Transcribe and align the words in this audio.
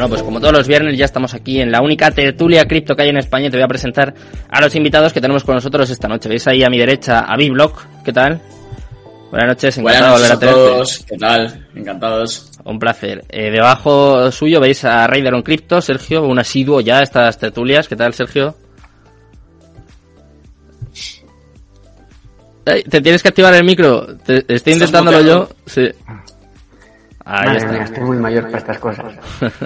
Bueno, 0.00 0.14
pues 0.14 0.22
como 0.22 0.40
todos 0.40 0.54
los 0.54 0.66
viernes 0.66 0.96
ya 0.96 1.04
estamos 1.04 1.34
aquí 1.34 1.60
en 1.60 1.70
la 1.70 1.82
única 1.82 2.10
tertulia 2.10 2.64
cripto 2.66 2.96
que 2.96 3.02
hay 3.02 3.10
en 3.10 3.18
España 3.18 3.48
y 3.48 3.50
te 3.50 3.58
voy 3.58 3.64
a 3.64 3.68
presentar 3.68 4.14
a 4.48 4.58
los 4.62 4.74
invitados 4.74 5.12
que 5.12 5.20
tenemos 5.20 5.44
con 5.44 5.56
nosotros 5.56 5.90
esta 5.90 6.08
noche. 6.08 6.26
Veis 6.26 6.46
ahí 6.48 6.64
a 6.64 6.70
mi 6.70 6.78
derecha 6.78 7.20
a 7.20 7.36
Biblock, 7.36 7.84
¿qué 8.02 8.10
tal? 8.10 8.40
Buenas 9.30 9.48
noches, 9.48 9.76
encantado 9.76 10.12
Buenas 10.12 10.30
de 10.30 10.36
volver 10.36 10.48
a 10.48 10.54
todos. 10.54 11.04
¿Qué 11.06 11.18
tal? 11.18 11.66
Encantados. 11.74 12.50
Un 12.64 12.78
placer. 12.78 13.26
Eh, 13.28 13.50
debajo 13.50 14.32
suyo 14.32 14.58
veis 14.58 14.82
a 14.86 15.06
Raider 15.06 15.34
on 15.34 15.42
Crypto, 15.42 15.82
Sergio, 15.82 16.22
un 16.22 16.38
asiduo 16.38 16.80
ya 16.80 17.00
a 17.00 17.02
estas 17.02 17.36
tertulias. 17.36 17.86
¿Qué 17.86 17.96
tal, 17.96 18.14
Sergio? 18.14 18.54
Te 22.64 23.02
tienes 23.02 23.22
que 23.22 23.28
activar 23.28 23.52
el 23.52 23.64
micro. 23.64 24.06
Te- 24.24 24.38
estoy 24.48 24.72
¿Estás 24.72 24.72
intentándolo 24.72 25.20
yo. 25.20 25.48
Sí. 25.66 25.90
Ahí 27.24 27.46
Madre 27.46 27.58
está. 27.58 27.72
mía, 27.72 27.82
estoy 27.84 28.02
muy 28.04 28.16
mayor 28.16 28.44
para 28.44 28.58
estas 28.58 28.78
cosas. 28.78 29.14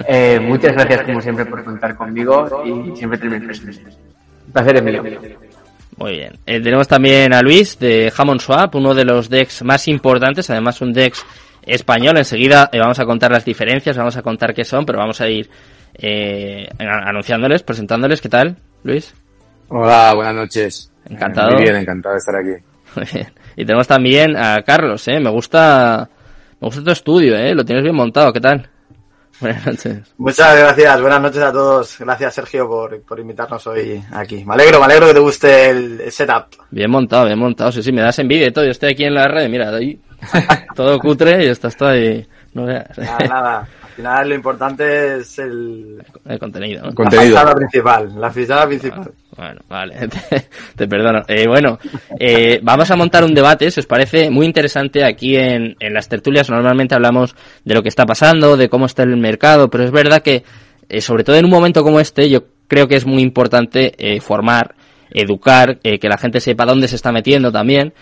Eh, 0.07 0.39
muchas 0.41 0.73
gracias, 0.73 1.03
como 1.03 1.21
siempre, 1.21 1.45
por 1.45 1.63
contar 1.63 1.95
conmigo 1.95 2.63
y 2.65 2.95
siempre 2.95 3.17
tenerme 3.17 3.47
presente. 3.47 3.91
Un 4.47 4.53
placer 4.53 4.75
es 4.77 4.83
mío. 4.83 5.03
Muy 5.97 6.11
bien. 6.11 6.33
Eh, 6.45 6.59
tenemos 6.61 6.87
también 6.87 7.33
a 7.33 7.41
Luis 7.41 7.79
de 7.79 8.11
Hammond 8.15 8.41
Swap, 8.41 8.75
uno 8.75 8.93
de 8.93 9.05
los 9.05 9.29
decks 9.29 9.63
más 9.63 9.87
importantes, 9.87 10.49
además 10.49 10.81
un 10.81 10.91
dex 10.91 11.25
español. 11.63 12.17
Enseguida 12.17 12.69
eh, 12.71 12.79
vamos 12.79 12.99
a 12.99 13.05
contar 13.05 13.31
las 13.31 13.45
diferencias, 13.45 13.97
vamos 13.97 14.17
a 14.17 14.21
contar 14.21 14.53
qué 14.53 14.65
son, 14.65 14.85
pero 14.85 14.99
vamos 14.99 15.21
a 15.21 15.29
ir 15.29 15.49
eh, 15.93 16.67
anunciándoles, 16.79 17.63
presentándoles. 17.63 18.19
¿Qué 18.21 18.29
tal, 18.29 18.57
Luis? 18.83 19.13
Hola, 19.69 20.11
buenas 20.13 20.35
noches. 20.35 20.91
Encantado. 21.09 21.51
Eh, 21.51 21.53
Muy 21.55 21.63
bien, 21.63 21.75
encantado 21.77 22.13
de 22.13 22.19
estar 22.19 22.35
aquí. 22.35 22.63
Muy 22.97 23.05
bien. 23.13 23.27
Y 23.55 23.65
tenemos 23.65 23.87
también 23.87 24.35
a 24.35 24.61
Carlos, 24.63 25.07
¿eh? 25.07 25.19
Me 25.21 25.29
gusta, 25.29 26.09
me 26.59 26.67
gusta 26.67 26.83
tu 26.83 26.91
estudio, 26.91 27.37
¿eh? 27.37 27.53
Lo 27.53 27.63
tienes 27.63 27.83
bien 27.83 27.95
montado, 27.95 28.31
¿qué 28.33 28.41
tal? 28.41 28.69
Buenas 29.41 29.65
noches. 29.65 30.13
Muchas 30.17 30.57
gracias, 30.57 31.01
buenas 31.01 31.21
noches 31.21 31.41
a 31.41 31.51
todos. 31.51 31.99
Gracias 31.99 32.35
Sergio 32.35 32.67
por, 32.67 33.01
por 33.01 33.19
invitarnos 33.19 33.67
hoy 33.67 34.01
aquí. 34.13 34.45
Me 34.45 34.53
alegro, 34.53 34.79
me 34.79 34.85
alegro 34.85 35.07
que 35.07 35.13
te 35.13 35.19
guste 35.19 35.69
el, 35.69 36.01
el 36.01 36.11
setup. 36.11 36.45
Bien 36.71 36.89
montado, 36.89 37.25
bien 37.25 37.39
montado. 37.39 37.71
Sí, 37.71 37.83
sí, 37.83 37.91
me 37.91 38.01
das 38.01 38.17
envidia 38.19 38.47
y 38.47 38.51
todo. 38.51 38.63
Yo 38.63 38.71
estoy 38.71 38.91
aquí 38.91 39.03
en 39.03 39.13
la 39.13 39.27
red, 39.27 39.49
mira, 39.49 39.69
ahí 39.75 39.99
todo 40.75 40.97
cutre 40.99 41.45
y 41.45 41.49
estás 41.49 41.75
todo 41.75 41.89
ahí. 41.89 42.25
No 42.53 42.65
veas. 42.65 42.97
Nada, 42.97 43.27
nada. 43.27 43.67
Al 43.95 44.03
final 44.03 44.29
lo 44.29 44.35
importante 44.35 45.17
es 45.17 45.39
el, 45.39 46.03
El 46.25 46.37
contenido, 46.37 46.83
¿no? 46.83 46.93
Contenido. 46.93 47.33
la 47.33 47.39
fachada 47.39 47.55
principal. 47.55 48.19
La 48.19 48.29
fachada 48.29 48.67
principal. 48.67 49.11
Bueno, 49.37 49.61
vale, 49.69 50.07
te, 50.29 50.47
te 50.75 50.87
perdono. 50.87 51.21
Eh, 51.29 51.47
bueno, 51.47 51.79
eh, 52.19 52.59
vamos 52.61 52.91
a 52.91 52.97
montar 52.97 53.23
un 53.23 53.33
debate, 53.33 53.71
si 53.71 53.79
os 53.79 53.85
parece, 53.85 54.29
muy 54.29 54.45
interesante 54.45 55.05
aquí 55.05 55.37
en, 55.37 55.77
en 55.79 55.93
las 55.93 56.09
tertulias. 56.09 56.49
Normalmente 56.49 56.93
hablamos 56.93 57.35
de 57.63 57.73
lo 57.73 57.81
que 57.81 57.89
está 57.89 58.05
pasando, 58.05 58.57
de 58.57 58.67
cómo 58.67 58.85
está 58.85 59.03
el 59.03 59.15
mercado, 59.15 59.69
pero 59.69 59.85
es 59.85 59.91
verdad 59.91 60.21
que, 60.21 60.43
eh, 60.89 60.99
sobre 60.99 61.23
todo 61.23 61.37
en 61.37 61.45
un 61.45 61.51
momento 61.51 61.81
como 61.81 62.01
este, 62.01 62.29
yo 62.29 62.43
creo 62.67 62.87
que 62.87 62.95
es 62.95 63.05
muy 63.05 63.21
importante 63.21 63.93
eh, 63.97 64.19
formar, 64.19 64.75
educar, 65.11 65.79
eh, 65.83 65.99
que 65.99 66.09
la 66.09 66.17
gente 66.17 66.39
sepa 66.41 66.65
dónde 66.65 66.87
se 66.87 66.97
está 66.97 67.11
metiendo 67.11 67.51
también. 67.51 67.93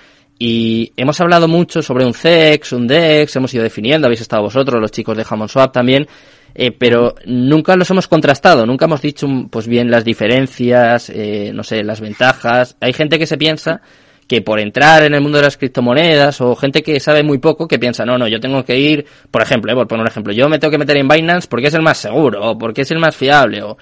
Y 0.46 0.92
hemos 0.98 1.22
hablado 1.22 1.48
mucho 1.48 1.82
sobre 1.82 2.06
un 2.06 2.14
CEX, 2.14 2.74
un 2.74 2.86
DEX, 2.86 3.34
hemos 3.38 3.54
ido 3.54 3.64
definiendo, 3.64 4.08
habéis 4.08 4.20
estado 4.20 4.44
vosotros, 4.44 4.82
los 4.82 4.92
chicos 4.92 5.16
de 5.16 5.26
Hammond 5.26 5.50
Swap 5.50 5.72
también, 5.72 6.06
eh, 6.54 6.72
pero 6.78 7.16
nunca 7.26 7.78
los 7.78 7.90
hemos 7.92 8.10
contrastado, 8.10 8.66
nunca 8.66 8.84
hemos 8.84 9.02
dicho 9.02 9.26
mm, 9.26 9.48
pues 9.48 9.70
bien 9.70 9.90
las 9.90 10.04
diferencias, 10.04 11.10
eh, 11.10 11.52
no 11.54 11.64
sé, 11.64 11.82
las 11.82 12.02
ventajas. 12.02 12.76
Hay 12.82 12.92
gente 12.92 13.18
que 13.18 13.26
se 13.26 13.38
piensa 13.38 13.80
que 14.28 14.42
por 14.42 14.60
entrar 14.60 15.04
en 15.04 15.14
el 15.14 15.22
mundo 15.22 15.38
de 15.38 15.46
las 15.46 15.56
criptomonedas 15.56 16.42
o 16.42 16.58
gente 16.58 16.84
que 16.84 17.00
sabe 17.00 17.24
muy 17.24 17.38
poco 17.38 17.66
que 17.66 17.80
piensa, 17.80 18.04
no, 18.04 18.18
no, 18.18 18.28
yo 18.28 18.42
tengo 18.42 18.66
que 18.66 18.78
ir, 18.78 19.06
por 19.32 19.42
ejemplo, 19.42 19.72
eh, 19.72 19.76
por 19.76 19.88
poner 19.88 20.02
un 20.02 20.10
ejemplo, 20.10 20.34
yo 20.34 20.50
me 20.50 20.60
tengo 20.60 20.72
que 20.72 20.78
meter 20.78 20.98
en 20.98 21.08
Binance 21.08 21.48
porque 21.48 21.68
es 21.68 21.74
el 21.74 21.84
más 21.84 22.00
seguro 22.00 22.50
o 22.50 22.58
porque 22.58 22.82
es 22.82 22.92
el 22.92 23.00
más 23.00 23.16
fiable 23.16 23.64
o 23.64 23.78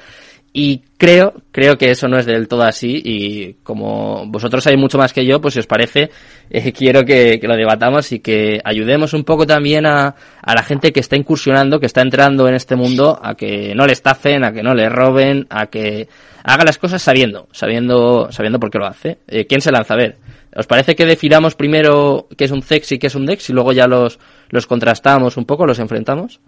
y 0.53 0.81
creo, 0.97 1.33
creo 1.51 1.77
que 1.77 1.91
eso 1.91 2.09
no 2.09 2.17
es 2.17 2.25
del 2.25 2.49
todo 2.49 2.63
así 2.63 3.01
y 3.03 3.53
como 3.63 4.25
vosotros 4.27 4.63
sabéis 4.63 4.81
mucho 4.81 4.97
más 4.97 5.13
que 5.13 5.25
yo, 5.25 5.39
pues 5.39 5.53
si 5.53 5.61
os 5.61 5.67
parece, 5.67 6.09
eh, 6.49 6.73
quiero 6.73 7.03
que, 7.03 7.39
que 7.39 7.47
lo 7.47 7.55
debatamos 7.55 8.11
y 8.11 8.19
que 8.19 8.59
ayudemos 8.63 9.13
un 9.13 9.23
poco 9.23 9.45
también 9.47 9.85
a, 9.85 10.13
a 10.41 10.53
la 10.53 10.63
gente 10.63 10.91
que 10.91 10.99
está 10.99 11.15
incursionando, 11.15 11.79
que 11.79 11.85
está 11.85 12.01
entrando 12.01 12.47
en 12.49 12.55
este 12.55 12.75
mundo, 12.75 13.17
a 13.21 13.35
que 13.35 13.73
no 13.75 13.85
le 13.85 13.93
estafen, 13.93 14.43
a 14.43 14.51
que 14.51 14.61
no 14.61 14.73
le 14.73 14.89
roben, 14.89 15.47
a 15.49 15.67
que 15.67 16.09
haga 16.43 16.65
las 16.65 16.77
cosas 16.77 17.01
sabiendo, 17.01 17.47
sabiendo, 17.53 18.29
sabiendo 18.31 18.59
por 18.59 18.69
qué 18.69 18.79
lo 18.79 18.87
hace. 18.87 19.19
Eh, 19.27 19.45
¿Quién 19.45 19.61
se 19.61 19.71
lanza? 19.71 19.93
A 19.93 19.97
ver, 19.97 20.17
¿os 20.53 20.67
parece 20.67 20.95
que 20.95 21.05
definamos 21.05 21.55
primero 21.55 22.27
qué 22.37 22.43
es 22.43 22.51
un 22.51 22.61
CEX 22.61 22.91
y 22.91 22.99
qué 22.99 23.07
es 23.07 23.15
un 23.15 23.25
DEX 23.25 23.49
y 23.49 23.53
luego 23.53 23.71
ya 23.71 23.87
los, 23.87 24.19
los 24.49 24.67
contrastamos 24.67 25.37
un 25.37 25.45
poco, 25.45 25.65
los 25.65 25.79
enfrentamos? 25.79 26.41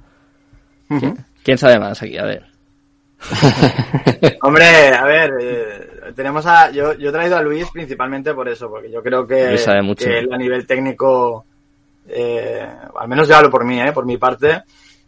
¿Quién, 0.89 1.25
quién 1.41 1.57
sabe 1.57 1.79
más 1.79 2.03
aquí? 2.03 2.17
A 2.17 2.25
ver. 2.25 2.52
Hombre, 4.41 4.93
a 4.93 5.05
ver, 5.05 5.31
eh, 5.41 6.11
tenemos 6.15 6.45
a, 6.45 6.71
yo, 6.71 6.93
yo 6.93 7.09
he 7.09 7.11
traído 7.11 7.37
a 7.37 7.41
Luis 7.41 7.69
principalmente 7.71 8.33
por 8.33 8.47
eso, 8.49 8.69
porque 8.69 8.91
yo 8.91 9.01
creo 9.01 9.25
que, 9.25 9.57
sabe 9.57 9.81
mucho. 9.81 10.05
que 10.05 10.19
él 10.19 10.29
a 10.31 10.37
nivel 10.37 10.65
técnico, 10.67 11.45
eh, 12.07 12.67
al 12.95 13.07
menos 13.07 13.27
yo 13.27 13.35
hablo 13.35 13.49
por 13.49 13.65
mí, 13.65 13.79
eh, 13.81 13.91
por 13.91 14.05
mi 14.05 14.17
parte, 14.17 14.63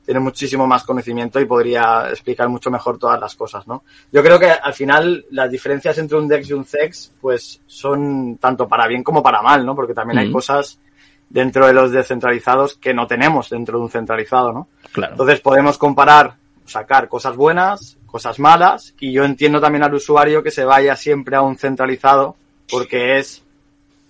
tiene 0.06 0.20
muchísimo 0.20 0.68
más 0.68 0.84
conocimiento 0.84 1.40
y 1.40 1.46
podría 1.46 2.10
explicar 2.10 2.48
mucho 2.48 2.70
mejor 2.70 3.00
todas 3.00 3.20
las 3.20 3.36
cosas, 3.36 3.68
¿no? 3.68 3.84
Yo 4.12 4.22
creo 4.22 4.40
que 4.40 4.52
al 4.52 4.74
final 4.74 5.26
las 5.32 5.50
diferencias 5.50 5.98
entre 5.98 6.18
un 6.18 6.28
DEX 6.28 6.50
y 6.50 6.54
un 6.54 6.66
CEX, 6.66 7.12
pues 7.20 7.62
son 7.66 8.38
tanto 8.38 8.68
para 8.68 8.88
bien 8.88 9.04
como 9.04 9.24
para 9.24 9.42
mal, 9.42 9.66
¿no? 9.66 9.76
Porque 9.76 9.96
también 9.96 10.20
hay 10.20 10.32
cosas 10.32 10.80
dentro 11.28 11.66
de 11.66 11.74
los 11.74 11.92
descentralizados 11.92 12.76
que 12.76 12.94
no 12.94 13.08
tenemos 13.08 13.50
dentro 13.50 13.80
de 13.80 13.84
un 13.84 13.90
centralizado, 13.90 14.54
¿no? 14.54 14.68
Claro. 14.92 15.14
Entonces 15.14 15.42
podemos 15.42 15.78
comparar, 15.80 16.36
sacar 16.66 17.08
cosas 17.10 17.36
buenas, 17.36 17.98
cosas 18.16 18.40
malas, 18.40 18.94
y 19.02 19.12
yo 19.12 19.26
entiendo 19.26 19.60
también 19.60 19.84
al 19.84 19.94
usuario 19.94 20.42
que 20.42 20.50
se 20.50 20.64
vaya 20.64 20.96
siempre 20.96 21.36
a 21.36 21.42
un 21.42 21.58
centralizado 21.58 22.38
porque 22.72 23.20
es 23.20 23.44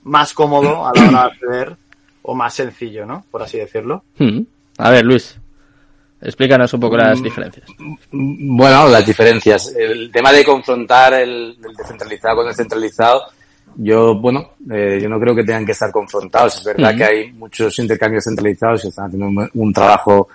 más 0.03 0.31
cómodo 0.31 0.85
a 0.85 0.91
la 0.93 1.07
hora 1.07 1.21
de 1.21 1.27
acceder 1.31 1.75
o 2.21 2.35
más 2.35 2.53
sencillo, 2.53 3.07
¿no? 3.07 3.25
Por 3.31 3.41
así 3.41 3.57
decirlo. 3.57 4.03
Hmm. 4.19 4.41
A 4.77 4.91
ver, 4.91 5.03
Luis, 5.03 5.35
explícanos 6.21 6.71
un 6.75 6.81
poco 6.81 6.97
las 6.97 7.19
diferencias. 7.19 7.65
Bueno, 8.11 8.89
las 8.89 9.07
diferencias. 9.07 9.73
El 9.75 10.11
tema 10.11 10.31
de 10.31 10.45
confrontar 10.45 11.15
el, 11.15 11.57
el 11.67 11.75
descentralizado 11.75 12.35
con 12.35 12.47
el 12.47 12.53
centralizado, 12.53 13.23
yo, 13.75 14.19
bueno, 14.19 14.51
eh, 14.71 14.99
yo 15.01 15.09
no 15.09 15.19
creo 15.19 15.33
que 15.33 15.43
tengan 15.43 15.65
que 15.65 15.71
estar 15.71 15.91
confrontados. 15.91 16.57
Es 16.57 16.63
verdad 16.63 16.95
que 16.95 17.03
hay 17.05 17.33
muchos 17.33 17.79
intercambios 17.79 18.25
centralizados 18.25 18.83
que 18.83 18.89
están 18.89 19.07
haciendo 19.07 19.25
un, 19.25 19.49
un 19.51 19.73
trabajo 19.73 20.27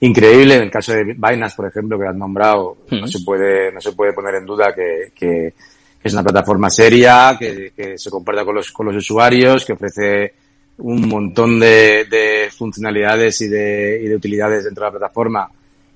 increíble. 0.00 0.56
En 0.56 0.62
el 0.62 0.70
caso 0.70 0.92
de 0.92 1.04
Binance, 1.04 1.56
por 1.56 1.66
ejemplo, 1.66 1.98
que 1.98 2.06
has 2.06 2.16
nombrado, 2.16 2.78
no 2.90 3.06
se 3.06 3.20
puede, 3.20 3.72
no 3.72 3.80
se 3.80 3.92
puede 3.92 4.12
poner 4.12 4.36
en 4.36 4.46
duda 4.46 4.74
que, 4.74 5.12
que 5.14 5.54
es 6.02 6.12
una 6.12 6.22
plataforma 6.22 6.70
seria, 6.70 7.36
que, 7.38 7.72
que 7.76 7.98
se 7.98 8.10
comporta 8.10 8.44
con 8.44 8.54
los, 8.54 8.70
con 8.70 8.86
los 8.86 8.96
usuarios, 8.96 9.64
que 9.64 9.72
ofrece 9.72 10.34
un 10.78 11.08
montón 11.08 11.58
de, 11.58 12.06
de 12.10 12.48
funcionalidades 12.56 13.40
y 13.40 13.48
de, 13.48 14.00
y 14.04 14.08
de 14.08 14.16
utilidades 14.16 14.64
dentro 14.64 14.84
de 14.84 14.90
la 14.92 14.98
plataforma 14.98 15.50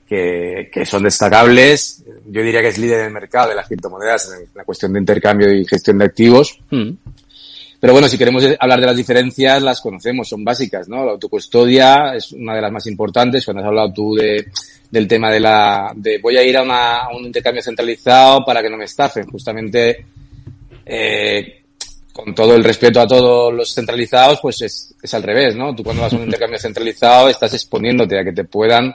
que, 0.09 0.69
que 0.73 0.85
son 0.87 1.03
destacables. 1.03 2.03
Yo 2.27 2.43
diría 2.43 2.61
que 2.61 2.69
es 2.69 2.79
líder 2.79 3.01
en 3.01 3.07
el 3.07 3.13
mercado 3.13 3.51
de 3.51 3.55
las 3.55 3.69
criptomonedas 3.69 4.33
en 4.33 4.49
la 4.55 4.65
cuestión 4.65 4.93
de 4.93 5.01
intercambio 5.01 5.53
y 5.53 5.65
gestión 5.67 5.99
de 5.99 6.07
activos. 6.07 6.59
Pero 7.81 7.95
bueno, 7.95 8.09
si 8.09 8.19
queremos 8.19 8.45
hablar 8.59 8.79
de 8.79 8.87
las 8.87 8.97
diferencias, 8.97 9.63
las 9.63 9.81
conocemos, 9.81 10.29
son 10.29 10.45
básicas, 10.45 10.87
¿no? 10.87 11.03
La 11.03 11.13
autocustodia 11.13 12.15
es 12.15 12.31
una 12.33 12.55
de 12.55 12.61
las 12.61 12.71
más 12.71 12.87
importantes. 12.87 13.43
Cuando 13.43 13.63
has 13.63 13.69
hablado 13.69 13.91
tú 13.91 14.15
de, 14.15 14.49
del 14.91 15.09
tema 15.09 15.31
de 15.31 15.41
la, 15.41 15.91
de 15.97 16.19
voy 16.19 16.37
a 16.37 16.43
ir 16.43 16.59
a, 16.59 16.63
una, 16.63 17.09
un 17.17 17.25
intercambio 17.25 17.63
centralizado 17.63 18.45
para 18.45 18.61
que 18.61 18.69
no 18.69 18.77
me 18.77 18.85
estafen. 18.85 19.27
Justamente, 19.31 20.05
eh, 20.85 21.63
con 22.13 22.35
todo 22.35 22.55
el 22.55 22.65
respeto 22.65 23.01
a 23.01 23.07
todos 23.07 23.55
los 23.55 23.73
centralizados, 23.73 24.41
pues 24.43 24.61
es, 24.61 24.95
es 25.03 25.15
al 25.15 25.23
revés, 25.23 25.57
¿no? 25.57 25.75
Tú 25.75 25.83
cuando 25.83 26.03
vas 26.03 26.13
a 26.13 26.17
un 26.17 26.25
intercambio 26.25 26.59
centralizado 26.61 27.31
estás 27.31 27.55
exponiéndote 27.55 28.19
a 28.19 28.25
que 28.25 28.33
te 28.33 28.45
puedan 28.45 28.95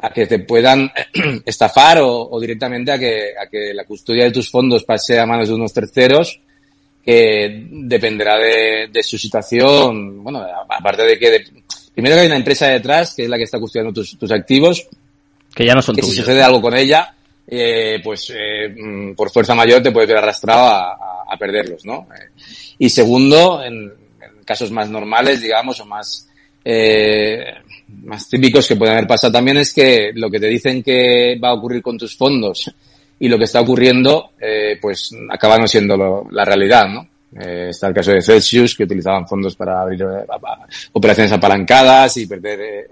a 0.00 0.10
que 0.10 0.26
te 0.26 0.40
puedan 0.40 0.92
estafar 1.46 1.98
o, 2.02 2.28
o 2.30 2.38
directamente 2.38 2.92
a 2.92 2.98
que, 2.98 3.32
a 3.40 3.48
que 3.48 3.72
la 3.72 3.84
custodia 3.84 4.24
de 4.24 4.30
tus 4.30 4.50
fondos 4.50 4.84
pase 4.84 5.18
a 5.18 5.26
manos 5.26 5.48
de 5.48 5.54
unos 5.54 5.72
terceros 5.72 6.40
que 7.04 7.66
dependerá 7.70 8.36
de, 8.38 8.88
de 8.92 9.02
su 9.02 9.16
situación. 9.18 10.22
Bueno, 10.22 10.44
aparte 10.68 11.02
de 11.04 11.18
que, 11.18 11.30
de- 11.30 11.44
primero 11.94 12.14
que 12.16 12.20
hay 12.22 12.26
una 12.26 12.36
empresa 12.36 12.68
detrás 12.68 13.14
que 13.14 13.24
es 13.24 13.28
la 13.28 13.36
que 13.36 13.44
está 13.44 13.58
custodiando 13.58 13.92
tus, 13.92 14.18
tus 14.18 14.30
activos, 14.30 14.86
Que 15.54 15.64
ya 15.66 15.74
no 15.74 15.82
son 15.82 15.96
que 15.96 16.02
si 16.02 16.12
sucede 16.22 16.42
algo 16.42 16.60
con 16.60 16.76
ella, 16.76 17.14
eh, 17.46 17.98
pues 18.04 18.30
eh, 18.36 18.68
mm, 18.68 19.14
por 19.14 19.30
fuerza 19.30 19.54
mayor 19.54 19.82
te 19.82 19.90
puede 19.90 20.06
ver 20.06 20.18
arrastrado 20.18 20.60
a, 20.66 20.92
a- 20.92 21.24
a 21.30 21.36
perderlos, 21.38 21.84
¿no? 21.84 22.06
Eh, 22.14 22.28
y 22.78 22.88
segundo, 22.90 23.62
en, 23.62 23.74
en 23.84 24.44
casos 24.44 24.70
más 24.70 24.88
normales, 24.88 25.40
digamos, 25.42 25.80
o 25.80 25.84
más 25.86 26.28
eh, 26.64 27.44
más 28.04 28.28
típicos 28.28 28.66
que 28.68 28.76
pueden 28.76 28.94
haber 28.96 29.06
pasado 29.08 29.32
también 29.32 29.56
es 29.56 29.72
que 29.72 30.10
lo 30.14 30.30
que 30.30 30.38
te 30.38 30.46
dicen 30.46 30.82
que 30.82 31.38
va 31.42 31.48
a 31.50 31.54
ocurrir 31.54 31.80
con 31.82 31.96
tus 31.96 32.14
fondos 32.16 32.70
y 33.20 33.28
lo 33.28 33.38
que 33.38 33.44
está 33.44 33.60
ocurriendo, 33.60 34.30
eh, 34.40 34.78
pues 34.80 35.10
acaba 35.30 35.58
no 35.58 35.66
siendo 35.66 35.96
lo- 35.96 36.28
la 36.30 36.44
realidad, 36.44 36.88
¿no? 36.88 37.08
Eh, 37.40 37.66
está 37.70 37.88
el 37.88 37.94
caso 37.94 38.12
de 38.12 38.22
Celsius, 38.22 38.74
que 38.74 38.84
utilizaban 38.84 39.26
fondos 39.26 39.54
para 39.54 39.82
abrir 39.82 40.00
eh, 40.00 40.24
operaciones 40.92 41.30
apalancadas 41.32 42.16
y 42.16 42.26
perder 42.26 42.60
eh, 42.60 42.86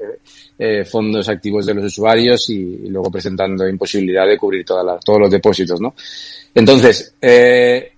eh, 0.58 0.84
fondos 0.84 1.26
activos 1.28 1.64
de 1.64 1.72
los 1.74 1.84
usuarios 1.84 2.50
y, 2.50 2.88
luego 2.88 3.10
presentando 3.10 3.66
imposibilidad 3.66 4.26
de 4.26 4.36
cubrir 4.36 4.64
todas 4.64 4.84
las, 4.84 5.00
todos 5.04 5.20
los 5.20 5.30
depósitos, 5.30 5.80
¿no? 5.80 5.94
Entonces, 6.54 7.14
eh, 7.20 7.92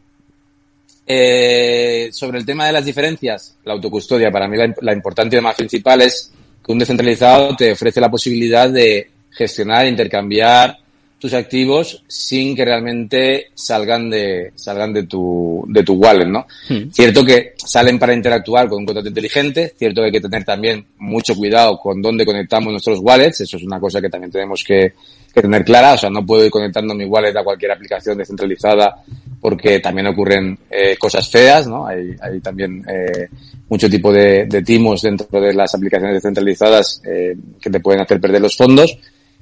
eh, 1.06 2.08
sobre 2.12 2.38
el 2.38 2.46
tema 2.46 2.66
de 2.66 2.72
las 2.72 2.84
diferencias, 2.84 3.56
la 3.64 3.72
autocustodia, 3.72 4.30
para 4.30 4.46
mí 4.46 4.56
la, 4.56 4.72
la 4.82 4.92
importante 4.92 5.34
y 5.34 5.38
la 5.38 5.42
más 5.42 5.56
principal 5.56 6.02
es 6.02 6.30
que 6.64 6.72
un 6.72 6.78
descentralizado 6.78 7.56
te 7.56 7.72
ofrece 7.72 8.00
la 8.00 8.10
posibilidad 8.10 8.68
de 8.68 9.10
gestionar, 9.30 9.86
intercambiar 9.86 10.76
tus 11.18 11.34
activos 11.34 12.04
sin 12.06 12.54
que 12.54 12.64
realmente 12.64 13.48
salgan 13.54 14.08
de 14.08 14.52
salgan 14.54 14.92
de 14.92 15.02
tu 15.04 15.64
de 15.66 15.82
tu 15.82 15.94
wallet, 15.94 16.26
¿no? 16.26 16.46
Hmm. 16.68 16.90
Cierto 16.92 17.24
que 17.24 17.54
salen 17.56 17.98
para 17.98 18.14
interactuar 18.14 18.68
con 18.68 18.78
un 18.78 18.86
contrato 18.86 19.08
inteligente, 19.08 19.74
cierto 19.76 20.00
que 20.00 20.06
hay 20.06 20.12
que 20.12 20.20
tener 20.20 20.44
también 20.44 20.86
mucho 20.98 21.34
cuidado 21.34 21.78
con 21.78 22.00
dónde 22.00 22.24
conectamos 22.24 22.70
nuestros 22.70 23.00
wallets, 23.00 23.40
eso 23.40 23.56
es 23.56 23.64
una 23.64 23.80
cosa 23.80 24.00
que 24.00 24.08
también 24.08 24.30
tenemos 24.30 24.62
que, 24.62 24.92
que 25.34 25.42
tener 25.42 25.64
clara, 25.64 25.94
o 25.94 25.98
sea, 25.98 26.08
no 26.08 26.24
puedo 26.24 26.44
ir 26.44 26.50
conectando 26.50 26.94
mi 26.94 27.04
wallet 27.04 27.36
a 27.36 27.42
cualquier 27.42 27.72
aplicación 27.72 28.16
descentralizada 28.16 29.02
porque 29.40 29.80
también 29.80 30.06
ocurren 30.06 30.58
eh, 30.70 30.96
cosas 30.96 31.28
feas, 31.28 31.66
¿no? 31.66 31.86
Hay, 31.86 32.14
hay 32.20 32.40
también 32.40 32.84
eh, 32.88 33.28
mucho 33.68 33.90
tipo 33.90 34.12
de, 34.12 34.46
de, 34.46 34.62
timos 34.62 35.02
dentro 35.02 35.40
de 35.40 35.52
las 35.52 35.74
aplicaciones 35.74 36.14
descentralizadas 36.14 37.02
eh, 37.04 37.36
que 37.60 37.70
te 37.70 37.80
pueden 37.80 38.00
hacer 38.00 38.20
perder 38.20 38.40
los 38.40 38.56
fondos, 38.56 38.96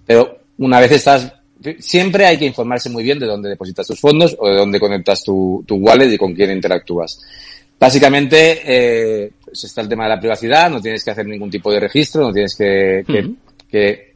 pero 0.07 0.41
una 0.59 0.81
vez 0.81 0.93
estás 0.93 1.33
siempre 1.79 2.27
hay 2.27 2.39
que 2.39 2.47
informarse 2.47 2.91
muy 2.91 3.03
bien 3.03 3.19
de 3.19 3.27
dónde 3.27 3.51
depositas 3.51 3.87
tus 3.87 4.01
fondos 4.01 4.37
o 4.39 4.49
de 4.49 4.57
dónde 4.57 4.81
conectas 4.81 5.23
tu, 5.25 5.65
tu 5.67 5.77
wallet 5.77 6.13
y 6.13 6.19
con 6.19 6.35
quién 6.35 6.51
interactúas. 6.51 7.21
Básicamente, 7.79 8.63
eh, 8.65 9.33
pues 9.45 9.65
está 9.65 9.83
el 9.83 9.89
tema 9.89 10.05
de 10.05 10.11
la 10.11 10.21
privacidad, 10.21 10.71
no 10.71 10.81
tienes 10.81 11.05
que 11.05 11.11
hacer 11.11 11.27
ningún 11.27 11.51
tipo 11.51 11.71
de 11.71 11.81
registro, 11.81 12.23
no 12.23 12.33
tienes 12.33 12.57
que, 12.57 13.05
que, 13.07 13.13
uh 13.13 13.23
-huh. 13.23 13.37
que, 13.71 14.15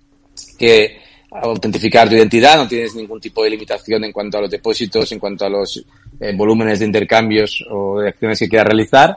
que, 0.58 0.96
autentificar 1.32 2.08
tu 2.08 2.16
identidad, 2.16 2.56
no 2.56 2.66
tienes 2.66 2.94
ningún 2.96 3.20
tipo 3.20 3.44
de 3.44 3.50
limitación 3.50 4.02
en 4.02 4.12
cuanto 4.12 4.38
a 4.38 4.40
los 4.40 4.50
depósitos, 4.50 5.12
en 5.12 5.20
cuanto 5.20 5.44
a 5.44 5.48
los 5.48 5.84
eh, 6.18 6.32
volúmenes 6.34 6.80
de 6.80 6.86
intercambios 6.86 7.64
o 7.70 8.00
de 8.00 8.08
acciones 8.08 8.38
que 8.38 8.48
quieras 8.48 8.66
realizar. 8.66 9.16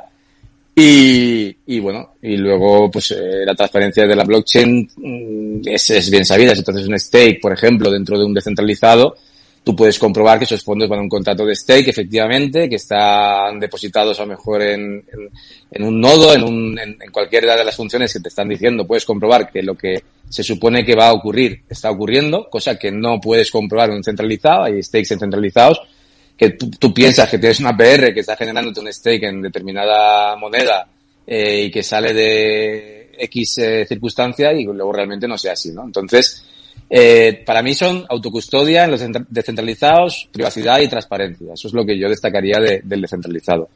Y, 0.75 1.55
y 1.67 1.79
bueno, 1.79 2.15
y 2.21 2.35
luego 2.35 2.89
pues 2.89 3.11
eh, 3.11 3.45
la 3.45 3.53
transparencia 3.53 4.07
de 4.07 4.15
la 4.15 4.23
blockchain 4.23 4.89
mm, 4.95 5.67
es, 5.67 5.89
es 5.91 6.09
bien 6.09 6.25
sabida. 6.25 6.53
Si 6.53 6.59
entonces 6.59 6.87
un 6.87 6.99
stake, 6.99 7.39
por 7.39 7.53
ejemplo, 7.53 7.91
dentro 7.91 8.17
de 8.17 8.25
un 8.25 8.33
descentralizado, 8.33 9.15
tú 9.63 9.75
puedes 9.75 9.99
comprobar 9.99 10.39
que 10.39 10.45
esos 10.45 10.63
fondos 10.63 10.89
van 10.89 10.99
a 10.99 11.03
un 11.03 11.09
contrato 11.09 11.45
de 11.45 11.55
stake, 11.55 11.89
efectivamente, 11.89 12.67
que 12.67 12.75
están 12.75 13.59
depositados 13.59 14.19
a 14.19 14.23
lo 14.23 14.29
mejor 14.29 14.63
en, 14.63 14.81
en, 14.81 15.29
en 15.71 15.83
un 15.83 16.01
nodo, 16.01 16.33
en, 16.33 16.43
un, 16.43 16.79
en, 16.79 16.97
en, 16.99 17.11
cualquiera 17.11 17.55
de 17.55 17.63
las 17.63 17.75
funciones 17.75 18.11
que 18.11 18.19
te 18.19 18.29
están 18.29 18.49
diciendo, 18.49 18.87
puedes 18.87 19.05
comprobar 19.05 19.51
que 19.51 19.61
lo 19.61 19.75
que 19.75 20.03
se 20.27 20.43
supone 20.43 20.83
que 20.83 20.95
va 20.95 21.09
a 21.09 21.13
ocurrir 21.13 21.61
está 21.69 21.91
ocurriendo, 21.91 22.49
cosa 22.49 22.77
que 22.77 22.91
no 22.91 23.21
puedes 23.21 23.51
comprobar 23.51 23.91
en 23.91 23.97
un 23.97 24.03
centralizado, 24.03 24.63
hay 24.63 24.81
stakes 24.81 25.19
centralizados, 25.19 25.79
que 26.38 26.51
tú, 26.51 26.94
piensas 26.94 27.30
que 27.30 27.38
tienes 27.38 27.59
una 27.59 27.75
PR 27.75 28.13
que 28.13 28.21
está 28.21 28.35
generándote 28.35 28.80
un 28.80 28.91
stake 28.91 29.24
en 29.24 29.41
determinada 29.41 30.35
moneda 30.35 30.88
eh, 31.25 31.65
y 31.65 31.71
que 31.71 31.83
sale 31.83 32.13
de 32.13 33.12
X 33.18 33.57
eh, 33.59 33.85
circunstancia 33.88 34.51
y 34.51 34.63
luego 34.65 34.91
realmente 34.91 35.27
no 35.27 35.38
sea 35.38 35.53
así, 35.53 35.71
¿no? 35.71 35.83
Entonces, 35.83 36.44
eh, 36.89 37.44
para 37.45 37.62
mí 37.62 37.74
son 37.74 38.06
autocustodia 38.09 38.85
en 38.85 38.91
los 38.91 39.01
descentralizados, 39.30 40.30
privacidad 40.31 40.80
y 40.80 40.88
transparencia. 40.88 41.53
Eso 41.53 41.68
es 41.68 41.74
lo 41.74 41.85
que 41.85 41.97
yo 41.97 42.09
destacaría 42.09 42.59
de, 42.59 42.81
del 42.83 43.01
descentralizado. 43.01 43.69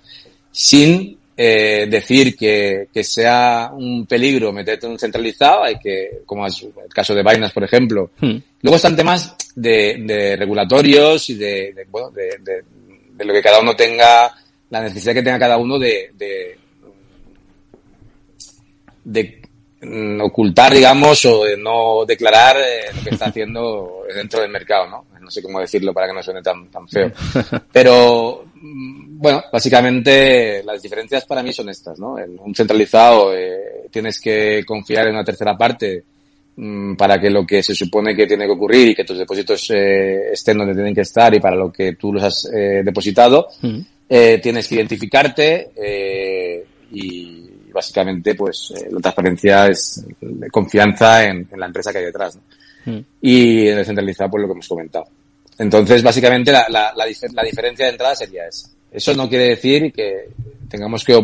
Sin 0.51 1.17
eh, 1.39 1.85
decir 1.87 2.35
que, 2.35 2.87
que, 2.91 3.03
sea 3.03 3.69
un 3.71 4.07
peligro 4.07 4.51
meterte 4.51 4.87
en 4.87 4.93
un 4.93 4.99
centralizado, 4.99 5.65
hay 5.65 5.77
que, 5.77 6.21
como 6.25 6.47
es 6.47 6.63
el 6.63 6.91
caso 6.91 7.13
de 7.13 7.21
Binance, 7.21 7.53
por 7.53 7.63
ejemplo. 7.63 8.09
Hmm. 8.19 8.37
Luego 8.63 8.77
están 8.77 8.95
temas 8.95 9.35
de, 9.55 9.97
de 9.99 10.35
regulatorios 10.35 11.29
y 11.29 11.35
de, 11.35 11.73
de 11.73 11.85
bueno, 11.91 12.09
de, 12.09 12.39
de, 12.41 13.23
lo 13.23 13.33
que 13.33 13.41
cada 13.43 13.59
uno 13.59 13.75
tenga, 13.75 14.33
la 14.71 14.81
necesidad 14.81 15.13
que 15.13 15.21
tenga 15.21 15.37
cada 15.37 15.57
uno 15.57 15.77
de, 15.77 16.11
de, 16.15 16.57
de 19.03 19.41
mm, 19.81 20.21
ocultar, 20.21 20.73
digamos, 20.73 21.23
o 21.25 21.43
de 21.43 21.55
no 21.55 22.03
declarar 22.03 22.57
eh, 22.57 22.95
lo 22.95 23.03
que 23.03 23.09
está 23.11 23.25
haciendo 23.29 24.01
dentro 24.11 24.41
del 24.41 24.49
mercado, 24.49 24.87
¿no? 24.87 25.05
No 25.21 25.29
sé 25.29 25.43
cómo 25.43 25.59
decirlo 25.59 25.93
para 25.93 26.07
que 26.07 26.13
no 26.13 26.23
suene 26.23 26.41
tan, 26.41 26.67
tan 26.71 26.87
feo. 26.87 27.11
Pero, 27.71 28.45
mm, 28.55 29.06
bueno, 29.17 29.43
básicamente 29.51 30.63
las 30.63 30.81
diferencias 30.81 31.25
para 31.25 31.43
mí 31.43 31.51
son 31.51 31.69
estas, 31.69 31.99
¿no? 31.99 32.17
En 32.19 32.37
un 32.39 32.53
centralizado 32.53 33.35
eh, 33.35 33.87
tienes 33.91 34.19
que 34.19 34.63
confiar 34.65 35.07
en 35.07 35.13
una 35.13 35.23
tercera 35.23 35.57
parte 35.57 36.03
mmm, 36.55 36.95
para 36.95 37.19
que 37.19 37.29
lo 37.29 37.45
que 37.45 37.63
se 37.63 37.73
supone 37.73 38.15
que 38.15 38.27
tiene 38.27 38.45
que 38.45 38.51
ocurrir 38.51 38.89
y 38.89 38.95
que 38.95 39.03
tus 39.03 39.17
depósitos 39.17 39.69
eh, 39.71 40.31
estén 40.31 40.57
donde 40.57 40.73
tienen 40.73 40.93
que 40.93 41.01
estar 41.01 41.33
y 41.33 41.39
para 41.39 41.55
lo 41.55 41.71
que 41.71 41.93
tú 41.93 42.13
los 42.13 42.23
has 42.23 42.49
eh, 42.53 42.81
depositado, 42.83 43.47
mm. 43.61 43.79
tienes 44.41 44.67
que 44.67 44.75
identificarte 44.75 45.71
y 46.91 47.43
básicamente 47.71 48.35
pues 48.35 48.73
la 48.89 48.99
transparencia 48.99 49.67
es 49.67 50.05
confianza 50.51 51.23
en, 51.25 51.47
en, 51.51 51.59
la 51.59 51.65
empresa 51.65 51.91
que 51.91 51.99
hay 51.99 52.05
detrás. 52.05 52.35
¿no? 52.35 52.41
Mm. 52.87 53.05
Y 53.21 53.67
en 53.67 53.79
el 53.79 53.85
centralizado, 53.85 54.31
pues 54.31 54.41
lo 54.41 54.47
que 54.47 54.53
hemos 54.53 54.67
comentado. 54.67 55.07
Entonces, 55.59 56.01
básicamente, 56.03 56.51
la, 56.51 56.65
la, 56.69 56.93
la, 56.95 57.05
la, 57.33 57.43
diferencia 57.43 57.85
de 57.85 57.91
entrada 57.91 58.15
sería 58.15 58.47
esa. 58.47 58.69
Eso 58.97 59.13
no 59.13 59.29
quiere 59.29 59.49
decir 59.49 59.93
que 59.93 60.29
tengamos 60.67 61.03
que 61.03 61.17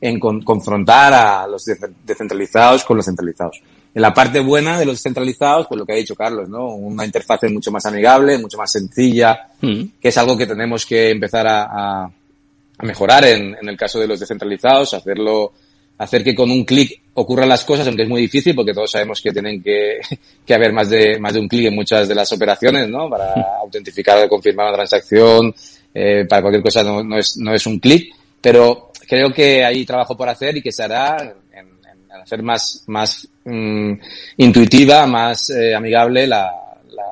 en, 0.00 0.20
con, 0.20 0.42
confrontar 0.42 1.14
a 1.14 1.46
los 1.46 1.64
descentralizados 2.04 2.84
con 2.84 2.96
los 2.96 3.06
centralizados. 3.06 3.62
En 3.94 4.02
la 4.02 4.12
parte 4.12 4.40
buena 4.40 4.78
de 4.78 4.84
los 4.84 4.96
descentralizados, 4.96 5.68
pues 5.68 5.78
lo 5.78 5.86
que 5.86 5.92
ha 5.92 5.96
dicho 5.96 6.16
Carlos, 6.16 6.48
¿no? 6.48 6.66
Una 6.74 7.04
interfaz 7.04 7.44
mucho 7.44 7.70
más 7.70 7.86
amigable, 7.86 8.36
mucho 8.38 8.58
más 8.58 8.72
sencilla, 8.72 9.48
mm. 9.60 9.82
que 10.00 10.08
es 10.08 10.18
algo 10.18 10.36
que 10.36 10.46
tenemos 10.46 10.84
que 10.84 11.10
empezar 11.10 11.46
a, 11.46 11.62
a, 11.62 12.04
a 12.04 12.84
mejorar 12.84 13.24
en, 13.24 13.54
en, 13.54 13.68
el 13.68 13.76
caso 13.76 14.00
de 14.00 14.08
los 14.08 14.18
descentralizados, 14.18 14.94
hacerlo 14.94 15.52
hacer 15.98 16.24
que 16.24 16.34
con 16.34 16.50
un 16.50 16.64
clic 16.64 17.00
ocurran 17.14 17.48
las 17.48 17.64
cosas, 17.64 17.86
aunque 17.86 18.02
es 18.02 18.08
muy 18.08 18.22
difícil 18.22 18.54
porque 18.54 18.74
todos 18.74 18.90
sabemos 18.90 19.20
que 19.20 19.30
tienen 19.30 19.62
que, 19.62 20.00
que 20.46 20.54
haber 20.54 20.72
más 20.72 20.90
de, 20.90 21.18
más 21.18 21.34
de 21.34 21.40
un 21.40 21.48
clic 21.48 21.66
en 21.66 21.74
muchas 21.74 22.08
de 22.08 22.14
las 22.14 22.32
operaciones, 22.32 22.88
¿no? 22.88 23.08
Para 23.08 23.32
autentificar 23.62 24.24
o 24.24 24.28
confirmar 24.28 24.66
una 24.66 24.76
transacción, 24.76 25.54
eh, 25.94 26.26
para 26.28 26.42
cualquier 26.42 26.64
cosa 26.64 26.82
no, 26.82 27.04
no, 27.04 27.16
es, 27.16 27.36
no 27.36 27.54
es 27.54 27.64
un 27.66 27.78
clic, 27.78 28.12
pero 28.40 28.90
creo 29.06 29.32
que 29.32 29.64
hay 29.64 29.84
trabajo 29.86 30.16
por 30.16 30.28
hacer 30.28 30.56
y 30.56 30.62
que 30.62 30.72
se 30.72 30.82
hará 30.82 31.16
en, 31.52 31.58
en 31.60 32.12
hacer 32.12 32.42
más, 32.42 32.82
más 32.88 33.28
mm, 33.44 33.92
intuitiva, 34.38 35.06
más 35.06 35.50
eh, 35.50 35.74
amigable 35.74 36.26
la, 36.26 36.50
la, 36.90 37.04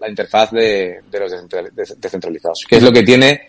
la, 0.00 0.08
interfaz 0.08 0.50
de, 0.52 1.00
de 1.10 1.20
los 1.20 1.32
descentralizados, 2.00 2.64
que 2.68 2.76
es 2.76 2.82
lo 2.82 2.92
que 2.92 3.02
tiene 3.02 3.42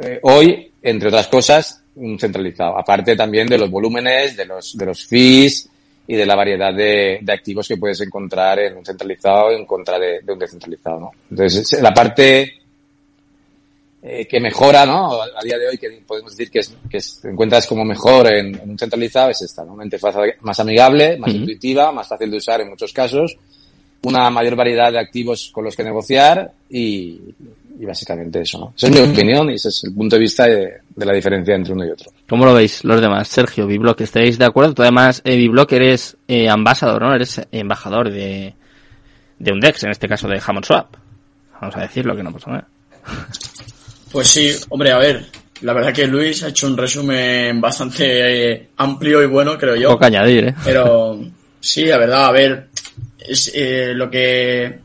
eh, 0.00 0.20
hoy, 0.22 0.70
entre 0.82 1.08
otras 1.08 1.28
cosas, 1.28 1.82
un 1.96 2.18
centralizado. 2.18 2.78
Aparte 2.78 3.16
también 3.16 3.46
de 3.46 3.58
los 3.58 3.70
volúmenes, 3.70 4.36
de 4.36 4.46
los, 4.46 4.76
de 4.76 4.86
los 4.86 5.06
fees 5.06 5.68
y 6.06 6.16
de 6.16 6.26
la 6.26 6.34
variedad 6.34 6.74
de, 6.74 7.18
de 7.22 7.32
activos 7.32 7.68
que 7.68 7.76
puedes 7.76 8.00
encontrar 8.00 8.58
en 8.58 8.76
un 8.76 8.84
centralizado 8.84 9.52
en 9.52 9.64
contra 9.64 9.98
de, 9.98 10.20
de 10.20 10.32
un 10.32 10.38
descentralizado, 10.38 11.00
¿no? 11.00 11.10
Entonces, 11.30 11.80
la 11.80 11.94
parte 11.94 12.61
eh, 14.04 14.26
que 14.26 14.40
mejora, 14.40 14.84
¿no? 14.84 15.22
A 15.22 15.44
día 15.44 15.56
de 15.56 15.68
hoy, 15.68 15.78
que 15.78 16.02
podemos 16.04 16.32
decir 16.32 16.50
que, 16.50 16.58
es, 16.58 16.74
que 16.90 16.96
es, 16.96 17.20
te 17.20 17.28
encuentras 17.28 17.66
como 17.68 17.84
mejor 17.84 18.32
en, 18.32 18.54
en, 18.60 18.70
un 18.70 18.78
centralizado 18.78 19.30
es 19.30 19.42
esta, 19.42 19.64
¿no? 19.64 19.74
Una 19.74 19.84
interfaz 19.84 20.16
más 20.40 20.58
amigable, 20.58 21.16
más 21.18 21.30
uh 21.30 21.34
-huh. 21.34 21.40
intuitiva, 21.40 21.92
más 21.92 22.08
fácil 22.08 22.28
de 22.30 22.36
usar 22.38 22.60
en 22.60 22.70
muchos 22.70 22.92
casos, 22.92 23.36
una 24.02 24.28
mayor 24.30 24.56
variedad 24.56 24.90
de 24.90 24.98
activos 24.98 25.50
con 25.52 25.64
los 25.64 25.76
que 25.76 25.84
negociar 25.84 26.50
y, 26.68 27.20
y 27.78 27.84
básicamente 27.86 28.40
eso, 28.40 28.58
¿no? 28.58 28.74
Esa 28.76 28.88
es 28.88 28.92
mi 28.92 29.12
opinión 29.12 29.48
y 29.50 29.54
ese 29.54 29.68
es 29.68 29.84
el 29.84 29.94
punto 29.94 30.16
de 30.16 30.20
vista 30.20 30.46
de, 30.46 30.72
de 30.96 31.06
la 31.06 31.14
diferencia 31.14 31.54
entre 31.54 31.72
uno 31.72 31.86
y 31.86 31.90
otro. 31.90 32.10
¿Cómo 32.28 32.44
lo 32.44 32.54
veis 32.54 32.82
los 32.82 33.00
demás? 33.00 33.28
Sergio, 33.28 33.68
Biblock, 33.68 34.00
¿estáis 34.00 34.36
de 34.36 34.44
acuerdo? 34.44 34.74
Tú 34.74 34.82
además, 34.82 35.22
eh, 35.24 35.36
Biblock, 35.36 35.70
eres 35.72 36.16
eh, 36.26 36.48
ambasador, 36.48 37.02
¿no? 37.02 37.14
Eres 37.14 37.40
embajador 37.52 38.10
de, 38.10 38.54
de 39.38 39.52
un 39.52 39.60
DEX, 39.60 39.84
en 39.84 39.90
este 39.90 40.08
caso 40.08 40.26
de 40.26 40.42
Hammond 40.44 40.64
Swap. 40.64 40.96
Vamos 41.60 41.76
a 41.76 41.82
decirlo 41.82 42.16
que 42.16 42.24
no 42.24 42.32
pasa 42.32 42.50
nada. 42.50 42.68
Pues 44.12 44.28
sí, 44.28 44.52
hombre, 44.68 44.92
a 44.92 44.98
ver, 44.98 45.24
la 45.62 45.72
verdad 45.72 45.92
que 45.92 46.06
Luis 46.06 46.42
ha 46.42 46.48
hecho 46.48 46.66
un 46.66 46.76
resumen 46.76 47.60
bastante 47.60 48.52
eh, 48.52 48.68
amplio 48.76 49.22
y 49.22 49.26
bueno, 49.26 49.56
creo 49.58 49.74
yo. 49.74 49.88
Poco 49.88 50.00
que 50.00 50.06
añadir, 50.06 50.44
¿eh? 50.48 50.54
Pero 50.62 51.18
sí, 51.58 51.86
la 51.86 51.96
verdad, 51.96 52.26
a 52.26 52.32
ver, 52.32 52.68
es 53.18 53.50
eh, 53.54 53.92
lo 53.94 54.10
que 54.10 54.80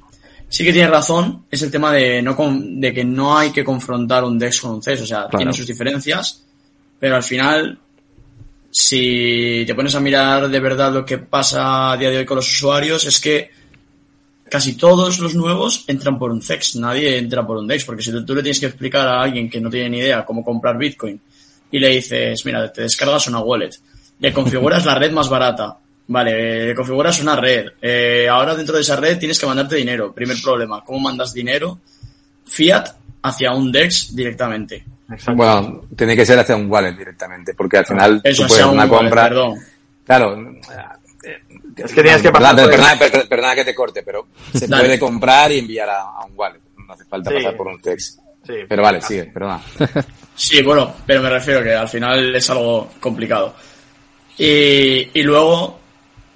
sí 0.47 0.63
que 0.63 0.71
tiene 0.71 0.87
razón 0.87 1.45
es 1.51 1.61
el 1.61 1.71
tema 1.71 1.91
de, 1.91 2.21
no 2.21 2.35
con, 2.35 2.79
de 2.79 2.93
que 2.93 3.03
no 3.03 3.37
hay 3.37 3.51
que 3.51 3.65
confrontar 3.65 4.23
un 4.23 4.39
DEX 4.39 4.61
con 4.61 4.71
un 4.71 4.83
CES, 4.83 5.01
o 5.01 5.05
sea, 5.05 5.17
claro. 5.23 5.37
tiene 5.37 5.53
sus 5.53 5.67
diferencias, 5.67 6.43
pero 6.99 7.15
al 7.15 7.23
final, 7.23 7.77
si 8.71 9.65
te 9.67 9.75
pones 9.75 9.93
a 9.95 9.99
mirar 9.99 10.47
de 10.47 10.59
verdad 10.59 10.93
lo 10.93 11.05
que 11.05 11.17
pasa 11.17 11.91
a 11.91 11.97
día 11.97 12.09
de 12.11 12.19
hoy 12.19 12.25
con 12.25 12.37
los 12.37 12.49
usuarios, 12.49 13.05
es 13.05 13.19
que 13.19 13.51
casi 14.49 14.75
todos 14.75 15.19
los 15.19 15.35
nuevos 15.35 15.83
entran 15.87 16.17
por 16.17 16.31
un 16.31 16.41
CEX, 16.41 16.75
nadie 16.77 17.17
entra 17.17 17.45
por 17.45 17.57
un 17.57 17.67
DEX, 17.67 17.85
porque 17.85 18.03
si 18.03 18.11
tú, 18.11 18.25
tú 18.25 18.35
le 18.35 18.41
tienes 18.41 18.59
que 18.59 18.67
explicar 18.67 19.07
a 19.07 19.21
alguien 19.21 19.49
que 19.49 19.59
no 19.61 19.69
tiene 19.69 19.89
ni 19.89 19.97
idea 19.99 20.25
cómo 20.25 20.43
comprar 20.43 20.77
Bitcoin 20.77 21.19
y 21.71 21.79
le 21.79 21.89
dices, 21.89 22.45
mira, 22.45 22.71
te 22.71 22.81
descargas 22.83 23.27
una 23.27 23.39
wallet, 23.39 23.71
le 24.19 24.33
configuras 24.33 24.85
la 24.85 24.95
red 24.95 25.11
más 25.11 25.29
barata, 25.29 25.77
vale, 26.07 26.67
le 26.67 26.75
configuras 26.75 27.21
una 27.21 27.35
red, 27.35 27.67
eh, 27.81 28.27
ahora 28.29 28.55
dentro 28.55 28.75
de 28.75 28.81
esa 28.81 28.95
red 28.95 29.17
tienes 29.17 29.39
que 29.39 29.45
mandarte 29.45 29.75
dinero. 29.75 30.13
Primer 30.13 30.37
problema, 30.41 30.83
¿cómo 30.83 30.99
mandas 30.99 31.33
dinero? 31.33 31.79
Fiat 32.45 32.87
hacia 33.23 33.51
un 33.53 33.71
DEX 33.71 34.15
directamente. 34.15 34.85
Bueno, 35.35 35.83
tiene 35.95 36.15
que 36.15 36.25
ser 36.25 36.39
hacia 36.39 36.55
un 36.55 36.69
wallet 36.69 36.93
directamente, 36.97 37.53
porque 37.53 37.77
al 37.77 37.85
final 37.85 38.21
Eso 38.23 38.43
tú 38.43 38.47
puedes 38.49 38.55
sea 38.63 38.67
un 38.67 38.73
una 38.73 38.85
wallet, 38.85 38.97
compra. 39.09 39.23
perdón. 39.29 39.59
Claro. 40.05 40.55
Es 41.77 41.93
que 41.93 42.01
tienes 42.01 42.21
que 42.21 42.31
pasar 42.31 42.55
perdona, 42.55 42.97
per- 42.99 43.27
perdona 43.29 43.55
que 43.55 43.65
te 43.65 43.75
corte, 43.75 44.03
pero 44.03 44.27
se 44.53 44.67
Dale. 44.67 44.83
puede 44.85 44.99
comprar 44.99 45.51
y 45.51 45.59
enviar 45.59 45.89
a, 45.89 46.01
a 46.01 46.25
un 46.25 46.33
wallet. 46.35 46.59
No 46.87 46.93
hace 46.93 47.05
falta 47.05 47.29
Sí. 47.29 47.35
pasar 47.37 47.55
por 47.57 47.67
un 47.67 47.81
text. 47.81 48.19
Sí. 48.45 48.53
Pero 48.67 48.81
vale, 48.83 49.01
sigue, 49.01 49.23
perdona. 49.25 49.61
Sí, 50.39 50.61
bueno, 50.61 50.93
pero 51.05 51.21
me 51.23 51.31
refiero 51.31 51.63
que 51.63 51.73
al 51.73 51.89
final 51.89 52.35
es 52.35 52.47
algo 52.51 52.91
complicado. 52.99 53.55
Y, 54.37 55.09
y 55.19 55.23
luego, 55.23 55.79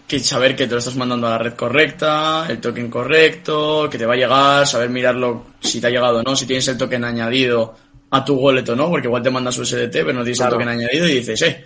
que 0.08 0.20
saber 0.20 0.56
que 0.56 0.66
te 0.66 0.74
lo 0.74 0.80
estás 0.80 0.96
mandando 0.96 1.28
a 1.28 1.32
la 1.32 1.38
red 1.38 1.54
correcta, 1.54 2.46
el 2.50 2.60
token 2.60 2.90
correcto, 2.90 3.88
que 3.92 3.98
te 4.00 4.06
va 4.08 4.14
a 4.14 4.18
llegar, 4.18 4.66
saber 4.68 4.90
mirarlo 4.90 5.46
si 5.60 5.80
te 5.80 5.88
ha 5.88 5.90
llegado 5.92 6.20
o 6.20 6.24
no, 6.24 6.36
si 6.36 6.46
tienes 6.48 6.68
el 6.68 6.78
token 6.78 7.04
añadido 7.06 7.76
a 8.10 8.26
tu 8.26 8.34
wallet 8.36 8.68
o 8.70 8.76
no, 8.76 8.90
porque 8.90 9.08
igual 9.08 9.22
te 9.22 9.30
mandas 9.30 9.58
USDT, 9.60 9.92
pero 9.94 10.14
no 10.14 10.24
tienes 10.24 10.40
Claro. 10.40 10.54
el 10.56 10.60
token 10.62 10.70
añadido 10.70 11.08
y 11.08 11.16
dices, 11.20 11.42
eh, 11.44 11.64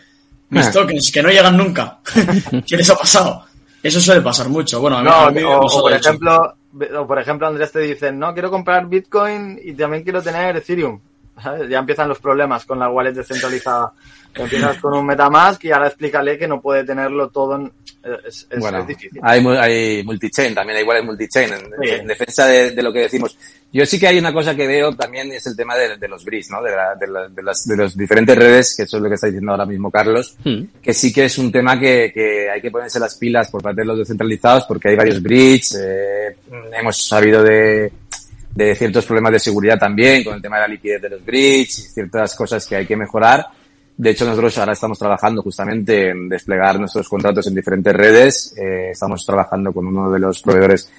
mis 0.50 0.66
Ah. 0.68 0.72
tokens 0.72 1.12
que 1.12 1.24
no 1.24 1.30
llegan 1.30 1.56
nunca. 1.58 2.00
¿Qué 2.68 2.76
les 2.78 2.90
ha 2.90 2.96
pasado? 2.98 3.46
Eso 3.86 4.02
suele 4.02 4.22
pasar 4.22 4.50
mucho. 4.50 4.82
Bueno, 4.82 4.98
a 4.98 5.02
mí, 5.04 5.08
No, 5.08 5.16
a 5.16 5.32
mí 5.32 5.44
o, 5.44 5.60
por 5.60 5.94
ejemplo, 5.94 6.56
o 6.98 7.06
por 7.06 7.20
ejemplo, 7.20 7.46
Andrés 7.46 7.72
te 7.72 7.82
dicen, 7.82 8.18
no, 8.18 8.34
quiero 8.34 8.50
comprar 8.50 8.88
Bitcoin 8.88 9.60
y 9.64 9.74
también 9.74 10.04
quiero 10.04 10.24
tener 10.24 10.58
Ethereum. 10.58 11.00
¿Sabes? 11.42 11.70
Ya 11.70 11.78
empiezan 11.78 12.10
los 12.10 12.18
problemas 12.18 12.66
con 12.66 12.80
la 12.80 12.90
wallet 12.90 13.14
descentralizada. 13.14 13.94
Empiezas 14.34 14.80
con 14.80 14.94
un 14.96 15.06
Metamask 15.06 15.64
y 15.66 15.72
ahora 15.72 15.88
explícale 15.88 16.36
que 16.36 16.48
no 16.48 16.60
puede 16.62 16.84
tenerlo 16.84 17.30
todo 17.30 17.58
en... 17.58 17.72
Es, 18.26 18.48
es- 18.50 18.60
bueno, 18.60 18.80
es 18.80 18.88
difícil. 18.88 19.20
hay, 19.24 19.44
hay 19.60 20.04
multichain, 20.04 20.54
también 20.54 20.78
hay 20.78 20.84
igual 20.84 20.98
hay 20.98 21.04
multichain. 21.04 21.52
En, 21.54 21.60
Sí. 21.60 21.90
en 21.90 22.08
defensa 22.08 22.46
de, 22.48 22.72
de 22.72 22.84
lo 22.84 22.94
que 22.94 23.00
decimos. 23.00 23.38
Yo 23.74 23.86
sí 23.86 24.00
que 24.00 24.08
hay 24.08 24.18
una 24.20 24.32
cosa 24.32 24.56
que 24.56 24.68
veo 24.68 24.96
también 24.96 25.32
es 25.32 25.46
el 25.48 25.56
tema 25.58 25.76
de, 25.76 25.98
de 25.98 26.08
los 26.08 26.24
bridge, 26.24 26.50
¿no? 26.50 26.62
De, 26.62 26.72
la- 26.72 26.96
de, 26.96 27.08
la- 27.08 27.28
de 27.28 27.44
las 27.44 27.66
de 27.68 27.76
las 27.76 27.98
diferentes 27.98 28.36
redes, 28.38 28.76
que 28.78 28.84
eso 28.84 28.98
es 28.98 29.04
lo 29.04 29.10
que 29.10 29.16
está 29.16 29.28
diciendo 29.28 29.52
ahora 29.52 29.66
mismo 29.66 29.90
Carlos, 29.92 30.36
Hmm. 30.44 30.64
que 30.82 30.94
sí 30.94 31.12
que 31.12 31.26
es 31.26 31.38
un 31.40 31.52
tema 31.52 31.80
que, 31.80 32.12
que 32.14 32.50
hay 32.50 32.62
que 32.62 32.72
ponerse 32.72 33.00
las 33.00 33.16
pilas 33.16 33.50
por 33.50 33.62
parte 33.64 33.82
de 33.82 33.88
los 33.88 33.98
descentralizados 33.98 34.66
porque 34.66 34.90
hay 34.90 34.96
varios 34.96 35.22
bridge, 35.22 35.74
eh, 35.80 36.36
hemos 36.80 37.06
sabido 37.08 37.44
de, 37.44 37.92
de 38.54 38.76
ciertos 38.76 39.06
problemas 39.06 39.34
de 39.34 39.40
seguridad 39.40 39.78
también 39.80 40.24
con 40.24 40.36
el 40.36 40.42
tema 40.42 40.58
de 40.58 40.62
la 40.62 40.68
liquidez 40.68 41.02
de 41.02 41.10
los 41.10 41.26
bridge 41.26 41.80
y 41.80 41.82
ciertas 41.82 42.36
cosas 42.36 42.66
que 42.68 42.76
hay 42.78 42.86
que 42.86 42.96
mejorar. 42.96 43.46
De 43.98 44.10
hecho, 44.10 44.26
nosotros 44.26 44.58
ahora 44.58 44.74
estamos 44.74 45.00
trabajando 45.00 45.42
justamente 45.42 46.10
en 46.10 46.28
desplegar 46.28 46.80
nuestros 46.80 47.08
contratos 47.08 47.48
en 47.48 47.56
diferentes 47.56 47.94
redes. 47.94 48.54
Eh, 48.58 48.90
estamos 48.92 49.26
trabajando 49.26 49.72
con 49.72 49.88
uno 49.88 50.12
de 50.12 50.20
los 50.20 50.42
proveedores, 50.42 50.90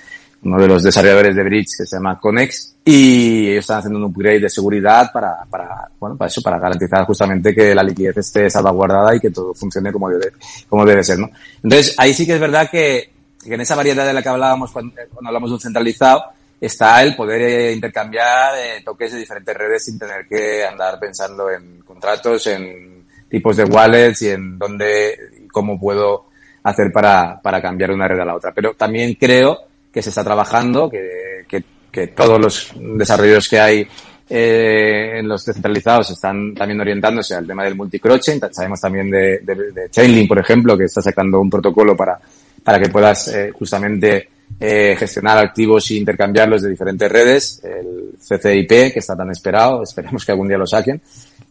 uno 0.42 0.58
de 0.58 0.66
los 0.66 0.82
desarrolladores 0.82 1.36
de 1.36 1.42
Bridge 1.42 1.76
que 1.76 1.86
se 1.86 1.96
llama 1.96 2.18
Conex 2.18 2.76
y 2.84 3.48
ellos 3.50 3.64
están 3.64 3.78
haciendo 3.78 3.98
un 3.98 4.04
upgrade 4.04 4.40
de 4.40 4.48
seguridad 4.48 5.10
para, 5.12 5.44
para, 5.50 5.90
bueno, 5.98 6.16
para 6.16 6.28
eso, 6.28 6.40
para 6.40 6.58
garantizar 6.58 7.04
justamente 7.04 7.54
que 7.54 7.74
la 7.74 7.82
liquidez 7.82 8.16
esté 8.16 8.48
salvaguardada 8.48 9.14
y 9.14 9.20
que 9.20 9.30
todo 9.30 9.52
funcione 9.52 9.92
como 9.92 10.08
debe, 10.08 10.32
como 10.68 10.86
debe 10.86 11.02
ser, 11.02 11.18
¿no? 11.18 11.28
Entonces, 11.62 11.94
ahí 11.98 12.14
sí 12.14 12.24
que 12.24 12.34
es 12.34 12.40
verdad 12.40 12.70
que, 12.70 13.10
en 13.44 13.60
esa 13.60 13.74
variedad 13.74 14.06
de 14.06 14.12
la 14.12 14.22
que 14.22 14.28
hablábamos 14.28 14.70
cuando, 14.70 14.94
cuando 15.12 15.28
hablamos 15.28 15.50
de 15.50 15.54
un 15.54 15.60
centralizado, 15.60 16.22
está 16.60 17.02
el 17.02 17.14
poder 17.14 17.42
eh, 17.42 17.72
intercambiar 17.72 18.54
eh, 18.56 18.82
toques 18.84 19.12
de 19.12 19.18
diferentes 19.18 19.56
redes 19.56 19.84
sin 19.84 19.98
tener 19.98 20.26
que 20.26 20.64
andar 20.64 20.98
pensando 20.98 21.50
en 21.50 21.80
contratos, 21.82 22.46
en 22.46 23.04
tipos 23.28 23.56
de 23.56 23.64
wallets 23.64 24.22
y 24.22 24.30
en 24.30 24.58
dónde 24.58 25.18
y 25.44 25.48
cómo 25.48 25.78
puedo 25.78 26.26
hacer 26.62 26.90
para, 26.92 27.40
para 27.40 27.60
cambiar 27.60 27.90
una 27.90 28.08
red 28.08 28.20
a 28.20 28.24
la 28.24 28.34
otra. 28.34 28.52
Pero 28.52 28.74
también 28.74 29.14
creo 29.14 29.58
que 29.92 30.02
se 30.02 30.10
está 30.10 30.24
trabajando, 30.24 30.90
que, 30.90 31.44
que, 31.48 31.64
que 31.90 32.08
todos 32.08 32.40
los 32.40 32.72
desarrollos 32.74 33.48
que 33.48 33.60
hay 33.60 33.88
eh, 34.28 35.18
en 35.18 35.28
los 35.28 35.44
descentralizados 35.44 36.10
están 36.10 36.54
también 36.54 36.80
orientándose 36.80 37.34
al 37.34 37.46
tema 37.46 37.64
del 37.64 37.76
multicrochain. 37.76 38.40
Sabemos 38.50 38.80
también 38.80 39.10
de, 39.10 39.38
de, 39.38 39.54
de 39.72 39.90
Chainlink, 39.90 40.28
por 40.28 40.38
ejemplo, 40.38 40.76
que 40.76 40.84
está 40.84 41.00
sacando 41.00 41.40
un 41.40 41.48
protocolo 41.48 41.96
para, 41.96 42.18
para 42.62 42.80
que 42.80 42.88
puedas 42.88 43.28
eh, 43.28 43.52
justamente 43.52 44.28
eh, 44.58 44.96
gestionar 44.98 45.38
activos 45.38 45.90
e 45.90 45.94
intercambiarlos 45.94 46.62
de 46.62 46.70
diferentes 46.70 47.10
redes, 47.10 47.62
el 47.64 48.14
CCIP, 48.18 48.92
que 48.92 48.98
está 49.00 49.16
tan 49.16 49.30
esperado, 49.30 49.82
esperemos 49.82 50.24
que 50.24 50.32
algún 50.32 50.48
día 50.48 50.58
lo 50.58 50.66
saquen. 50.66 51.00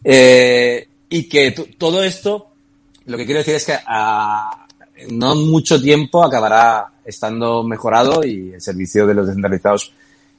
Eh, 0.04 0.88
y 1.10 1.30
que 1.30 1.52
todo 1.78 2.04
esto, 2.04 2.48
lo 3.06 3.18
que 3.18 3.26
quiero 3.26 3.40
decir 3.40 3.56
es 3.56 3.66
que 3.66 3.78
a 3.86 4.66
no 5.12 5.36
mucho 5.36 5.82
tiempo 5.82 6.24
acabará 6.24 6.88
estando 7.06 7.64
mejorado 7.64 8.26
y 8.26 8.54
el 8.54 8.62
servicio 8.62 9.06
de 9.06 9.14
los 9.14 9.28
descentralizados 9.28 9.94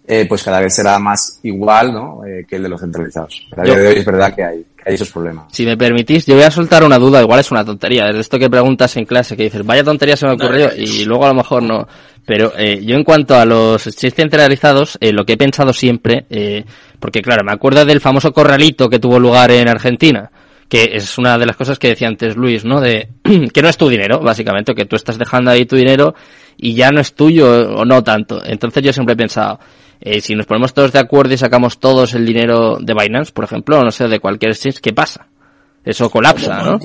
eh, 0.07 0.27
pues 0.29 0.43
cada 0.43 0.61
vez 0.61 0.75
será 0.75 0.99
más 0.99 1.41
igual 1.43 1.93
¿no? 1.93 2.25
eh, 2.25 2.45
que 2.49 2.57
el 2.57 2.63
de 2.63 2.69
los 2.69 2.81
centralizados. 2.81 3.47
Pero 3.51 3.63
a 3.63 3.65
día 3.65 3.75
Yo- 3.75 3.81
de 3.83 3.89
hoy 3.89 3.95
es 3.97 4.05
verdad 4.05 4.35
que 4.35 4.45
hay, 4.45 4.65
que 4.77 4.83
hay 4.89 4.95
esos 4.95 5.11
problemas. 5.11 5.47
Si 5.53 5.65
me 5.67 5.77
permitís, 5.77 6.25
yo 6.27 6.35
voy 6.35 6.45
a 6.45 6.51
soltar 6.51 6.85
una 6.85 6.99
duda, 6.99 7.21
igual 7.23 7.41
es 7.41 7.51
una 7.51 7.65
tontería, 7.65 8.07
es 8.09 8.15
de 8.15 8.21
esto 8.21 8.39
que 8.39 8.49
preguntas 8.49 8.97
en 8.97 9.05
clase, 9.05 9.37
que 9.37 9.45
dices, 9.45 9.65
vaya 9.67 9.83
tontería 9.85 10.17
se 10.17 10.27
me 10.27 10.33
ocurrió, 10.35 10.71
y 10.77 11.05
luego 11.05 11.25
a 11.25 11.29
lo 11.29 11.35
mejor 11.35 11.63
no. 11.63 11.87
Pero 12.25 12.53
eh, 12.59 12.81
yo 12.85 12.97
en 12.97 13.05
cuanto 13.05 13.37
a 13.37 13.45
los 13.45 13.87
exchanges 13.87 14.15
centralizados, 14.15 14.99
eh, 15.01 15.13
lo 15.13 15.25
que 15.25 15.35
he 15.35 15.37
pensado 15.37 15.73
siempre, 15.73 16.27
eh, 16.31 16.65
porque 17.01 17.23
claro, 17.23 17.45
me 17.45 17.53
acuerdo 17.53 17.85
del 17.85 18.01
famoso 18.01 18.33
corralito 18.33 18.89
que 18.89 18.99
tuvo 18.99 19.19
lugar 19.21 19.51
en 19.53 19.69
Argentina, 19.69 20.31
que 20.69 20.91
es 20.95 21.19
una 21.19 21.39
de 21.39 21.47
las 21.47 21.57
cosas 21.57 21.79
que 21.79 21.89
decía 21.89 22.09
antes 22.09 22.35
Luis, 22.37 22.65
¿no? 22.65 22.81
De 22.81 23.09
que 23.55 23.63
no 23.63 23.69
es 23.69 23.77
tu 23.77 23.89
dinero, 23.89 24.21
básicamente, 24.21 24.75
que 24.75 24.87
tú 24.87 24.97
estás 24.97 25.19
dejando 25.19 25.51
ahí 25.53 25.67
tu 25.67 25.77
dinero 25.77 26.15
y 26.57 26.75
ya 26.75 26.91
no 26.91 27.01
es 27.01 27.15
tuyo 27.15 27.77
o 27.77 27.85
no 27.85 28.03
tanto. 28.03 28.43
Entonces 28.45 28.83
yo 28.83 28.93
siempre 28.93 29.13
he 29.13 29.17
pensado, 29.17 29.61
eh, 30.01 30.21
si 30.21 30.35
nos 30.35 30.47
ponemos 30.47 30.73
todos 30.75 30.93
de 30.93 30.99
acuerdo 30.99 31.35
y 31.35 31.39
sacamos 31.39 31.79
todos 31.79 32.15
el 32.15 32.27
dinero 32.27 32.79
de 32.81 32.95
Binance, 32.95 33.33
por 33.33 33.45
ejemplo, 33.45 33.79
o 33.79 33.85
no 33.85 33.91
sé, 33.91 34.09
de 34.09 34.21
cualquier 34.21 34.53
exchange, 34.53 34.81
¿qué 34.81 34.93
pasa? 34.93 35.27
Eso 35.85 36.11
colapsa, 36.11 36.63
¿no? 36.63 36.79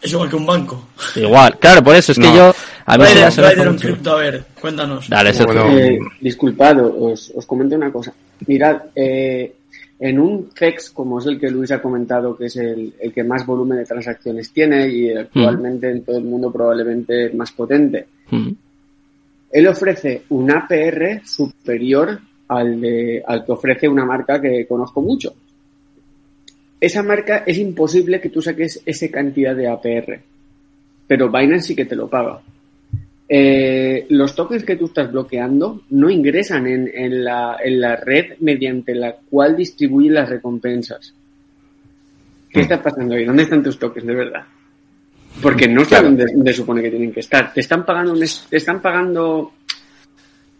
Es 0.00 0.10
igual 0.12 0.28
que 0.28 0.36
un 0.36 0.46
banco. 0.46 0.88
Igual, 1.14 1.58
claro, 1.60 1.82
por 1.84 1.94
eso 1.94 2.10
es 2.12 2.18
que 2.18 2.24
yo, 2.34 2.52
a 2.86 2.98
mí 2.98 3.04
se 3.30 3.76
cripto, 3.78 4.12
a 4.12 4.16
ver, 4.16 4.44
cuéntanos. 4.60 5.08
Dale, 5.08 5.30
eso 5.30 5.44
Bueno, 5.46 5.68
Eh, 5.78 5.98
disculpad, 6.20 6.80
os, 6.84 7.32
os 7.36 7.46
comento 7.46 7.76
una 7.76 7.92
cosa. 7.92 8.12
Mirad, 8.46 8.82
eh, 8.96 9.54
en 10.00 10.18
un 10.18 10.50
CEX, 10.52 10.90
como 10.90 11.20
es 11.20 11.26
el 11.26 11.38
que 11.38 11.48
Luis 11.48 11.70
ha 11.70 11.80
comentado, 11.80 12.36
que 12.36 12.46
es 12.46 12.56
el, 12.56 12.92
el 13.00 13.12
que 13.12 13.22
más 13.22 13.46
volumen 13.46 13.78
de 13.78 13.84
transacciones 13.84 14.52
tiene 14.52 14.88
y 14.88 15.12
actualmente 15.16 15.88
en 15.88 16.04
todo 16.04 16.18
el 16.18 16.24
mundo 16.24 16.50
probablemente 16.52 17.30
más 17.34 17.52
potente, 17.52 18.06
Mm. 18.30 18.50
él 19.52 19.66
ofrece 19.68 20.22
un 20.30 20.50
APR 20.50 21.20
superior 21.24 22.18
al, 22.56 22.80
de, 22.80 23.22
al 23.26 23.44
que 23.44 23.52
ofrece 23.52 23.88
una 23.88 24.04
marca 24.04 24.40
que 24.40 24.66
conozco 24.66 25.00
mucho. 25.00 25.34
Esa 26.80 27.02
marca 27.02 27.44
es 27.46 27.58
imposible 27.58 28.20
que 28.20 28.28
tú 28.28 28.42
saques 28.42 28.82
esa 28.84 29.08
cantidad 29.08 29.54
de 29.54 29.68
APR, 29.68 30.20
pero 31.06 31.30
Binance 31.30 31.68
sí 31.68 31.76
que 31.76 31.84
te 31.84 31.94
lo 31.96 32.08
paga. 32.08 32.40
Eh, 33.28 34.04
los 34.10 34.34
tokens 34.34 34.64
que 34.64 34.76
tú 34.76 34.86
estás 34.86 35.10
bloqueando 35.10 35.82
no 35.90 36.10
ingresan 36.10 36.66
en, 36.66 36.90
en 36.92 37.24
la, 37.24 37.56
en 37.64 37.80
la 37.80 37.96
red 37.96 38.32
mediante 38.40 38.94
la 38.94 39.14
cual 39.30 39.56
distribuye 39.56 40.10
las 40.10 40.28
recompensas. 40.28 41.14
¿Qué 42.50 42.60
está 42.60 42.82
pasando 42.82 43.14
ahí? 43.14 43.24
¿Dónde 43.24 43.44
están 43.44 43.62
tus 43.62 43.78
tokens 43.78 44.06
de 44.06 44.14
verdad? 44.14 44.42
Porque 45.40 45.66
no 45.66 45.82
Claro. 45.84 46.02
saben 46.04 46.18
dónde 46.18 46.32
donde 46.34 46.52
supone 46.52 46.82
que 46.82 46.90
tienen 46.90 47.12
que 47.12 47.20
estar. 47.20 47.54
Te 47.54 47.60
están 47.60 47.86
pagando, 47.86 48.12
te 48.50 48.56
están 48.58 48.82
pagando 48.82 49.52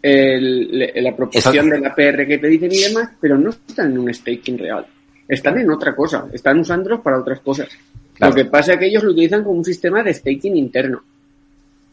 el- 0.03 1.03
la 1.03 1.15
proporción 1.15 1.55
Eso- 1.67 1.75
de 1.75 1.79
la 1.81 1.95
PR 1.95 2.27
que 2.27 2.37
te 2.37 2.47
dicen 2.47 2.71
y 2.71 2.81
demás, 2.83 3.09
pero 3.19 3.37
no 3.37 3.49
están 3.49 3.91
en 3.91 3.97
un 3.99 4.13
staking 4.13 4.57
real. 4.57 4.85
Están 5.27 5.57
en 5.59 5.71
otra 5.71 5.95
cosa. 5.95 6.27
Están 6.33 6.59
usándolos 6.59 6.99
para 6.99 7.19
otras 7.19 7.39
cosas. 7.39 7.69
Claro. 8.15 8.35
Lo 8.35 8.43
que 8.43 8.49
pasa 8.49 8.73
es 8.73 8.79
que 8.79 8.87
ellos 8.87 9.03
lo 9.03 9.11
utilizan 9.11 9.43
como 9.43 9.57
un 9.57 9.65
sistema 9.65 10.03
de 10.03 10.13
staking 10.13 10.57
interno. 10.57 11.01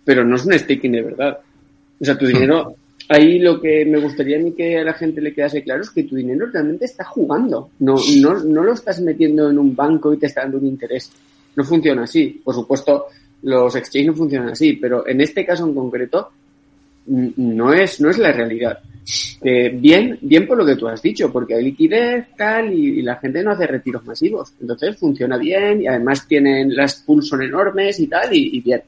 Pero 0.04 0.24
no 0.24 0.36
es 0.36 0.44
un 0.44 0.52
staking 0.58 0.92
de 0.92 1.02
verdad. 1.02 1.38
O 2.00 2.04
sea, 2.04 2.18
tu 2.18 2.26
dinero, 2.26 2.74
ahí 3.08 3.38
lo 3.38 3.60
que 3.60 3.84
me 3.86 4.00
gustaría 4.00 4.36
a 4.38 4.40
mí 4.40 4.52
que 4.52 4.78
a 4.78 4.84
la 4.84 4.92
gente 4.94 5.20
le 5.20 5.32
quedase 5.32 5.62
claro 5.62 5.82
es 5.82 5.90
que 5.90 6.02
tu 6.02 6.16
dinero 6.16 6.46
realmente 6.52 6.86
está 6.86 7.04
jugando. 7.04 7.70
No, 7.78 7.94
no, 8.20 8.42
no 8.42 8.64
lo 8.64 8.72
estás 8.72 9.00
metiendo 9.00 9.48
en 9.48 9.58
un 9.58 9.76
banco 9.76 10.12
y 10.12 10.16
te 10.18 10.26
está 10.26 10.42
dando 10.42 10.58
un 10.58 10.66
interés. 10.66 11.12
No 11.54 11.64
funciona 11.64 12.02
así. 12.02 12.40
Por 12.44 12.54
supuesto, 12.54 13.06
los 13.42 13.74
exchanges 13.76 14.08
no 14.08 14.14
funcionan 14.14 14.48
así, 14.50 14.72
pero 14.74 15.06
en 15.06 15.20
este 15.20 15.46
caso 15.46 15.66
en 15.66 15.74
concreto, 15.74 16.30
no 17.36 17.72
es, 17.72 18.00
no 18.00 18.10
es 18.10 18.18
la 18.18 18.32
realidad. 18.32 18.78
Que 19.42 19.70
bien, 19.70 20.18
bien 20.20 20.46
por 20.46 20.58
lo 20.58 20.64
que 20.64 20.76
tú 20.76 20.86
has 20.86 21.02
dicho, 21.02 21.32
porque 21.32 21.54
hay 21.54 21.64
liquidez, 21.64 22.26
tal, 22.36 22.72
y, 22.72 23.00
y 23.00 23.02
la 23.02 23.16
gente 23.16 23.42
no 23.42 23.50
hace 23.52 23.66
retiros 23.66 24.04
masivos. 24.04 24.52
Entonces 24.60 24.96
funciona 24.96 25.36
bien 25.36 25.82
y 25.82 25.86
además 25.86 26.26
tienen, 26.28 26.74
las 26.74 26.96
pools 26.96 27.26
son 27.26 27.42
enormes 27.42 27.98
y 27.98 28.06
tal, 28.06 28.32
y, 28.34 28.56
y 28.56 28.60
bien. 28.60 28.82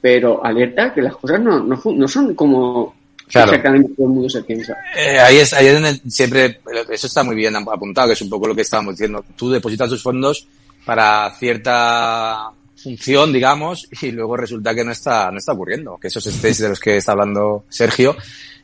Pero 0.00 0.44
alerta 0.44 0.92
que 0.92 1.02
las 1.02 1.16
cosas 1.16 1.40
no, 1.40 1.60
no, 1.60 1.80
no 1.84 2.08
son 2.08 2.34
como 2.34 2.94
Claro. 3.30 3.52
exactamente 3.52 3.92
todo 3.96 4.06
el 4.08 4.12
mundo 4.12 4.28
se 4.28 4.42
piensa. 4.42 4.76
Eh, 4.96 5.18
ahí 5.20 5.36
es, 5.36 5.52
ahí 5.52 5.68
es 5.68 5.74
donde 5.74 6.10
siempre, 6.10 6.60
eso 6.90 7.06
está 7.06 7.22
muy 7.22 7.36
bien 7.36 7.54
apuntado, 7.54 8.08
que 8.08 8.14
es 8.14 8.22
un 8.22 8.28
poco 8.28 8.48
lo 8.48 8.56
que 8.56 8.62
estábamos 8.62 8.94
diciendo. 8.94 9.24
Tú 9.36 9.48
depositas 9.50 9.88
tus 9.88 10.02
fondos 10.02 10.48
para 10.84 11.30
cierta 11.38 12.50
función, 12.82 13.32
digamos, 13.32 13.88
y 14.02 14.10
luego 14.10 14.36
resulta 14.36 14.74
que 14.74 14.84
no 14.84 14.92
está, 14.92 15.30
no 15.30 15.38
está 15.38 15.52
ocurriendo, 15.52 15.98
que 15.98 16.08
esos 16.08 16.24
stakes 16.24 16.62
de 16.62 16.68
los 16.70 16.80
que 16.80 16.96
está 16.96 17.12
hablando 17.12 17.64
Sergio, 17.68 18.16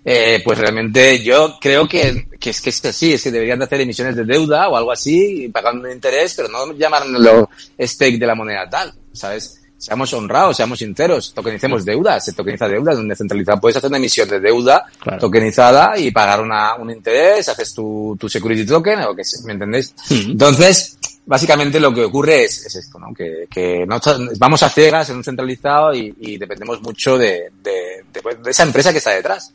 eh, 0.04 0.40
pues 0.44 0.58
realmente 0.58 1.22
yo 1.22 1.58
creo 1.60 1.88
que, 1.88 2.28
que 2.38 2.50
es 2.50 2.60
que 2.60 2.70
es 2.70 2.84
así, 2.84 3.14
es 3.14 3.22
que 3.22 3.30
deberían 3.30 3.58
de 3.58 3.64
hacer 3.64 3.80
emisiones 3.80 4.14
de 4.16 4.24
deuda 4.24 4.68
o 4.68 4.76
algo 4.76 4.92
así, 4.92 5.50
pagando 5.52 5.90
interés, 5.90 6.34
pero 6.36 6.48
no 6.48 6.72
llamarlo 6.74 7.50
stake 7.78 8.18
de 8.18 8.26
la 8.26 8.34
moneda 8.34 8.68
tal, 8.70 8.94
¿sabes? 9.12 9.62
Seamos 9.78 10.12
honrados, 10.14 10.56
seamos 10.56 10.78
sinceros, 10.78 11.34
tokenicemos 11.34 11.84
deuda, 11.84 12.18
se 12.18 12.32
tokeniza 12.32 12.66
deuda, 12.66 12.94
donde 12.94 13.14
centralizada 13.14 13.60
puedes 13.60 13.76
hacer 13.76 13.88
una 13.88 13.98
emisión 13.98 14.26
de 14.26 14.40
deuda 14.40 14.86
tokenizada 15.20 15.98
y 15.98 16.10
pagar 16.10 16.40
una, 16.40 16.76
un 16.76 16.90
interés, 16.90 17.48
haces 17.48 17.74
tu, 17.74 18.16
tu 18.18 18.26
security 18.26 18.64
token 18.64 19.00
o 19.00 19.14
que 19.14 19.22
¿me 19.44 19.52
entendéis? 19.52 19.94
Entonces, 20.08 20.95
básicamente 21.26 21.80
lo 21.80 21.92
que 21.92 22.04
ocurre 22.04 22.44
es, 22.44 22.66
es 22.66 22.76
esto, 22.76 22.98
¿no? 22.98 23.12
Que, 23.12 23.84
no, 23.86 24.00
vamos 24.38 24.62
a 24.62 24.70
ciegas 24.70 25.10
en 25.10 25.16
un 25.16 25.24
centralizado 25.24 25.92
y, 25.92 26.14
y 26.20 26.38
dependemos 26.38 26.80
mucho 26.80 27.18
de, 27.18 27.50
de, 27.62 28.04
de, 28.12 28.50
esa 28.50 28.62
empresa 28.62 28.92
que 28.92 28.98
está 28.98 29.10
detrás. 29.10 29.52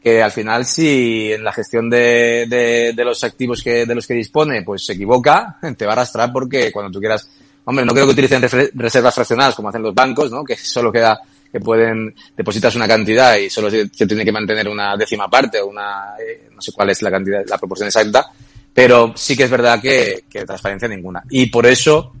Que 0.00 0.22
al 0.22 0.30
final, 0.30 0.64
si 0.66 1.32
en 1.32 1.42
la 1.42 1.52
gestión 1.52 1.90
de, 1.90 2.94
los 2.96 3.24
activos 3.24 3.62
que, 3.62 3.86
de 3.86 3.94
los 3.94 4.06
que 4.06 4.14
dispone, 4.14 4.62
pues 4.62 4.84
se 4.84 4.92
equivoca, 4.92 5.58
te 5.76 5.84
va 5.84 5.92
a 5.92 5.94
arrastrar 5.94 6.32
porque 6.32 6.70
cuando 6.70 6.92
tú 6.92 7.00
quieras, 7.00 7.28
hombre, 7.64 7.84
no 7.84 7.92
creo 7.92 8.06
que 8.06 8.12
utilicen 8.12 8.42
reservas 8.74 9.14
fraccionadas 9.14 9.56
como 9.56 9.70
hacen 9.70 9.82
los 9.82 9.94
bancos, 9.94 10.30
¿no? 10.30 10.44
Que 10.44 10.56
solo 10.56 10.92
queda, 10.92 11.18
que 11.50 11.58
pueden, 11.58 12.14
depositas 12.36 12.76
una 12.76 12.86
cantidad 12.86 13.36
y 13.36 13.50
solo 13.50 13.68
se, 13.68 13.88
se 13.88 14.06
tiene 14.06 14.24
que 14.24 14.30
mantener 14.30 14.68
una 14.68 14.96
décima 14.96 15.28
parte 15.28 15.60
o 15.60 15.66
una, 15.66 16.14
eh, 16.20 16.50
no 16.54 16.60
sé 16.60 16.70
cuál 16.72 16.90
es 16.90 17.02
la 17.02 17.10
cantidad, 17.10 17.42
la 17.44 17.58
proporción 17.58 17.88
exacta 17.88 18.30
pero 18.76 19.14
sí 19.16 19.34
que 19.34 19.44
es 19.44 19.50
verdad 19.50 19.80
que, 19.80 20.24
que 20.28 20.44
transparencia 20.44 20.86
ninguna. 20.86 21.22
Y 21.30 21.46
por 21.46 21.64
eso, 21.64 22.12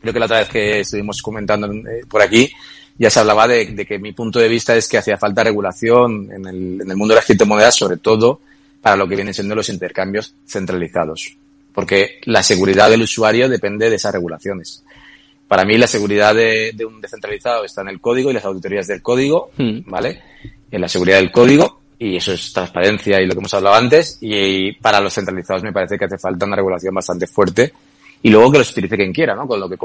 creo 0.00 0.12
que 0.12 0.18
la 0.18 0.24
otra 0.24 0.40
vez 0.40 0.48
que 0.48 0.80
estuvimos 0.80 1.22
comentando 1.22 1.72
eh, 1.72 2.02
por 2.08 2.20
aquí, 2.20 2.50
ya 2.98 3.08
se 3.08 3.20
hablaba 3.20 3.46
de, 3.46 3.66
de, 3.66 3.86
que 3.86 4.00
mi 4.00 4.10
punto 4.10 4.40
de 4.40 4.48
vista 4.48 4.74
es 4.74 4.88
que 4.88 4.98
hacía 4.98 5.16
falta 5.16 5.44
regulación 5.44 6.28
en 6.32 6.44
el, 6.44 6.80
en 6.80 6.90
el 6.90 6.96
mundo 6.96 7.14
de 7.14 7.18
las 7.20 7.26
criptomonedas, 7.26 7.76
sobre 7.76 7.98
todo 7.98 8.40
para 8.80 8.96
lo 8.96 9.06
que 9.06 9.14
vienen 9.14 9.32
siendo 9.32 9.54
los 9.54 9.68
intercambios 9.68 10.34
centralizados. 10.44 11.36
Porque 11.72 12.18
la 12.24 12.42
seguridad 12.42 12.90
del 12.90 13.02
usuario 13.02 13.48
depende 13.48 13.88
de 13.88 13.94
esas 13.94 14.12
regulaciones. 14.12 14.82
Para 15.46 15.64
mí 15.64 15.78
la 15.78 15.86
seguridad 15.86 16.34
de, 16.34 16.72
de 16.74 16.84
un 16.84 17.00
descentralizado 17.00 17.64
está 17.64 17.82
en 17.82 17.90
el 17.90 18.00
código 18.00 18.28
y 18.28 18.34
las 18.34 18.44
auditorías 18.44 18.88
del 18.88 19.02
código, 19.02 19.52
mm. 19.56 19.82
¿vale? 19.86 20.20
En 20.68 20.80
la 20.80 20.88
seguridad 20.88 21.18
del 21.18 21.30
código 21.30 21.81
y 22.02 22.16
eso 22.16 22.32
es 22.32 22.52
transparencia 22.52 23.20
y 23.20 23.26
lo 23.26 23.32
que 23.32 23.38
hemos 23.38 23.54
hablado 23.54 23.76
antes. 23.76 24.18
Y 24.20 24.72
para 24.72 25.00
los 25.00 25.14
centralizados 25.14 25.62
me 25.62 25.72
parece 25.72 25.96
que 25.96 26.06
hace 26.06 26.18
falta 26.18 26.44
una 26.44 26.56
regulación 26.56 26.92
bastante 26.92 27.28
fuerte 27.28 27.72
y 28.22 28.28
luego 28.28 28.50
que 28.50 28.58
los 28.58 28.72
utilice 28.72 28.96
quien 28.96 29.12
quiera, 29.12 29.36
¿no? 29.36 29.46
Con 29.46 29.60
lo 29.60 29.68
que, 29.68 29.76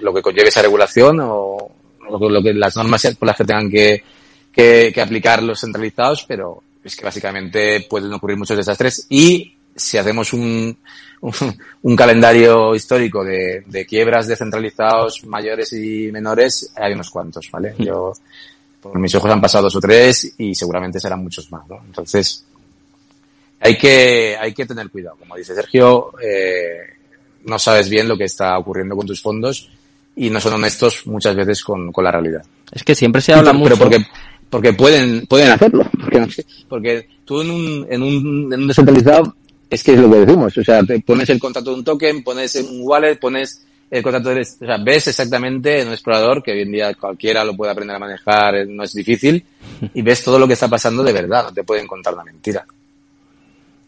lo 0.00 0.14
que 0.14 0.22
conlleve 0.22 0.48
esa 0.48 0.62
regulación 0.62 1.18
o 1.20 1.70
lo 2.08 2.42
que 2.42 2.54
las 2.54 2.74
normas 2.74 3.06
por 3.18 3.26
las 3.26 3.36
que 3.36 3.44
tengan 3.44 3.70
que, 3.70 4.02
que, 4.50 4.90
que 4.94 5.00
aplicar 5.00 5.42
los 5.42 5.60
centralizados, 5.60 6.24
pero 6.26 6.62
es 6.82 6.96
que 6.96 7.04
básicamente 7.04 7.86
pueden 7.88 8.12
ocurrir 8.14 8.38
muchos 8.38 8.56
desastres 8.56 9.06
y 9.10 9.54
si 9.76 9.98
hacemos 9.98 10.32
un, 10.32 10.74
un, 11.20 11.34
un 11.82 11.96
calendario 11.96 12.74
histórico 12.74 13.22
de, 13.22 13.62
de, 13.66 13.84
quiebras 13.84 14.26
descentralizados 14.26 15.24
mayores 15.26 15.72
y 15.74 16.10
menores, 16.12 16.72
hay 16.76 16.94
unos 16.94 17.10
cuantos, 17.10 17.50
¿vale? 17.52 17.74
Yo 17.78 18.14
por 18.90 19.00
mis 19.00 19.14
ojos 19.14 19.30
han 19.30 19.40
pasado 19.40 19.64
dos 19.64 19.76
o 19.76 19.80
tres 19.80 20.34
y 20.38 20.54
seguramente 20.54 21.00
serán 21.00 21.22
muchos 21.22 21.50
más, 21.50 21.66
¿no? 21.68 21.80
Entonces, 21.86 22.44
hay 23.60 23.76
que, 23.76 24.36
hay 24.38 24.52
que 24.52 24.66
tener 24.66 24.90
cuidado. 24.90 25.16
Como 25.16 25.36
dice 25.36 25.54
Sergio, 25.54 26.12
eh, 26.22 26.78
no 27.44 27.58
sabes 27.58 27.88
bien 27.88 28.08
lo 28.08 28.16
que 28.16 28.24
está 28.24 28.58
ocurriendo 28.58 28.96
con 28.96 29.06
tus 29.06 29.20
fondos 29.20 29.70
y 30.16 30.30
no 30.30 30.40
son 30.40 30.54
honestos 30.54 31.06
muchas 31.06 31.36
veces 31.36 31.62
con, 31.62 31.92
con 31.92 32.04
la 32.04 32.12
realidad. 32.12 32.42
Es 32.72 32.82
que 32.82 32.94
siempre 32.94 33.22
se 33.22 33.32
habla 33.32 33.52
mucho. 33.52 33.74
Pero 33.74 33.78
porque, 33.78 34.06
porque 34.50 34.72
pueden, 34.72 35.26
pueden 35.26 35.50
hacerlo. 35.50 35.88
Porque, 35.98 36.44
porque 36.68 37.08
tú 37.24 37.42
en 37.42 37.50
un, 37.50 37.86
en 37.90 38.02
un, 38.02 38.52
en 38.52 38.60
un 38.60 38.68
descentralizado, 38.68 39.34
es 39.68 39.82
que 39.82 39.92
es 39.92 40.00
lo 40.00 40.10
que 40.10 40.20
decimos. 40.20 40.56
O 40.56 40.64
sea, 40.64 40.82
te 40.82 41.00
pones 41.00 41.28
el 41.28 41.38
contrato 41.38 41.70
de 41.70 41.76
un 41.76 41.84
token, 41.84 42.22
pones 42.24 42.54
un 42.54 42.80
wallet, 42.82 43.16
pones 43.16 43.66
el 43.90 44.02
contrato 44.02 44.30
de, 44.30 44.42
o 44.42 44.44
sea, 44.44 44.76
ves 44.78 45.08
exactamente 45.08 45.80
en 45.80 45.88
un 45.88 45.94
explorador, 45.94 46.42
que 46.42 46.52
hoy 46.52 46.62
en 46.62 46.72
día 46.72 46.94
cualquiera 46.94 47.44
lo 47.44 47.56
puede 47.56 47.72
aprender 47.72 47.96
a 47.96 47.98
manejar, 47.98 48.66
no 48.66 48.82
es 48.84 48.92
difícil, 48.92 49.44
y 49.94 50.02
ves 50.02 50.22
todo 50.22 50.38
lo 50.38 50.46
que 50.46 50.54
está 50.54 50.68
pasando 50.68 51.02
de 51.02 51.12
verdad, 51.12 51.44
no 51.44 51.52
te 51.52 51.64
pueden 51.64 51.86
contar 51.86 52.14
una 52.14 52.24
mentira. 52.24 52.66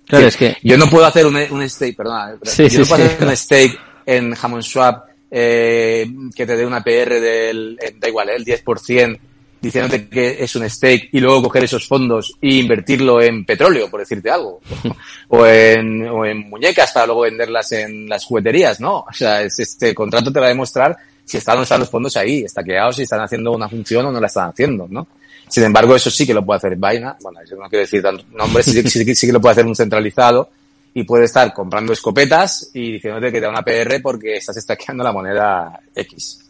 Claro, 0.06 0.26
es 0.26 0.36
que... 0.36 0.56
Yo 0.62 0.76
no 0.76 0.88
puedo 0.88 1.04
hacer 1.04 1.26
un, 1.26 1.36
un 1.36 1.68
stake, 1.68 1.96
perdona, 1.96 2.36
sí, 2.42 2.64
yo 2.64 2.70
sí, 2.70 2.78
no 2.78 2.86
puedo 2.86 3.06
sí. 3.06 3.14
hacer 3.14 3.28
un 3.28 3.36
stake 3.36 3.78
en 4.06 4.34
Hammond 4.40 4.62
Swap 4.62 5.10
eh, 5.30 6.10
que 6.34 6.46
te 6.46 6.56
dé 6.56 6.66
una 6.66 6.82
PR 6.82 7.20
del, 7.20 7.78
da 7.98 8.08
igual, 8.08 8.30
¿eh? 8.30 8.36
el 8.36 8.44
10%, 8.44 9.18
diciéndote 9.61 10.09
que 10.09 10.42
es 10.42 10.57
un 10.57 10.68
stake 10.68 11.11
y 11.12 11.20
luego 11.20 11.42
coger 11.42 11.64
esos 11.64 11.87
fondos 11.87 12.37
e 12.40 12.55
invertirlo 12.55 13.20
en 13.20 13.44
petróleo, 13.44 13.90
por 13.90 14.01
decirte 14.01 14.31
algo, 14.31 14.61
o 15.29 15.46
en, 15.46 16.09
o 16.09 16.25
en 16.25 16.49
muñecas 16.49 16.92
para 16.92 17.07
luego 17.07 17.23
venderlas 17.23 17.73
en 17.73 18.09
las 18.09 18.25
jugueterías, 18.25 18.81
¿no? 18.81 19.01
O 19.01 19.12
sea, 19.12 19.42
es, 19.42 19.59
este 19.59 19.94
contrato 19.94 20.33
te 20.33 20.40
va 20.40 20.46
a 20.46 20.51
demostrar 20.51 20.96
si 21.25 21.37
están 21.37 21.55
o 21.55 21.59
no 21.59 21.62
están 21.62 21.81
los 21.81 21.90
fondos 21.90 22.16
ahí, 22.16 22.42
está 22.42 22.64
quedado, 22.64 22.92
si 22.92 23.03
están 23.03 23.20
haciendo 23.20 23.53
una 23.53 23.68
función 23.68 24.07
o 24.07 24.12
no 24.12 24.20
la 24.20 24.27
están 24.27 24.51
haciendo, 24.51 24.87
¿no? 24.88 25.07
Sin 25.49 25.64
embargo, 25.64 25.94
eso 25.94 26.11
sí 26.11 26.27
que 26.27 26.35
lo 26.35 26.44
puede 26.44 26.59
hacer 26.59 26.77
Vaina, 26.77 27.16
bueno, 27.20 27.40
yo 27.49 27.57
no 27.57 27.68
quiero 27.68 27.81
decir 27.81 28.03
nombres, 28.33 28.66
sí, 28.66 28.83
sí, 28.88 29.14
sí 29.14 29.27
que 29.27 29.33
lo 29.33 29.40
puede 29.40 29.53
hacer 29.53 29.66
un 29.66 29.77
centralizado 29.77 30.49
y 30.94 31.05
puede 31.05 31.25
estar 31.25 31.53
comprando 31.53 31.92
escopetas 31.92 32.70
y 32.75 32.92
diciéndote 32.92 33.27
que 33.27 33.38
te 33.38 33.46
da 33.46 33.51
una 33.51 33.62
PR 33.62 34.01
porque 34.03 34.37
estás 34.37 34.57
estaqueando 34.57 35.05
la 35.05 35.12
moneda 35.12 35.81
X. 35.94 36.49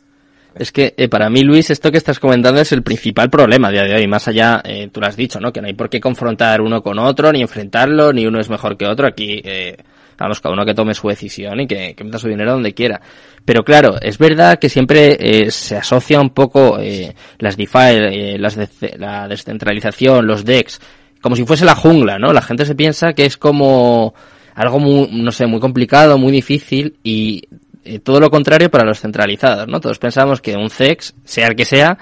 Es 0.54 0.72
que 0.72 0.94
eh, 0.96 1.08
para 1.08 1.30
mí, 1.30 1.42
Luis, 1.42 1.70
esto 1.70 1.90
que 1.90 1.98
estás 1.98 2.18
comentando 2.18 2.60
es 2.60 2.72
el 2.72 2.82
principal 2.82 3.30
problema 3.30 3.68
a 3.68 3.70
día 3.70 3.84
de 3.84 3.94
hoy. 3.94 4.06
Más 4.06 4.26
allá, 4.28 4.60
eh, 4.64 4.88
tú 4.92 5.00
lo 5.00 5.06
has 5.06 5.16
dicho, 5.16 5.40
¿no? 5.40 5.52
Que 5.52 5.60
no 5.60 5.68
hay 5.68 5.74
por 5.74 5.88
qué 5.88 6.00
confrontar 6.00 6.60
uno 6.60 6.82
con 6.82 6.98
otro, 6.98 7.32
ni 7.32 7.40
enfrentarlo, 7.40 8.12
ni 8.12 8.26
uno 8.26 8.40
es 8.40 8.50
mejor 8.50 8.76
que 8.76 8.86
otro. 8.86 9.06
Aquí, 9.06 9.40
eh, 9.44 9.76
vamos, 10.24 10.40
cada 10.40 10.52
uno 10.52 10.64
que 10.64 10.74
tome 10.74 10.94
su 10.94 11.08
decisión 11.08 11.60
y 11.60 11.66
que, 11.66 11.96
meta 12.04 12.18
su 12.18 12.28
dinero 12.28 12.52
donde 12.52 12.74
quiera. 12.74 13.00
Pero 13.44 13.64
claro, 13.64 13.96
es 14.00 14.18
verdad 14.18 14.58
que 14.58 14.68
siempre 14.68 15.16
eh, 15.18 15.50
se 15.50 15.76
asocia 15.76 16.20
un 16.20 16.30
poco 16.30 16.78
eh, 16.78 17.14
las 17.38 17.56
DeFi, 17.56 17.78
eh, 17.78 18.38
las 18.38 18.54
de, 18.56 18.68
la 18.98 19.26
descentralización, 19.26 20.26
los 20.26 20.44
DEX, 20.44 20.80
como 21.20 21.36
si 21.36 21.44
fuese 21.44 21.64
la 21.64 21.74
jungla, 21.74 22.18
¿no? 22.18 22.32
La 22.32 22.42
gente 22.42 22.66
se 22.66 22.74
piensa 22.74 23.14
que 23.14 23.24
es 23.24 23.36
como 23.36 24.14
algo 24.54 24.78
muy, 24.78 25.08
no 25.22 25.32
sé, 25.32 25.46
muy 25.46 25.60
complicado, 25.60 26.18
muy 26.18 26.32
difícil 26.32 26.96
y 27.02 27.48
eh, 27.84 27.98
todo 27.98 28.20
lo 28.20 28.30
contrario 28.30 28.70
para 28.70 28.84
los 28.84 29.00
centralizados, 29.00 29.68
¿no? 29.68 29.80
Todos 29.80 29.98
pensamos 29.98 30.40
que 30.40 30.56
un 30.56 30.70
CEX, 30.70 31.14
sea 31.24 31.48
el 31.48 31.56
que 31.56 31.64
sea, 31.64 31.98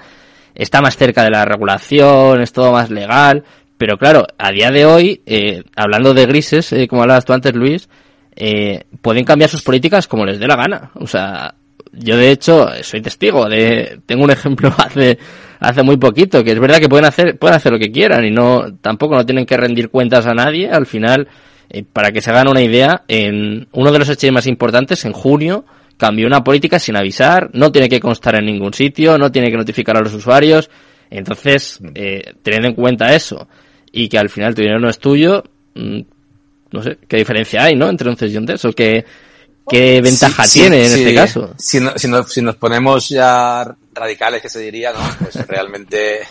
está 0.55 0.81
más 0.81 0.97
cerca 0.97 1.23
de 1.23 1.31
la 1.31 1.45
regulación, 1.45 2.41
es 2.41 2.51
todo 2.51 2.71
más 2.71 2.89
legal, 2.89 3.43
pero 3.79 3.97
claro, 3.97 4.27
a 4.37 4.51
día 4.51 4.71
de 4.71 4.85
hoy, 4.85 5.21
eh, 5.25 5.63
hablando 5.73 6.13
de 6.13 6.25
grises, 6.25 6.73
eh, 6.73 6.85
como 6.85 7.01
hablabas 7.03 7.23
tú 7.23 7.31
antes, 7.31 7.55
Luis, 7.55 7.87
eh, 8.35 8.83
pueden 9.01 9.23
cambiar 9.23 9.49
sus 9.49 9.61
políticas 9.61 10.05
como 10.05 10.25
les 10.25 10.37
dé 10.37 10.47
la 10.47 10.57
gana. 10.57 10.91
O 10.95 11.07
sea, 11.07 11.55
yo 11.93 12.17
de 12.17 12.29
hecho 12.29 12.67
soy 12.81 13.01
testigo 13.01 13.47
de, 13.47 14.01
tengo 14.05 14.25
un 14.25 14.31
ejemplo 14.31 14.69
hace, 14.77 15.17
hace 15.61 15.81
muy 15.81 15.95
poquito, 15.95 16.43
que 16.43 16.51
es 16.51 16.59
verdad 16.59 16.79
que 16.79 16.89
pueden 16.89 17.05
hacer, 17.05 17.39
pueden 17.39 17.55
hacer 17.55 17.71
lo 17.71 17.79
que 17.79 17.89
quieran 17.89 18.25
y 18.25 18.31
no, 18.31 18.65
tampoco 18.81 19.15
no 19.15 19.25
tienen 19.25 19.45
que 19.45 19.55
rendir 19.55 19.87
cuentas 19.87 20.27
a 20.27 20.33
nadie, 20.33 20.69
al 20.69 20.85
final, 20.85 21.29
eh, 21.69 21.83
para 21.83 22.11
que 22.11 22.21
se 22.21 22.31
hagan 22.31 22.47
una 22.47 22.61
idea, 22.61 23.03
en 23.07 23.67
uno 23.71 23.91
de 23.91 23.99
los 23.99 24.09
hechos 24.09 24.31
más 24.31 24.47
importantes, 24.47 25.05
en 25.05 25.13
junio, 25.13 25.65
cambió 25.97 26.27
una 26.27 26.43
política 26.43 26.79
sin 26.79 26.95
avisar, 26.95 27.49
no 27.53 27.71
tiene 27.71 27.89
que 27.89 27.99
constar 27.99 28.35
en 28.35 28.45
ningún 28.45 28.73
sitio, 28.73 29.17
no 29.17 29.31
tiene 29.31 29.51
que 29.51 29.57
notificar 29.57 29.97
a 29.97 30.01
los 30.01 30.13
usuarios. 30.13 30.69
Entonces, 31.09 31.79
eh, 31.95 32.33
teniendo 32.41 32.69
en 32.69 32.75
cuenta 32.75 33.13
eso 33.13 33.47
y 33.91 34.07
que 34.07 34.17
al 34.17 34.29
final 34.29 34.55
tu 34.55 34.61
dinero 34.61 34.79
no 34.79 34.89
es 34.89 34.99
tuyo, 34.99 35.43
mmm, 35.75 36.01
no 36.71 36.83
sé, 36.83 36.97
¿qué 37.07 37.17
diferencia 37.17 37.63
hay, 37.63 37.75
no? 37.75 37.89
Entre 37.89 38.09
un 38.09 38.15
CES 38.15 38.33
y 38.33 38.37
un 38.37 38.45
TESO. 38.45 38.71
¿Qué, 38.73 39.03
qué 39.67 40.01
ventaja 40.01 40.45
sí, 40.45 40.61
tiene 40.61 40.85
sí, 40.85 40.85
en 40.85 40.91
sí. 40.91 40.99
este 40.99 41.15
caso? 41.15 41.53
Si, 41.57 41.79
no, 41.79 41.91
si, 41.95 42.07
no, 42.07 42.23
si, 42.23 42.41
nos 42.41 42.55
ponemos 42.55 43.09
ya 43.09 43.75
radicales, 43.93 44.41
que 44.41 44.49
se 44.49 44.59
diría, 44.59 44.91
¿no? 44.91 44.99
Pues 45.19 45.35
realmente... 45.47 46.21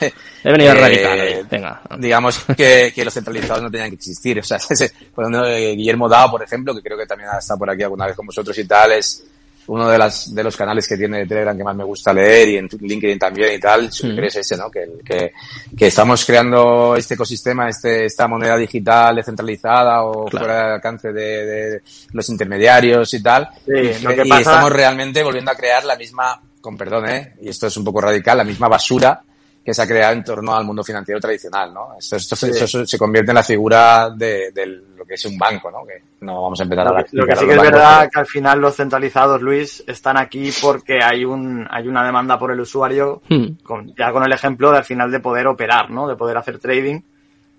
He 0.45 0.53
venido 0.53 0.73
eh, 0.73 0.75
radical, 0.75 1.21
eh, 1.21 1.45
venga. 1.51 1.81
Digamos 1.99 2.41
que, 2.57 2.93
que, 2.95 3.05
los 3.05 3.15
centralizados 3.15 3.63
no 3.63 3.71
tenían 3.71 3.91
que 3.91 3.97
existir. 3.97 4.39
O 4.39 4.43
sea, 4.43 4.59
ese, 4.71 4.93
por 5.15 5.25
ejemplo, 5.25 5.47
Guillermo 5.47 6.09
Dao, 6.09 6.31
por 6.31 6.43
ejemplo, 6.43 6.75
que 6.75 6.83
creo 6.83 6.99
que 6.99 7.07
también 7.07 7.31
ha 7.31 7.39
estado 7.39 7.59
por 7.59 7.71
aquí 7.71 7.83
alguna 7.83 8.07
vez 8.07 8.17
con 8.17 8.27
vosotros 8.27 8.57
y 8.59 8.65
tal, 8.65 8.93
es 8.93 9.25
uno 9.69 9.89
de, 9.89 9.99
las, 9.99 10.35
de 10.35 10.43
los 10.43 10.57
canales 10.57 10.89
que 10.89 10.97
tiene 10.97 11.19
de 11.19 11.27
Telegram 11.27 11.57
que 11.57 11.63
más 11.63 11.77
me 11.77 11.85
gusta 11.85 12.13
leer 12.13 12.49
y 12.49 12.57
en 12.57 12.69
LinkedIn 12.69 13.19
también 13.19 13.55
y 13.55 13.61
tal, 13.61 13.85
mm. 13.85 14.19
es 14.25 14.37
ese, 14.37 14.57
¿no? 14.57 14.71
Que, 14.71 14.89
que, 15.05 15.33
que, 15.77 15.87
estamos 15.87 16.25
creando 16.25 16.97
este 16.97 17.15
ecosistema, 17.15 17.69
este, 17.69 18.07
esta 18.07 18.27
moneda 18.27 18.57
digital 18.57 19.17
descentralizada 19.17 20.05
o 20.05 20.25
claro. 20.25 20.47
fuera 20.47 20.63
del 20.65 20.73
alcance 20.75 21.13
de, 21.13 21.47
de, 21.47 21.83
los 22.13 22.29
intermediarios 22.31 23.13
y 23.13 23.23
tal. 23.23 23.51
Sí, 23.67 23.73
y, 23.75 24.29
y 24.29 24.33
estamos 24.33 24.73
realmente 24.73 25.23
volviendo 25.23 25.51
a 25.51 25.55
crear 25.55 25.85
la 25.85 25.97
misma, 25.97 26.41
con 26.61 26.77
perdón, 26.77 27.09
¿eh? 27.09 27.35
Y 27.43 27.49
esto 27.49 27.67
es 27.67 27.77
un 27.77 27.85
poco 27.85 28.01
radical, 28.01 28.39
la 28.39 28.45
misma 28.45 28.69
basura 28.69 29.23
que 29.69 29.75
se 29.75 29.83
ha 29.83 29.87
creado 29.87 30.15
en 30.15 30.25
torno 30.25 30.55
al 30.55 30.65
mundo 30.65 30.83
financiero 30.83 31.21
tradicional, 31.21 31.75
¿no? 31.75 31.91
Esto, 31.99 32.17
esto, 32.17 32.87
se 32.87 32.99
convierte 32.99 33.33
en 33.33 33.35
la 33.35 33.43
figura 33.43 34.09
de, 34.09 34.51
lo 34.97 35.05
que 35.05 35.13
es 35.13 35.25
un 35.27 35.37
banco, 35.37 35.71
¿no? 35.71 35.85
Que 35.85 36.03
no 36.23 36.43
vamos 36.43 36.59
a 36.59 36.63
empezar 36.63 36.89
a 36.89 37.05
Lo 37.13 37.27
que 37.27 37.37
sí 37.37 37.45
que 37.45 37.53
es 37.53 37.61
verdad 37.61 38.09
que 38.11 38.19
al 38.19 38.27
final 38.27 38.61
los 38.61 38.77
centralizados, 38.77 39.43
Luis, 39.43 39.85
están 39.87 40.17
aquí 40.17 40.51
porque 40.63 41.01
hay 41.03 41.27
un 41.27 41.67
hay 41.71 41.87
una 41.87 42.03
demanda 42.03 42.39
por 42.39 42.51
el 42.51 42.61
usuario, 42.61 43.21
hmm. 43.29 43.63
con, 43.63 43.95
ya 43.95 44.11
con 44.11 44.25
el 44.25 44.33
ejemplo 44.33 44.71
de 44.71 44.79
al 44.79 44.85
final 44.85 45.11
de 45.11 45.21
poder 45.21 45.47
operar, 45.47 45.91
¿no? 45.91 46.09
De 46.09 46.17
poder 46.17 46.39
hacer 46.39 46.59
trading, 46.59 47.01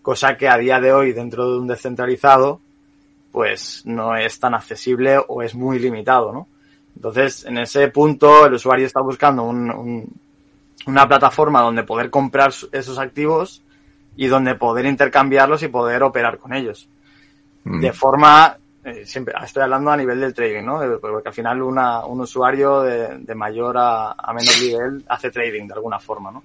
cosa 0.01 0.35
que 0.35 0.49
a 0.49 0.57
día 0.57 0.79
de 0.79 0.91
hoy 0.91 1.13
dentro 1.13 1.51
de 1.51 1.59
un 1.59 1.67
descentralizado, 1.67 2.59
pues 3.31 3.83
no 3.85 4.15
es 4.15 4.39
tan 4.39 4.55
accesible 4.55 5.19
o 5.27 5.43
es 5.43 5.53
muy 5.53 5.77
limitado, 5.77 6.33
¿no? 6.33 6.47
Entonces, 6.95 7.45
en 7.45 7.57
ese 7.57 7.87
punto, 7.89 8.45
el 8.45 8.53
usuario 8.53 8.85
está 8.85 9.01
buscando 9.01 9.43
un 9.43 10.09
una 10.87 11.07
plataforma 11.07 11.61
donde 11.61 11.83
poder 11.83 12.09
comprar 12.09 12.51
esos 12.71 12.97
activos 12.97 13.61
y 14.15 14.27
donde 14.27 14.55
poder 14.55 14.85
intercambiarlos 14.85 15.63
y 15.63 15.67
poder 15.67 16.03
operar 16.03 16.37
con 16.37 16.53
ellos. 16.53 16.87
Mm. 17.63 17.79
De 17.79 17.93
forma, 17.93 18.57
eh, 18.83 19.05
siempre 19.05 19.33
estoy 19.43 19.63
hablando 19.63 19.91
a 19.91 19.97
nivel 19.97 20.19
del 20.19 20.33
trading, 20.33 20.63
¿no? 20.63 20.81
Porque 20.99 21.29
al 21.29 21.33
final 21.33 21.61
una, 21.61 22.05
un 22.05 22.21
usuario 22.21 22.81
de, 22.81 23.35
mayor 23.35 23.75
a, 23.77 24.15
menor 24.33 24.59
nivel 24.61 25.05
hace 25.07 25.31
trading 25.31 25.67
de 25.67 25.73
alguna 25.73 25.99
forma, 25.99 26.31
¿no? 26.31 26.43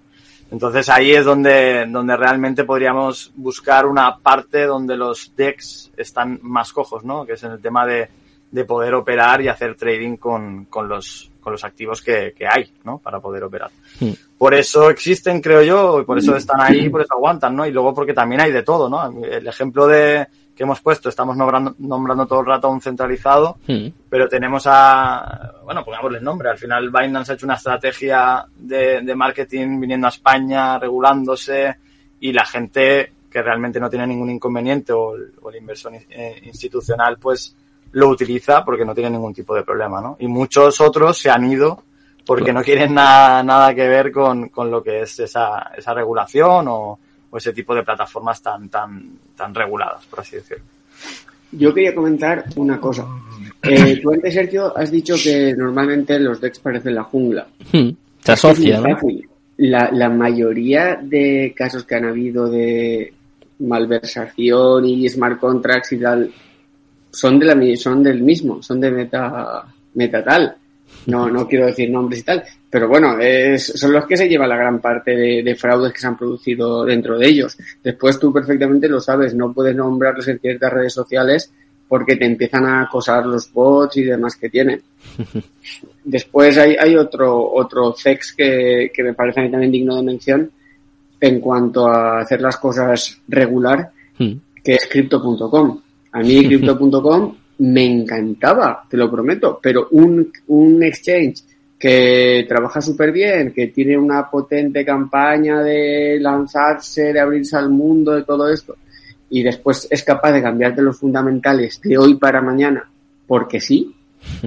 Entonces 0.51 0.89
ahí 0.89 1.13
es 1.13 1.25
donde, 1.25 1.87
donde 1.89 2.17
realmente 2.17 2.65
podríamos 2.65 3.33
buscar 3.35 3.87
una 3.87 4.19
parte 4.19 4.67
donde 4.67 4.97
los 4.97 5.33
DEX 5.35 5.91
están 5.97 6.39
más 6.43 6.73
cojos, 6.73 7.03
¿no? 7.03 7.25
Que 7.25 7.33
es 7.33 7.43
en 7.43 7.53
el 7.53 7.61
tema 7.61 7.87
de, 7.87 8.09
de 8.55 8.65
poder 8.65 8.95
operar 8.95 9.43
y 9.43 9.49
hacer 9.49 9.75
trading 9.75 10.17
con, 10.17 10.67
con 10.67 10.89
los, 10.89 11.29
con 11.41 11.53
los 11.55 11.65
activos 11.65 12.01
que, 12.01 12.33
que 12.39 12.47
hay, 12.47 12.73
¿no? 12.85 12.99
Para 12.99 13.19
poder 13.19 13.43
operar. 13.43 13.69
Hmm. 13.99 14.13
Por 14.39 14.55
eso 14.55 14.91
existen, 14.91 15.41
creo 15.41 15.61
yo, 15.63 16.01
y 16.01 16.05
por 16.05 16.19
eso 16.19 16.37
están 16.37 16.61
ahí, 16.61 16.89
por 16.89 17.01
eso 17.01 17.15
aguantan, 17.15 17.57
¿no? 17.57 17.67
Y 17.67 17.73
luego 17.73 17.93
porque 17.93 18.15
también 18.15 18.41
hay 18.43 18.53
de 18.53 18.63
todo, 18.63 18.89
¿no? 18.89 19.25
El 19.25 19.45
ejemplo 19.45 19.89
de 19.89 20.29
que 20.55 20.63
hemos 20.63 20.81
puesto, 20.81 21.09
estamos 21.09 21.37
nombrando, 21.37 21.75
nombrando 21.79 22.29
todo 22.29 22.43
el 22.43 22.47
rato 22.47 22.69
a 22.69 22.71
un 22.71 22.81
centralizado, 22.81 23.59
hmm. 23.67 23.89
pero 24.09 24.29
tenemos 24.29 24.69
a, 24.69 25.55
bueno, 25.65 25.85
pongámosle 25.85 26.19
el 26.19 26.25
nombre, 26.25 26.49
al 26.49 26.59
final 26.59 26.93
Binance 26.93 27.33
ha 27.33 27.35
hecho 27.35 27.47
una 27.47 27.57
estrategia 27.57 28.47
de, 28.55 29.01
de 29.01 29.15
marketing 29.17 29.81
viniendo 29.81 30.07
a 30.07 30.11
España, 30.11 30.79
regulándose, 30.79 31.75
y 32.21 32.33
la 32.33 32.45
gente 32.45 33.15
que 33.29 33.43
realmente 33.43 33.81
no 33.81 33.91
tiene 33.91 34.07
ningún 34.07 34.31
inconveniente 34.31 34.93
o 34.93 35.17
el, 35.17 35.33
o 35.43 35.51
el 35.51 35.57
inversor 35.57 35.95
eh, 36.09 36.41
institucional, 36.45 37.19
pues 37.19 37.57
lo 37.95 38.09
utiliza 38.09 38.65
porque 38.65 38.85
no 38.85 38.95
tiene 38.95 39.11
ningún 39.11 39.33
tipo 39.33 39.55
de 39.55 39.63
problema, 39.63 40.01
¿no? 40.01 40.17
Y 40.19 40.27
muchos 40.27 40.81
otros 40.81 41.17
se 41.17 41.31
han 41.31 41.51
ido 41.51 41.83
porque 42.27 42.53
no 42.53 42.63
quieren 42.63 42.95
nada, 42.95 43.43
nada 43.43 43.75
que 43.75 43.87
ver 43.87 44.11
con, 44.11 44.49
con 44.49 44.71
lo 44.71 44.83
que 44.83 45.03
es 45.03 45.19
esa, 45.21 45.71
esa 45.77 45.95
regulación 45.95 46.67
o, 46.69 46.99
o, 47.31 47.37
ese 47.37 47.53
tipo 47.53 47.75
de 47.75 47.83
plataformas 47.83 48.43
tan, 48.43 48.69
tan, 48.69 49.11
tan 49.37 49.55
reguladas, 49.55 50.05
por 50.07 50.21
así 50.21 50.37
decirlo. 50.37 50.65
Yo 51.53 51.73
quería 51.73 51.95
comentar 51.95 52.45
una 52.57 52.81
cosa. 52.81 53.07
Eh, 53.63 54.01
tú 54.03 54.13
antes, 54.13 54.35
Sergio, 54.35 54.77
has 54.77 54.91
dicho 54.91 55.15
que 55.23 55.55
normalmente 55.55 56.19
los 56.19 56.41
DEX 56.41 56.59
parecen 56.59 56.97
la 56.97 57.05
jungla. 57.05 57.47
Hmm, 57.73 57.91
se 58.19 58.33
asocia, 58.33 58.81
¿no? 58.81 58.99
La, 59.59 59.91
la 59.93 60.09
mayoría 60.09 60.99
de 61.01 61.55
casos 61.57 61.85
que 61.85 61.95
han 61.95 62.07
habido 62.07 62.51
de 62.51 63.13
malversación 63.61 64.85
y 64.85 65.09
smart 65.09 65.39
contracts 65.39 65.93
y 65.93 65.99
tal 65.99 66.33
son 67.15 67.39
de 67.39 67.47
la 67.47 67.77
son 67.77 68.03
del 68.03 68.23
mismo, 68.23 68.63
son 68.63 68.81
de 68.81 68.91
meta 68.91 69.65
meta 69.95 70.23
tal. 70.23 70.57
No, 71.07 71.29
no 71.29 71.47
quiero 71.47 71.67
decir 71.67 71.91
nombres 71.91 72.21
y 72.21 72.25
tal, 72.25 72.45
pero 72.71 72.89
bueno, 72.89 73.19
es, 73.21 73.67
son 73.67 73.93
los 73.93 74.07
que 74.07 74.17
se 74.17 74.29
llevan 74.29 74.49
la 74.49 74.57
gran 74.57 74.81
parte 74.81 75.15
de, 75.15 75.55
fraudes 75.55 75.93
que 75.93 75.99
se 75.99 76.07
han 76.07 76.17
producido 76.17 76.85
dentro 76.85 77.19
de 77.19 77.29
ellos. 77.29 77.57
Después 77.83 78.19
tú 78.19 78.33
perfectamente 78.33 78.89
lo 78.89 79.01
sabes, 79.01 79.35
no 79.35 79.53
puedes 79.53 79.77
nombrarlos 79.77 80.27
en 80.29 80.39
ciertas 80.39 80.73
redes 80.73 80.95
sociales 80.95 81.53
porque 81.87 82.17
te 82.17 82.25
empiezan 82.25 82.65
a 82.65 82.83
acosar 82.83 83.27
los 83.27 83.53
bots 83.53 83.99
y 83.99 84.05
demás 84.05 84.37
que 84.37 84.49
tienen. 84.49 84.83
Después 86.05 86.57
hay, 86.57 86.75
hay 86.75 86.97
otro, 86.97 87.53
otro 87.53 87.93
sex 87.93 88.35
que, 88.35 88.91
que 88.95 89.03
me 89.03 89.15
parece 89.15 89.49
también 89.49 89.71
digno 89.71 89.97
de 89.97 90.03
mención 90.03 90.51
en 91.21 91.41
cuanto 91.41 91.87
a 91.87 92.21
hacer 92.21 92.41
las 92.41 92.57
cosas 92.57 93.21
regular, 93.29 93.91
hmm. 94.19 94.33
que 94.63 94.75
es 94.75 94.89
crypto.com. 94.91 95.81
A 96.15 96.21
mí 96.21 96.43
Crypto.com 96.47 97.37
me 97.59 97.85
encantaba, 97.85 98.85
te 98.89 98.97
lo 98.97 99.11
prometo, 99.11 99.61
pero 99.63 99.89
un, 99.93 100.33
un 100.49 100.83
exchange 100.83 101.43
que 101.79 102.45
trabaja 102.49 102.81
súper 102.81 103.13
bien, 103.13 103.53
que 103.53 103.69
tiene 103.69 103.97
una 103.97 104.29
potente 104.31 104.85
campaña 104.85 105.63
de 105.63 106.19
lanzarse, 106.21 107.13
de 107.13 107.21
abrirse 107.21 107.57
al 107.57 107.71
mundo, 107.71 108.13
de 108.13 108.25
todo 108.25 108.49
esto, 108.49 108.77
y 109.31 109.43
después 109.43 109.87
es 109.91 110.03
capaz 110.03 110.33
de 110.33 110.43
cambiarte 110.43 110.83
los 110.83 110.99
fundamentales 110.99 111.81
de 111.83 111.99
hoy 111.99 112.15
para 112.17 112.41
mañana, 112.41 112.89
porque 113.27 113.61
sí, 113.61 113.95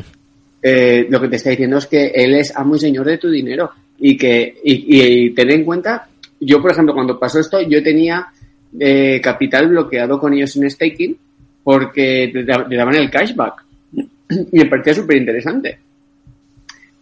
eh, 0.61 1.05
lo 1.09 1.21
que 1.21 1.27
te 1.29 1.35
está 1.37 1.51
diciendo 1.51 1.77
es 1.77 1.85
que 1.85 2.07
él 2.07 2.35
es 2.35 2.55
amo 2.55 2.75
y 2.75 2.79
señor 2.79 3.05
de 3.05 3.17
tu 3.17 3.29
dinero 3.29 3.71
y 3.99 4.17
que, 4.17 4.55
y, 4.63 5.25
y, 5.25 5.29
ten 5.31 5.51
en 5.51 5.63
cuenta, 5.63 6.09
yo 6.39 6.61
por 6.61 6.71
ejemplo 6.71 6.93
cuando 6.93 7.19
pasó 7.19 7.39
esto, 7.39 7.61
yo 7.61 7.81
tenía 7.81 8.27
eh, 8.79 9.21
capital 9.21 9.69
bloqueado 9.69 10.19
con 10.19 10.33
ellos 10.33 10.55
en 10.57 10.69
staking 10.69 11.17
porque 11.67 12.31
le 12.33 12.77
daban 12.77 12.95
el 12.95 13.11
cashback. 13.11 13.65
Y 14.53 14.57
me 14.57 14.67
parecía 14.67 14.93
súper 14.93 15.17
interesante. 15.17 15.77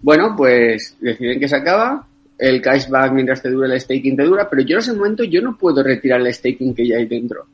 Bueno, 0.01 0.33
pues 0.35 0.97
deciden 0.99 1.39
que 1.39 1.47
se 1.47 1.55
acaba, 1.55 2.03
el 2.35 2.63
cashback 2.63 3.11
mientras 3.11 3.43
te 3.43 3.51
dura 3.51 3.71
el 3.71 3.79
staking 3.79 4.17
te 4.17 4.23
dura, 4.23 4.49
pero 4.49 4.63
yo 4.63 4.77
en 4.77 4.79
ese 4.79 4.93
momento 4.93 5.23
yo 5.23 5.39
no 5.39 5.55
puedo 5.55 5.83
retirar 5.83 6.19
el 6.19 6.33
staking 6.33 6.73
que 6.73 6.87
ya 6.87 6.97
hay 6.97 7.05
dentro. 7.05 7.45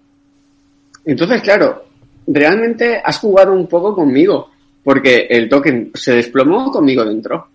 Entonces, 1.04 1.42
claro, 1.42 1.84
realmente 2.28 3.02
has 3.04 3.20
jugado 3.20 3.52
un 3.52 3.68
poco 3.68 3.94
conmigo, 3.94 4.50
porque 4.82 5.28
el 5.30 5.50
token 5.50 5.92
se 5.94 6.16
desplomó 6.16 6.72
conmigo 6.72 7.04
dentro. 7.04 7.46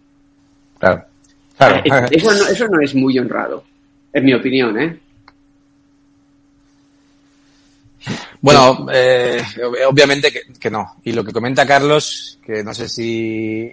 Claro. 0.79 1.03
claro. 1.57 1.83
Eso, 2.11 2.35
no, 2.35 2.47
eso 2.47 2.69
no 2.69 2.81
es 2.83 2.95
muy 2.95 3.19
honrado, 3.19 3.65
en 4.13 4.23
mi 4.23 4.35
opinión, 4.35 4.79
¿eh? 4.79 5.01
Bueno, 8.41 8.87
eh, 8.93 9.43
obviamente 9.89 10.33
que, 10.59 10.71
no. 10.71 10.97
Y 11.05 11.13
lo 11.13 11.25
que 11.25 11.33
comenta 11.33 11.67
Carlos, 11.67 12.39
que 12.45 12.63
no 12.63 12.73
sé 12.75 12.89
si 12.89 13.71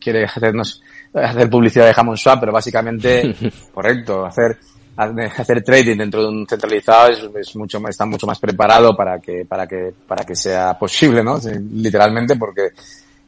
quiere 0.00 0.24
hacernos 0.24 0.82
hacer 1.12 1.50
publicidad 1.50 1.86
de 1.86 1.94
Hammond 1.96 2.18
Swap, 2.18 2.40
pero 2.40 2.52
básicamente, 2.52 3.34
correcto, 3.74 4.24
hacer 4.24 4.58
hacer 4.98 5.62
trading 5.62 5.96
dentro 5.96 6.22
de 6.22 6.28
un 6.28 6.46
centralizado 6.46 7.10
es, 7.10 7.54
mucho 7.54 7.80
está 7.88 8.04
mucho 8.04 8.26
más 8.26 8.40
preparado 8.40 8.96
para 8.96 9.20
que 9.20 9.44
para 9.44 9.64
que 9.64 9.94
para 10.06 10.24
que 10.24 10.34
sea 10.34 10.76
posible, 10.76 11.22
¿no? 11.22 11.38
Literalmente, 11.74 12.34
porque 12.34 12.70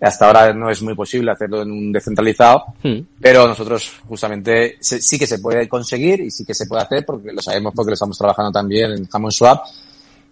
hasta 0.00 0.26
ahora 0.26 0.52
no 0.52 0.68
es 0.70 0.82
muy 0.82 0.94
posible 0.94 1.30
hacerlo 1.30 1.62
en 1.62 1.70
un 1.70 1.92
descentralizado, 1.92 2.64
hmm. 2.82 3.00
pero 3.20 3.46
nosotros 3.46 4.00
justamente 4.08 4.78
sí 4.80 5.18
que 5.18 5.26
se 5.26 5.38
puede 5.38 5.68
conseguir 5.68 6.20
y 6.22 6.30
sí 6.30 6.44
que 6.44 6.54
se 6.54 6.66
puede 6.66 6.82
hacer 6.82 7.04
porque 7.04 7.32
lo 7.32 7.42
sabemos 7.42 7.72
porque 7.74 7.90
lo 7.90 7.94
estamos 7.94 8.18
trabajando 8.18 8.50
también 8.50 8.92
en 8.92 9.08
Hammond 9.12 9.32
Swap 9.32 9.64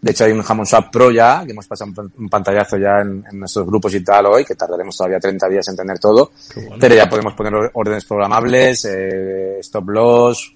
de 0.01 0.13
hecho, 0.13 0.25
hay 0.25 0.33
un 0.33 0.45
Hammond 0.47 0.69
Swap 0.69 0.93
Pro 0.93 1.11
ya, 1.11 1.43
que 1.45 1.51
hemos 1.51 1.67
pasado 1.67 1.91
un 2.17 2.29
pantallazo 2.29 2.77
ya 2.77 3.01
en, 3.01 3.25
nuestros 3.33 3.67
grupos 3.67 3.93
y 3.95 4.05
tal 4.05 4.27
hoy, 4.27 4.45
que 4.45 4.55
tardaremos 4.55 4.97
todavía 4.97 5.19
30 5.19 5.49
días 5.49 5.69
en 5.69 5.77
tener 5.77 5.99
todo. 5.99 6.31
Pero 6.79 6.95
ya 6.95 7.09
podemos 7.09 7.35
poner 7.35 7.71
órdenes 7.73 8.05
programables, 8.05 8.85
eh, 8.85 9.59
stop 9.59 9.89
loss, 9.89 10.55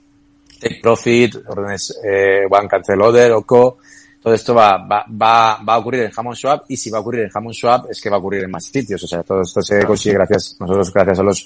take 0.61 0.79
profit, 0.81 1.37
órdenes 1.49 1.99
eh, 2.05 2.43
one 2.49 2.69
cancel 2.69 3.03
order, 3.03 3.33
OCO. 3.33 3.79
Todo 4.23 4.33
esto 4.33 4.55
va, 4.55 4.79
va, 4.87 5.05
va, 5.11 5.59
va 5.69 5.75
a 5.75 5.79
ocurrir 5.79 6.03
en 6.03 6.13
Hammond 6.17 6.37
Swap 6.37 6.65
y 6.69 6.77
si 6.77 6.89
va 6.91 6.99
a 6.99 7.01
ocurrir 7.01 7.23
en 7.23 7.31
Hammond 7.35 7.57
Swap 7.57 7.91
es 7.91 8.01
que 8.01 8.09
va 8.09 8.17
a 8.17 8.19
ocurrir 8.21 8.45
en 8.45 8.51
más 8.53 8.65
sitios. 8.65 9.03
O 9.03 9.07
sea, 9.09 9.25
todo 9.25 9.43
esto 9.43 9.61
se 9.61 9.85
consigue 9.85 10.15
gracias, 10.15 10.57
nosotros 10.61 10.93
gracias 10.93 11.19
a 11.19 11.23
los 11.25 11.45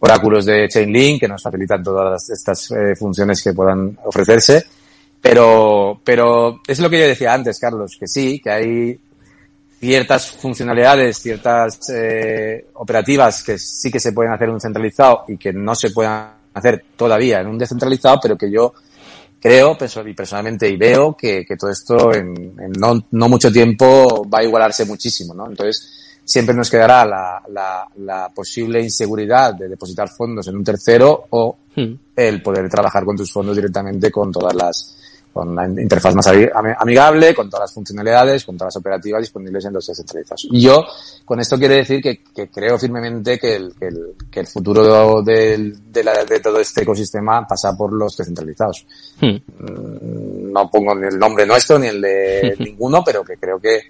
oráculos 0.00 0.44
de 0.44 0.68
Chainlink 0.68 1.20
que 1.20 1.28
nos 1.28 1.42
facilitan 1.42 1.82
todas 1.82 2.28
estas 2.28 2.70
eh, 2.72 2.94
funciones 2.94 3.42
que 3.42 3.54
puedan 3.54 3.98
ofrecerse 4.04 4.66
pero, 5.20 6.00
pero 6.04 6.60
es 6.66 6.78
lo 6.78 6.88
que 6.88 7.00
yo 7.00 7.06
decía 7.06 7.34
antes, 7.34 7.58
Carlos, 7.58 7.96
que 7.98 8.06
sí, 8.06 8.40
que 8.40 8.50
hay 8.50 9.00
ciertas 9.80 10.30
funcionalidades, 10.32 11.18
ciertas 11.18 11.78
eh, 11.90 12.66
operativas 12.74 13.42
que 13.42 13.58
sí 13.58 13.90
que 13.90 14.00
se 14.00 14.12
pueden 14.12 14.32
hacer 14.32 14.48
en 14.48 14.54
un 14.54 14.60
centralizado 14.60 15.24
y 15.28 15.36
que 15.36 15.52
no 15.52 15.74
se 15.74 15.90
pueden 15.90 16.12
hacer 16.54 16.84
todavía 16.96 17.40
en 17.40 17.46
un 17.46 17.58
descentralizado, 17.58 18.18
pero 18.20 18.36
que 18.36 18.50
yo 18.50 18.74
creo 19.40 19.76
y 20.06 20.14
personalmente 20.14 20.68
y 20.68 20.76
veo 20.76 21.16
que, 21.16 21.44
que 21.46 21.56
todo 21.56 21.70
esto 21.70 22.12
en, 22.12 22.56
en 22.58 22.72
no, 22.72 23.04
no, 23.12 23.28
mucho 23.28 23.52
tiempo 23.52 24.28
va 24.28 24.38
a 24.40 24.44
igualarse 24.44 24.84
muchísimo, 24.84 25.32
¿no? 25.32 25.46
Entonces, 25.46 26.20
siempre 26.24 26.54
nos 26.54 26.68
quedará 26.68 27.04
la, 27.04 27.42
la, 27.48 27.86
la 27.98 28.28
posible 28.30 28.82
inseguridad 28.82 29.54
de 29.54 29.68
depositar 29.68 30.08
fondos 30.08 30.48
en 30.48 30.56
un 30.56 30.64
tercero 30.64 31.26
o 31.30 31.56
hmm. 31.74 31.92
el 32.16 32.42
poder 32.42 32.68
trabajar 32.68 33.04
con 33.04 33.16
tus 33.16 33.32
fondos 33.32 33.54
directamente 33.54 34.10
con 34.10 34.32
todas 34.32 34.54
las 34.54 34.97
con 35.32 35.50
una 35.50 35.66
interfaz 35.66 36.14
más 36.14 36.26
amigable, 36.78 37.34
con 37.34 37.48
todas 37.48 37.64
las 37.64 37.74
funcionalidades, 37.74 38.44
con 38.44 38.56
todas 38.56 38.74
las 38.74 38.80
operativas 38.80 39.20
disponibles 39.20 39.64
en 39.64 39.72
los 39.72 39.86
descentralizados. 39.86 40.48
Y 40.50 40.60
yo, 40.62 40.84
con 41.24 41.38
esto 41.40 41.56
quiero 41.58 41.74
decir 41.74 42.00
que, 42.02 42.20
creo 42.48 42.78
firmemente 42.78 43.38
que 43.38 43.56
el, 43.56 43.72
que 44.30 44.40
el, 44.40 44.46
futuro 44.46 45.22
de, 45.22 45.74
de, 45.90 46.40
todo 46.40 46.60
este 46.60 46.82
ecosistema 46.82 47.46
pasa 47.46 47.76
por 47.76 47.92
los 47.92 48.16
descentralizados. 48.16 48.84
Hmm. 49.20 49.36
Mm, 49.58 50.52
no 50.52 50.70
pongo 50.70 50.94
ni 50.94 51.06
el 51.06 51.18
nombre 51.18 51.46
nuestro 51.46 51.78
ni 51.78 51.88
el 51.88 52.00
de 52.00 52.56
ninguno, 52.60 53.02
pero 53.04 53.22
que 53.22 53.36
creo 53.36 53.60
que, 53.60 53.80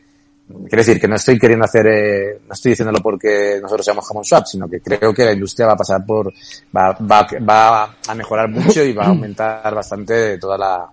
quiero 0.46 0.82
decir 0.84 1.00
que 1.00 1.08
no 1.08 1.16
estoy 1.16 1.38
queriendo 1.38 1.64
hacer, 1.64 1.86
eh, 1.86 2.40
no 2.46 2.52
estoy 2.52 2.72
diciéndolo 2.72 3.00
porque 3.00 3.58
nosotros 3.60 3.84
seamos 3.84 4.06
Common 4.06 4.24
Swap, 4.24 4.46
sino 4.46 4.68
que 4.68 4.80
creo 4.80 5.14
que 5.14 5.24
la 5.24 5.32
industria 5.32 5.66
va 5.66 5.72
a 5.74 5.76
pasar 5.76 6.04
por, 6.04 6.32
va, 6.76 6.96
va, 7.00 7.26
va 7.48 7.96
a 8.06 8.14
mejorar 8.14 8.48
mucho 8.48 8.82
y 8.84 8.92
va 8.92 9.04
a 9.04 9.08
aumentar 9.10 9.74
bastante 9.74 10.38
toda 10.38 10.58
la, 10.58 10.88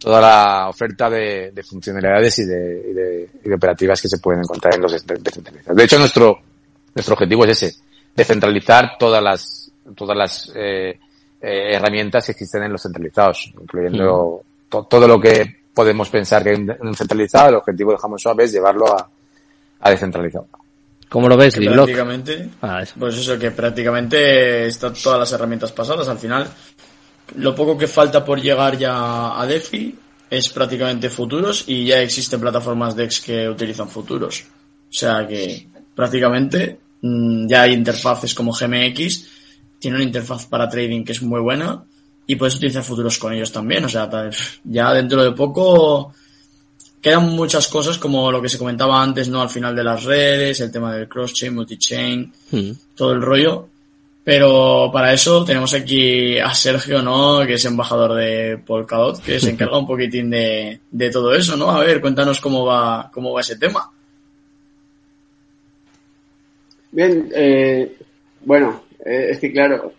toda 0.00 0.20
la 0.20 0.68
oferta 0.70 1.10
de, 1.10 1.52
de 1.52 1.62
funcionalidades 1.62 2.38
y 2.38 2.44
de, 2.46 2.84
y, 2.90 2.92
de, 2.94 3.28
y 3.44 3.48
de, 3.48 3.54
operativas 3.54 4.00
que 4.00 4.08
se 4.08 4.18
pueden 4.18 4.40
encontrar 4.40 4.74
en 4.74 4.82
los 4.82 4.92
descentralizados. 4.92 5.76
De 5.76 5.84
hecho, 5.84 5.98
nuestro, 5.98 6.40
nuestro 6.94 7.14
objetivo 7.14 7.44
es 7.44 7.62
ese, 7.62 7.76
descentralizar 8.16 8.96
todas 8.98 9.22
las, 9.22 9.70
todas 9.94 10.16
las 10.16 10.52
eh, 10.56 10.98
eh, 11.40 11.74
herramientas 11.74 12.24
que 12.24 12.32
existen 12.32 12.62
en 12.62 12.72
los 12.72 12.82
centralizados, 12.82 13.52
incluyendo 13.60 14.42
mm. 14.70 14.88
todo 14.88 15.06
lo 15.06 15.20
que 15.20 15.60
podemos 15.74 16.08
pensar 16.08 16.42
que 16.42 16.54
en 16.54 16.76
un 16.80 16.94
centralizado, 16.94 17.50
el 17.50 17.54
objetivo 17.56 17.92
de 17.92 17.98
Swap 18.18 18.40
es 18.40 18.52
llevarlo 18.52 18.86
a, 18.96 19.08
a 19.80 19.90
descentralizado. 19.90 20.48
¿Cómo 21.10 21.28
lo 21.28 21.36
ves, 21.36 21.56
Prácticamente, 21.56 22.50
ah, 22.62 22.84
pues 22.96 23.16
eso, 23.16 23.36
que 23.36 23.50
prácticamente 23.50 24.66
están 24.66 24.94
todas 24.94 25.18
las 25.18 25.32
herramientas 25.32 25.72
pasadas. 25.72 26.08
Al 26.08 26.18
final, 26.18 26.48
lo 27.36 27.54
poco 27.54 27.76
que 27.76 27.86
falta 27.86 28.24
por 28.24 28.40
llegar 28.40 28.76
ya 28.78 29.40
a 29.40 29.46
DeFi 29.46 29.94
es 30.30 30.48
prácticamente 30.48 31.10
futuros 31.10 31.64
y 31.66 31.86
ya 31.86 32.00
existen 32.00 32.40
plataformas 32.40 32.94
DEX 32.94 33.20
que 33.20 33.48
utilizan 33.48 33.88
futuros. 33.88 34.44
O 34.88 34.92
sea 34.92 35.26
que 35.26 35.66
prácticamente 35.94 36.78
mm, 37.02 37.48
ya 37.48 37.62
hay 37.62 37.72
interfaces 37.72 38.34
como 38.34 38.52
GMX, 38.52 39.26
tiene 39.78 39.96
una 39.96 40.04
interfaz 40.04 40.46
para 40.46 40.68
trading 40.68 41.04
que 41.04 41.12
es 41.12 41.22
muy 41.22 41.40
buena 41.40 41.82
y 42.26 42.36
puedes 42.36 42.56
utilizar 42.56 42.84
futuros 42.84 43.18
con 43.18 43.32
ellos 43.32 43.50
también. 43.50 43.84
O 43.84 43.88
sea, 43.88 44.08
ya 44.64 44.92
dentro 44.94 45.24
de 45.24 45.32
poco 45.32 46.14
quedan 47.00 47.30
muchas 47.30 47.66
cosas 47.66 47.98
como 47.98 48.30
lo 48.30 48.40
que 48.40 48.48
se 48.48 48.58
comentaba 48.58 49.02
antes, 49.02 49.28
¿no? 49.28 49.42
Al 49.42 49.48
final 49.48 49.74
de 49.74 49.82
las 49.82 50.04
redes, 50.04 50.60
el 50.60 50.70
tema 50.70 50.94
del 50.94 51.08
cross-chain, 51.08 51.54
multi-chain, 51.54 52.32
hmm. 52.52 52.70
todo 52.94 53.12
el 53.12 53.22
rollo 53.22 53.69
pero 54.22 54.90
para 54.92 55.12
eso 55.12 55.44
tenemos 55.44 55.72
aquí 55.72 56.38
a 56.38 56.54
Sergio, 56.54 57.02
¿no? 57.02 57.46
Que 57.46 57.54
es 57.54 57.64
embajador 57.64 58.14
de 58.14 58.58
Polkadot, 58.58 59.22
que 59.22 59.40
se 59.40 59.50
encarga 59.50 59.78
un 59.78 59.86
poquitín 59.86 60.30
de, 60.30 60.80
de 60.90 61.10
todo 61.10 61.34
eso, 61.34 61.56
¿no? 61.56 61.70
A 61.70 61.80
ver, 61.84 62.00
cuéntanos 62.00 62.40
cómo 62.40 62.66
va, 62.66 63.10
cómo 63.12 63.32
va 63.32 63.40
ese 63.40 63.56
tema. 63.56 63.90
Bien, 66.92 67.30
eh, 67.34 67.96
bueno, 68.44 68.82
eh, 69.04 69.28
es 69.30 69.38
que 69.38 69.52
claro, 69.52 69.92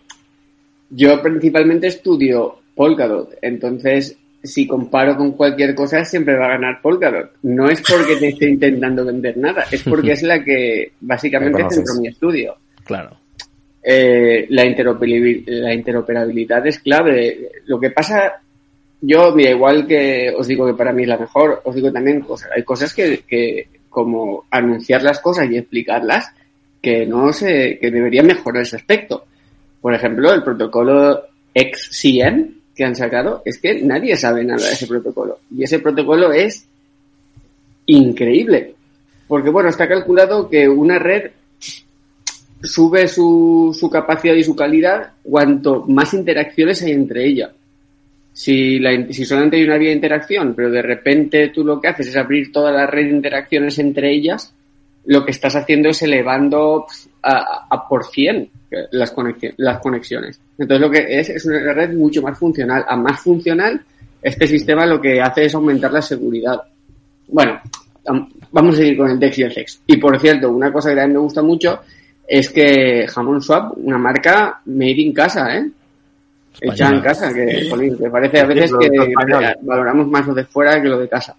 yo 0.90 1.22
principalmente 1.22 1.88
estudio 1.88 2.58
Polkadot, 2.74 3.34
entonces 3.42 4.16
si 4.44 4.66
comparo 4.66 5.16
con 5.16 5.32
cualquier 5.32 5.74
cosa 5.74 6.04
siempre 6.04 6.36
va 6.36 6.46
a 6.46 6.50
ganar 6.50 6.80
Polkadot. 6.80 7.30
No 7.42 7.68
es 7.68 7.80
porque 7.82 8.16
te 8.16 8.28
esté 8.28 8.50
intentando 8.50 9.04
vender 9.04 9.36
nada, 9.36 9.64
es 9.70 9.82
porque 9.82 10.12
es 10.12 10.22
la 10.22 10.44
que 10.44 10.92
básicamente 11.00 11.64
centro 11.70 11.94
mi 12.00 12.08
estudio. 12.08 12.56
Claro. 12.84 13.21
Eh, 13.82 14.46
la, 14.50 14.64
interoperabilidad, 14.64 16.66
es 16.66 16.78
clave. 16.78 17.50
Lo 17.66 17.80
que 17.80 17.90
pasa, 17.90 18.40
yo, 19.00 19.34
mira, 19.34 19.50
igual 19.50 19.86
que 19.86 20.32
os 20.36 20.46
digo 20.46 20.66
que 20.66 20.74
para 20.74 20.92
mí 20.92 21.02
es 21.02 21.08
la 21.08 21.18
mejor, 21.18 21.62
os 21.64 21.74
digo 21.74 21.92
también 21.92 22.20
cosas. 22.20 22.50
Hay 22.54 22.62
cosas 22.62 22.94
que, 22.94 23.22
que 23.26 23.68
como 23.88 24.44
anunciar 24.50 25.02
las 25.02 25.20
cosas 25.20 25.50
y 25.50 25.56
explicarlas, 25.56 26.32
que 26.80 27.06
no 27.06 27.32
sé, 27.32 27.78
que 27.80 27.90
debería 27.90 28.22
mejorar 28.22 28.62
ese 28.62 28.76
aspecto. 28.76 29.24
Por 29.80 29.94
ejemplo, 29.94 30.32
el 30.32 30.42
protocolo 30.42 31.22
XCM 31.54 32.62
que 32.74 32.84
han 32.84 32.96
sacado, 32.96 33.42
es 33.44 33.58
que 33.58 33.82
nadie 33.82 34.16
sabe 34.16 34.44
nada 34.44 34.66
de 34.66 34.72
ese 34.72 34.86
protocolo. 34.86 35.38
Y 35.54 35.62
ese 35.62 35.78
protocolo 35.78 36.32
es 36.32 36.66
increíble. 37.86 38.74
Porque 39.28 39.50
bueno, 39.50 39.68
está 39.68 39.88
calculado 39.88 40.48
que 40.48 40.68
una 40.68 40.98
red 40.98 41.30
sube 42.62 43.08
su, 43.08 43.76
su 43.78 43.90
capacidad 43.90 44.34
y 44.34 44.44
su 44.44 44.54
calidad 44.54 45.12
cuanto 45.22 45.84
más 45.88 46.14
interacciones 46.14 46.82
hay 46.82 46.92
entre 46.92 47.26
ellas. 47.26 47.50
Si, 48.32 48.78
la, 48.78 49.06
si 49.10 49.24
solamente 49.24 49.56
hay 49.58 49.64
una 49.64 49.76
vía 49.76 49.90
de 49.90 49.96
interacción, 49.96 50.54
pero 50.54 50.70
de 50.70 50.82
repente 50.82 51.48
tú 51.48 51.64
lo 51.64 51.80
que 51.80 51.88
haces 51.88 52.08
es 52.08 52.16
abrir 52.16 52.50
toda 52.50 52.72
la 52.72 52.86
red 52.86 53.04
de 53.04 53.16
interacciones 53.16 53.78
entre 53.78 54.10
ellas, 54.10 54.54
lo 55.04 55.24
que 55.24 55.32
estás 55.32 55.56
haciendo 55.56 55.90
es 55.90 56.00
elevando 56.02 56.86
a, 57.22 57.66
a 57.68 57.88
por 57.88 58.06
cien 58.06 58.48
las, 58.90 59.10
conexiones, 59.10 59.58
las 59.58 59.80
conexiones. 59.80 60.40
Entonces 60.56 60.80
lo 60.80 60.90
que 60.90 61.20
es 61.20 61.28
es 61.28 61.44
una 61.44 61.72
red 61.72 61.92
mucho 61.94 62.22
más 62.22 62.38
funcional. 62.38 62.84
A 62.88 62.96
más 62.96 63.20
funcional, 63.20 63.82
este 64.22 64.46
sistema 64.46 64.86
lo 64.86 65.00
que 65.00 65.20
hace 65.20 65.44
es 65.44 65.54
aumentar 65.54 65.92
la 65.92 66.02
seguridad. 66.02 66.60
Bueno, 67.28 67.60
vamos 68.50 68.74
a 68.74 68.78
seguir 68.78 68.96
con 68.96 69.10
el 69.10 69.18
DEX 69.18 69.38
y 69.38 69.42
el 69.42 69.52
CEX. 69.52 69.80
Y 69.86 69.96
por 69.96 70.18
cierto, 70.18 70.50
una 70.50 70.72
cosa 70.72 70.90
que 70.90 70.96
también 70.96 71.14
me 71.14 71.22
gusta 71.22 71.42
mucho 71.42 71.80
es 72.32 72.48
que 72.48 73.06
Jamón 73.06 73.42
Swap, 73.42 73.76
una 73.76 73.98
marca 73.98 74.62
made 74.64 75.02
in 75.02 75.12
casa, 75.12 75.54
¿eh? 75.54 75.70
Hecha 76.58 76.88
en 76.88 77.02
casa, 77.02 77.30
que, 77.30 77.68
me 78.00 78.08
parece 78.08 78.40
a 78.40 78.46
veces 78.46 78.72
que 78.80 78.88
valoramos 79.60 80.08
más 80.08 80.26
lo 80.26 80.32
de 80.32 80.44
fuera 80.44 80.80
que 80.80 80.88
lo 80.88 80.98
de 80.98 81.10
casa. 81.10 81.36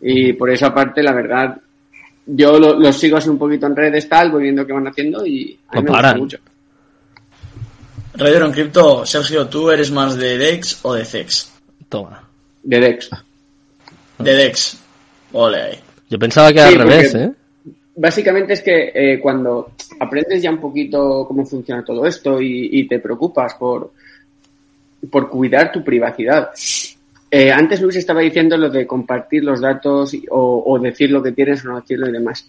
Y 0.00 0.34
por 0.34 0.48
esa 0.50 0.72
parte, 0.72 1.02
la 1.02 1.12
verdad, 1.12 1.58
yo 2.24 2.56
los 2.56 2.78
lo 2.78 2.92
sigo 2.92 3.16
así 3.16 3.28
un 3.28 3.38
poquito 3.38 3.66
en 3.66 3.74
redes, 3.74 4.08
tal, 4.08 4.30
voy 4.30 4.44
viendo 4.44 4.64
qué 4.64 4.72
van 4.72 4.86
haciendo 4.86 5.26
y 5.26 5.58
a 5.70 5.80
mí 5.80 5.82
me 5.82 5.90
gusta 5.90 6.14
mucho. 6.14 6.38
Raider 8.14 8.42
en 8.42 8.52
Crypto, 8.52 9.04
Sergio, 9.04 9.48
¿tú 9.48 9.72
eres 9.72 9.90
más 9.90 10.16
de 10.16 10.38
DEX 10.38 10.78
o 10.82 10.94
de 10.94 11.04
CEX? 11.04 11.52
Toma. 11.88 12.22
De 12.62 12.78
DEX. 12.78 13.10
De 14.20 14.34
DEX. 14.34 14.78
Ole 15.32 15.80
Yo 16.08 16.16
pensaba 16.16 16.52
que 16.52 16.60
era 16.60 16.68
al 16.68 16.74
revés, 16.76 17.14
¿eh? 17.16 17.32
Básicamente 17.98 18.52
es 18.52 18.62
que 18.62 18.92
eh, 18.94 19.20
cuando 19.20 19.72
aprendes 19.98 20.40
ya 20.40 20.50
un 20.50 20.60
poquito 20.60 21.26
cómo 21.26 21.44
funciona 21.44 21.84
todo 21.84 22.06
esto 22.06 22.40
y, 22.40 22.86
te 22.86 23.00
preocupas 23.00 23.54
por, 23.54 23.92
por 25.10 25.28
cuidar 25.28 25.72
tu 25.72 25.82
privacidad. 25.82 26.50
Eh, 27.30 27.50
antes 27.50 27.82
Luis 27.82 27.96
estaba 27.96 28.20
diciendo 28.20 28.56
lo 28.56 28.70
de 28.70 28.86
compartir 28.86 29.44
los 29.44 29.60
datos 29.60 30.16
o, 30.30 30.78
decir 30.78 31.10
lo 31.10 31.22
que 31.22 31.32
tienes 31.32 31.64
o 31.64 31.68
no 31.68 31.80
decirlo 31.80 32.08
y 32.08 32.12
demás. 32.12 32.48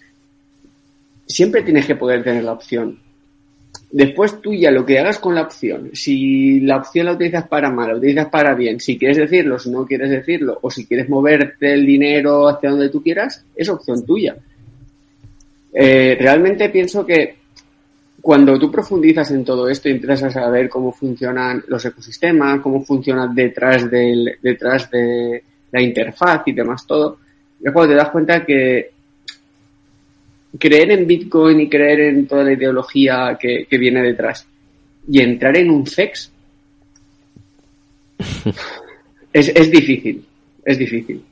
Siempre 1.25 1.63
tienes 1.63 1.85
que 1.85 1.95
poder 1.95 2.23
tener 2.23 2.43
la 2.43 2.53
opción. 2.53 2.99
Después 3.91 4.39
tú 4.39 4.53
ya 4.53 4.69
lo 4.69 4.85
que 4.85 4.99
hagas 4.99 5.17
con 5.17 5.33
la 5.33 5.41
opción, 5.41 5.89
si 5.93 6.59
la 6.59 6.77
opción 6.77 7.07
la 7.07 7.13
utilizas 7.13 7.47
para 7.47 7.71
mal, 7.71 7.87
la 7.87 7.95
utilizas 7.95 8.27
para 8.27 8.53
bien, 8.53 8.79
si 8.79 8.99
quieres 8.99 9.17
decirlo, 9.17 9.57
si 9.57 9.71
no 9.71 9.83
quieres 9.87 10.11
decirlo, 10.11 10.59
o 10.61 10.69
si 10.69 10.85
quieres 10.85 11.09
moverte 11.09 11.73
el 11.73 11.87
dinero 11.87 12.47
hacia 12.47 12.69
donde 12.69 12.89
tú 12.89 13.01
quieras, 13.01 13.43
es 13.55 13.67
opción 13.67 14.05
tuya. 14.05 14.37
Eh, 15.73 16.17
realmente 16.19 16.69
pienso 16.69 17.05
que 17.05 17.37
cuando 18.21 18.59
tú 18.59 18.71
profundizas 18.71 19.31
en 19.31 19.45
todo 19.45 19.69
esto 19.69 19.87
y 19.87 19.93
empiezas 19.93 20.23
a 20.23 20.31
saber 20.31 20.67
cómo 20.67 20.91
funcionan 20.91 21.63
los 21.67 21.85
ecosistemas, 21.85 22.59
cómo 22.59 22.83
funciona 22.83 23.27
detrás, 23.27 23.89
del, 23.89 24.37
detrás 24.41 24.89
de 24.91 25.43
la 25.71 25.81
interfaz 25.81 26.41
y 26.47 26.51
demás 26.51 26.85
todo, 26.85 27.19
es 27.61 27.71
cuando 27.71 27.93
te 27.93 27.97
das 27.97 28.09
cuenta 28.09 28.45
que 28.45 28.91
creer 30.57 30.91
en 30.91 31.07
Bitcoin 31.07 31.61
y 31.61 31.69
creer 31.69 32.01
en 32.01 32.27
toda 32.27 32.43
la 32.43 32.53
ideología 32.53 33.37
que, 33.39 33.67
que 33.69 33.77
viene 33.77 34.01
detrás 34.01 34.47
y 35.07 35.21
entrar 35.21 35.55
en 35.57 35.69
un 35.69 35.85
sex 35.85 36.31
es, 39.33 39.49
es 39.49 39.71
difícil, 39.71 40.25
es 40.65 40.77
difícil 40.77 41.23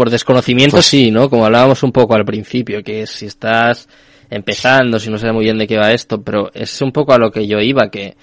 por 0.00 0.08
desconocimiento 0.08 0.76
pues 0.76 0.86
sí, 0.86 1.10
¿no? 1.10 1.28
Como 1.28 1.44
hablábamos 1.44 1.82
un 1.82 1.92
poco 1.92 2.14
al 2.14 2.24
principio, 2.24 2.82
que 2.82 3.06
si 3.06 3.26
estás 3.26 3.86
empezando, 4.30 4.98
si 4.98 5.10
no 5.10 5.18
sabes 5.18 5.34
muy 5.34 5.44
bien 5.44 5.58
de 5.58 5.66
qué 5.66 5.76
va 5.76 5.92
esto, 5.92 6.22
pero 6.22 6.50
es 6.54 6.80
un 6.80 6.90
poco 6.90 7.12
a 7.12 7.18
lo 7.18 7.30
que 7.30 7.46
yo 7.46 7.60
iba, 7.60 7.90
que 7.90 8.16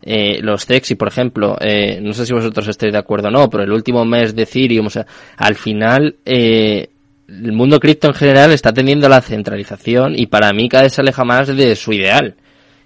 eh, 0.00 0.38
los 0.40 0.62
Sexy, 0.62 0.94
por 0.94 1.08
ejemplo, 1.08 1.58
eh, 1.60 2.00
no 2.00 2.14
sé 2.14 2.24
si 2.24 2.32
vosotros 2.32 2.66
estáis 2.68 2.94
de 2.94 2.98
acuerdo 2.98 3.28
o 3.28 3.30
no, 3.30 3.50
pero 3.50 3.62
el 3.62 3.72
último 3.72 4.06
mes 4.06 4.34
de 4.34 4.44
Ethereum, 4.44 4.86
o 4.86 4.88
sea, 4.88 5.04
al 5.36 5.54
final, 5.56 6.16
eh, 6.24 6.88
el 7.28 7.52
mundo 7.52 7.78
cripto 7.78 8.06
en 8.06 8.14
general 8.14 8.52
está 8.52 8.72
tendiendo 8.72 9.04
a 9.04 9.10
la 9.10 9.20
centralización 9.20 10.18
y 10.18 10.28
para 10.28 10.50
mí 10.54 10.66
cada 10.66 10.84
vez 10.84 10.94
se 10.94 11.02
aleja 11.02 11.24
más 11.24 11.54
de 11.54 11.76
su 11.76 11.92
ideal. 11.92 12.36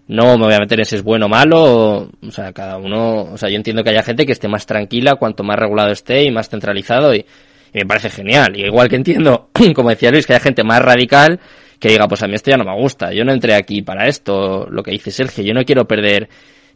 No 0.08 0.36
me 0.36 0.46
voy 0.46 0.54
a 0.54 0.58
meter 0.58 0.80
en 0.80 0.84
si 0.84 0.96
es 0.96 1.04
bueno 1.04 1.26
o 1.26 1.28
malo, 1.28 1.62
o, 1.62 2.10
o 2.26 2.30
sea, 2.32 2.52
cada 2.52 2.76
uno, 2.76 3.22
o 3.22 3.38
sea, 3.38 3.48
yo 3.48 3.54
entiendo 3.54 3.84
que 3.84 3.90
haya 3.90 4.02
gente 4.02 4.26
que 4.26 4.32
esté 4.32 4.48
más 4.48 4.66
tranquila 4.66 5.14
cuanto 5.14 5.44
más 5.44 5.56
regulado 5.56 5.92
esté 5.92 6.24
y 6.24 6.32
más 6.32 6.48
centralizado 6.48 7.14
y, 7.14 7.24
y 7.72 7.78
me 7.78 7.86
parece 7.86 8.10
genial. 8.10 8.56
Y 8.56 8.64
igual 8.64 8.88
que 8.88 8.96
entiendo, 8.96 9.50
como 9.74 9.90
decía 9.90 10.10
Luis, 10.10 10.26
que 10.26 10.34
hay 10.34 10.40
gente 10.40 10.64
más 10.64 10.80
radical 10.80 11.40
que 11.78 11.88
diga, 11.88 12.06
pues 12.06 12.22
a 12.22 12.28
mí 12.28 12.34
esto 12.34 12.50
ya 12.50 12.56
no 12.56 12.64
me 12.64 12.80
gusta, 12.80 13.12
yo 13.12 13.24
no 13.24 13.32
entré 13.32 13.54
aquí 13.54 13.82
para 13.82 14.06
esto, 14.06 14.68
lo 14.70 14.84
que 14.84 14.92
dice 14.92 15.10
Sergio, 15.10 15.42
yo 15.42 15.52
no 15.52 15.64
quiero 15.64 15.84
perder 15.84 16.28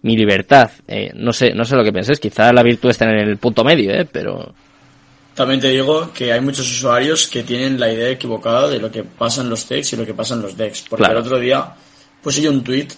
mi 0.02 0.16
libertad. 0.16 0.70
Eh, 0.88 1.12
no 1.14 1.32
sé, 1.32 1.52
no 1.52 1.64
sé 1.64 1.76
lo 1.76 1.84
que 1.84 1.92
penséis, 1.92 2.18
quizá 2.18 2.52
la 2.52 2.64
virtud 2.64 2.90
está 2.90 3.04
en 3.04 3.28
el 3.28 3.36
punto 3.36 3.62
medio, 3.62 3.92
¿eh? 3.92 4.06
pero... 4.10 4.52
También 5.34 5.60
te 5.60 5.68
digo 5.68 6.12
que 6.12 6.32
hay 6.32 6.40
muchos 6.40 6.68
usuarios 6.68 7.28
que 7.28 7.42
tienen 7.42 7.78
la 7.78 7.92
idea 7.92 8.08
equivocada 8.08 8.68
de 8.68 8.80
lo 8.80 8.90
que 8.90 9.04
pasa 9.04 9.42
en 9.42 9.50
los 9.50 9.68
decks 9.68 9.92
y 9.92 9.96
lo 9.96 10.06
que 10.06 10.14
pasa 10.14 10.34
en 10.34 10.42
los 10.42 10.56
decks. 10.56 10.86
Porque 10.88 11.04
el 11.04 11.16
otro 11.16 11.38
día 11.38 11.74
puse 12.22 12.42
yo 12.42 12.50
un 12.50 12.64
tweet 12.64 12.88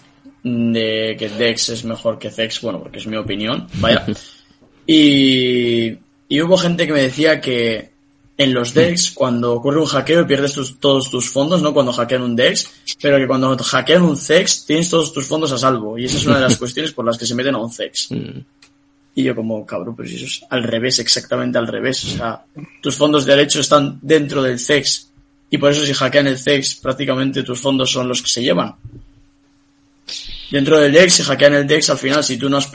de 0.43 1.17
que 1.19 1.29
Dex 1.29 1.71
es 1.71 1.85
mejor 1.85 2.19
que 2.19 2.31
Zex, 2.31 2.61
bueno, 2.63 2.81
porque 2.81 2.99
es 2.99 3.07
mi 3.07 3.17
opinión, 3.17 3.67
vaya. 3.75 4.07
y, 4.87 5.99
y 6.29 6.43
hubo 6.43 6.57
gente 6.59 6.87
que 6.87 6.93
me 6.93 7.03
decía 7.03 7.41
que 7.41 7.91
en 8.37 8.55
los 8.55 8.73
DEX, 8.73 9.11
cuando 9.11 9.53
ocurre 9.55 9.81
un 9.81 9.87
hackeo, 9.87 10.27
pierdes 10.27 10.55
todos 10.79 11.11
tus 11.11 11.29
fondos, 11.31 11.61
¿no? 11.61 11.75
Cuando 11.75 11.93
hackean 11.93 12.23
un 12.23 12.37
DEX, 12.37 12.71
pero 13.01 13.19
que 13.19 13.27
cuando 13.27 13.57
hackean 13.57 14.03
un 14.03 14.17
CEX, 14.17 14.65
tienes 14.65 14.89
todos 14.89 15.13
tus 15.13 15.27
fondos 15.27 15.51
a 15.51 15.59
salvo. 15.59 15.99
Y 15.99 16.05
esa 16.05 16.19
es 16.19 16.27
una 16.27 16.37
de 16.37 16.43
las 16.43 16.57
cuestiones 16.59 16.93
por 16.93 17.05
las 17.05 17.19
que 17.19 17.27
se 17.27 17.35
meten 17.35 17.57
a 17.57 17.59
un 17.59 17.73
CEX. 17.73 18.13
Mm. 18.13 18.39
Y 19.17 19.25
yo 19.25 19.35
como, 19.35 19.67
cabrón, 19.67 19.97
pero 19.97 20.09
si 20.09 20.15
eso 20.15 20.27
es 20.27 20.41
al 20.49 20.63
revés, 20.63 21.01
exactamente 21.01 21.59
al 21.59 21.67
revés. 21.67 22.05
O 22.05 22.09
sea, 22.09 22.45
tus 22.81 22.95
fondos 22.95 23.25
de 23.27 23.35
derecho 23.35 23.59
están 23.59 23.99
dentro 24.01 24.41
del 24.41 24.61
CEX. 24.61 25.09
Y 25.51 25.59
por 25.59 25.73
eso 25.73 25.85
si 25.85 25.93
hackean 25.93 26.29
el 26.29 26.39
CEX, 26.39 26.77
prácticamente 26.77 27.43
tus 27.43 27.59
fondos 27.59 27.91
son 27.91 28.07
los 28.07 28.23
que 28.23 28.29
se 28.29 28.43
llevan. 28.43 28.73
Dentro 30.51 30.79
del 30.79 30.93
DEX, 30.93 31.15
si 31.15 31.23
hackean 31.25 31.55
el 31.55 31.67
DEX, 31.67 31.91
al 31.91 31.99
final, 31.99 32.23
si 32.23 32.37
tú 32.37 32.49
no 32.49 32.59
has 32.59 32.69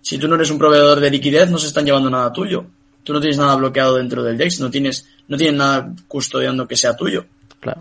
si 0.00 0.18
tú 0.18 0.28
no 0.28 0.34
eres 0.34 0.50
un 0.50 0.58
proveedor 0.58 1.00
de 1.00 1.10
liquidez, 1.10 1.50
no 1.50 1.58
se 1.58 1.68
están 1.68 1.84
llevando 1.84 2.10
nada 2.10 2.32
tuyo. 2.32 2.64
Tú 3.02 3.12
no 3.12 3.20
tienes 3.20 3.38
nada 3.38 3.56
bloqueado 3.56 3.96
dentro 3.96 4.22
del 4.22 4.36
DEX, 4.36 4.60
no 4.60 4.70
tienes, 4.70 5.06
no 5.28 5.36
tienes 5.36 5.56
nada 5.56 5.92
custodiando 6.06 6.66
que 6.66 6.76
sea 6.76 6.96
tuyo. 6.96 7.24
Claro. 7.58 7.80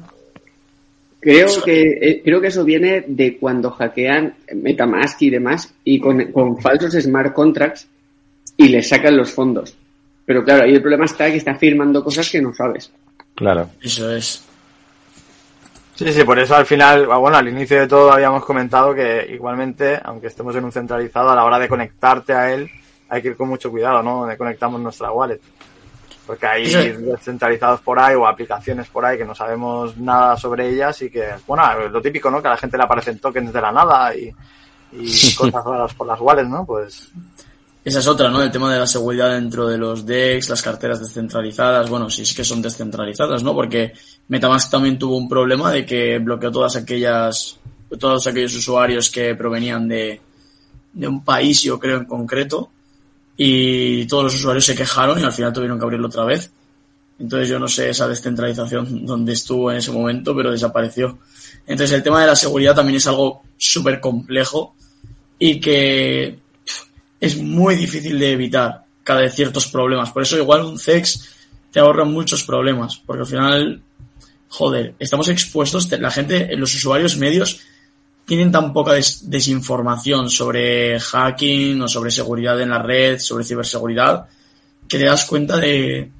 Creo 1.19 1.49
que, 1.63 1.81
eh, 2.01 2.21
creo 2.23 2.39
que 2.39 2.47
eso 2.47 2.63
viene 2.63 3.03
de 3.05 3.37
cuando 3.37 3.71
hackean 3.71 4.35
Metamask 4.55 5.21
y 5.21 5.29
demás 5.29 5.73
y 5.83 5.99
con, 5.99 6.31
con 6.31 6.57
falsos 6.61 6.93
smart 6.93 7.33
contracts 7.33 7.87
y 8.55 8.69
le 8.69 8.81
sacan 8.81 9.17
los 9.17 9.31
fondos. 9.31 9.75
Pero 10.25 10.43
claro, 10.45 10.63
ahí 10.63 10.73
el 10.73 10.81
problema 10.81 11.05
está 11.05 11.29
que 11.29 11.37
está 11.37 11.55
firmando 11.55 12.03
cosas 12.03 12.29
que 12.29 12.41
no 12.41 12.53
sabes. 12.53 12.91
Claro. 13.35 13.69
Eso 13.81 14.13
es. 14.15 14.43
Sí, 15.99 16.13
sí, 16.13 16.23
por 16.23 16.39
eso 16.39 16.55
al 16.55 16.65
final, 16.65 17.07
bueno, 17.07 17.35
al 17.35 17.49
inicio 17.49 17.77
de 17.77 17.85
todo 17.85 18.13
habíamos 18.13 18.45
comentado 18.45 18.95
que 18.95 19.27
igualmente, 19.33 19.99
aunque 20.01 20.27
estemos 20.27 20.55
en 20.55 20.63
un 20.63 20.71
centralizado, 20.71 21.29
a 21.29 21.35
la 21.35 21.43
hora 21.43 21.59
de 21.59 21.67
conectarte 21.67 22.31
a 22.31 22.53
él, 22.53 22.71
hay 23.09 23.21
que 23.21 23.27
ir 23.27 23.35
con 23.35 23.49
mucho 23.49 23.69
cuidado, 23.69 24.01
¿no? 24.01 24.21
Donde 24.21 24.37
conectamos 24.37 24.79
nuestra 24.79 25.11
wallet. 25.11 25.41
Porque 26.25 26.47
hay 26.47 26.71
descentralizados 26.71 27.81
por 27.81 27.99
ahí 27.99 28.15
o 28.15 28.25
aplicaciones 28.25 28.87
por 28.87 29.03
ahí 29.03 29.17
que 29.17 29.25
no 29.25 29.35
sabemos 29.35 29.97
nada 29.97 30.37
sobre 30.37 30.69
ellas 30.69 31.01
y 31.01 31.09
que, 31.09 31.31
bueno, 31.45 31.89
lo 31.89 32.01
típico, 32.01 32.31
¿no? 32.31 32.41
Que 32.41 32.47
a 32.47 32.51
la 32.51 32.57
gente 32.57 32.77
le 32.77 32.83
aparecen 32.83 33.19
tokens 33.19 33.51
de 33.51 33.59
la 33.59 33.73
nada 33.73 34.15
y, 34.15 34.33
y 34.93 35.35
cosas 35.35 35.65
raras 35.65 35.93
por 35.95 36.07
las 36.07 36.21
wallets, 36.21 36.47
¿no? 36.47 36.65
Pues 36.65 37.11
esa 37.83 37.99
es 37.99 38.07
otra, 38.07 38.29
¿no? 38.29 38.41
El 38.43 38.51
tema 38.51 38.73
de 38.73 38.79
la 38.79 38.87
seguridad 38.87 39.33
dentro 39.33 39.67
de 39.67 39.77
los 39.77 40.05
DEX, 40.05 40.49
las 40.49 40.61
carteras 40.61 40.99
descentralizadas, 40.99 41.89
bueno, 41.89 42.09
si 42.09 42.23
es 42.23 42.33
que 42.33 42.43
son 42.43 42.61
descentralizadas, 42.61 43.41
¿no? 43.41 43.53
Porque 43.53 43.93
Metamask 44.27 44.69
también 44.69 44.99
tuvo 44.99 45.17
un 45.17 45.29
problema 45.29 45.71
de 45.71 45.85
que 45.85 46.19
bloqueó 46.19 46.51
todas 46.51 46.75
aquellas, 46.75 47.57
todos 47.97 48.27
aquellos 48.27 48.55
usuarios 48.55 49.09
que 49.09 49.33
provenían 49.35 49.87
de, 49.87 50.21
de 50.93 51.07
un 51.07 51.23
país, 51.23 51.63
yo 51.63 51.79
creo 51.79 51.97
en 51.97 52.05
concreto, 52.05 52.69
y 53.37 54.05
todos 54.07 54.25
los 54.25 54.35
usuarios 54.35 54.65
se 54.65 54.75
quejaron 54.75 55.17
y 55.17 55.23
al 55.23 55.31
final 55.31 55.53
tuvieron 55.53 55.79
que 55.79 55.85
abrirlo 55.85 56.07
otra 56.07 56.25
vez. 56.25 56.51
Entonces 57.17 57.47
yo 57.47 57.59
no 57.59 57.67
sé 57.69 57.89
esa 57.89 58.07
descentralización 58.07 59.05
donde 59.05 59.33
estuvo 59.33 59.71
en 59.71 59.77
ese 59.77 59.91
momento, 59.91 60.35
pero 60.35 60.51
desapareció. 60.51 61.19
Entonces 61.65 61.95
el 61.95 62.03
tema 62.03 62.21
de 62.21 62.27
la 62.27 62.35
seguridad 62.35 62.75
también 62.75 62.97
es 62.97 63.07
algo 63.07 63.43
súper 63.57 64.01
complejo 64.01 64.75
y 65.37 65.59
que 65.61 66.37
es 67.19 67.37
muy 67.37 67.75
difícil 67.75 68.17
de 68.17 68.31
evitar 68.31 68.83
cada 69.03 69.21
vez 69.21 69.33
ciertos 69.33 69.67
problemas. 69.67 70.11
Por 70.11 70.23
eso 70.23 70.37
igual 70.37 70.63
un 70.63 70.79
CEX 70.79 71.29
te 71.71 71.79
ahorra 71.79 72.05
muchos 72.05 72.43
problemas, 72.43 73.01
porque 73.05 73.21
al 73.21 73.27
final, 73.27 73.81
joder, 74.47 74.95
estamos 74.99 75.27
expuestos, 75.27 75.89
la 75.91 76.11
gente, 76.11 76.55
los 76.55 76.73
usuarios 76.73 77.17
medios 77.17 77.59
tienen 78.25 78.51
tan 78.51 78.71
poca 78.73 78.93
desinformación 78.93 80.29
sobre 80.29 80.99
hacking 80.99 81.81
o 81.81 81.87
sobre 81.87 82.11
seguridad 82.11 82.61
en 82.61 82.69
la 82.69 82.81
red, 82.81 83.19
sobre 83.19 83.43
ciberseguridad, 83.43 84.27
que 84.87 84.99
te 84.99 85.05
das 85.05 85.25
cuenta 85.25 85.57
de, 85.57 86.11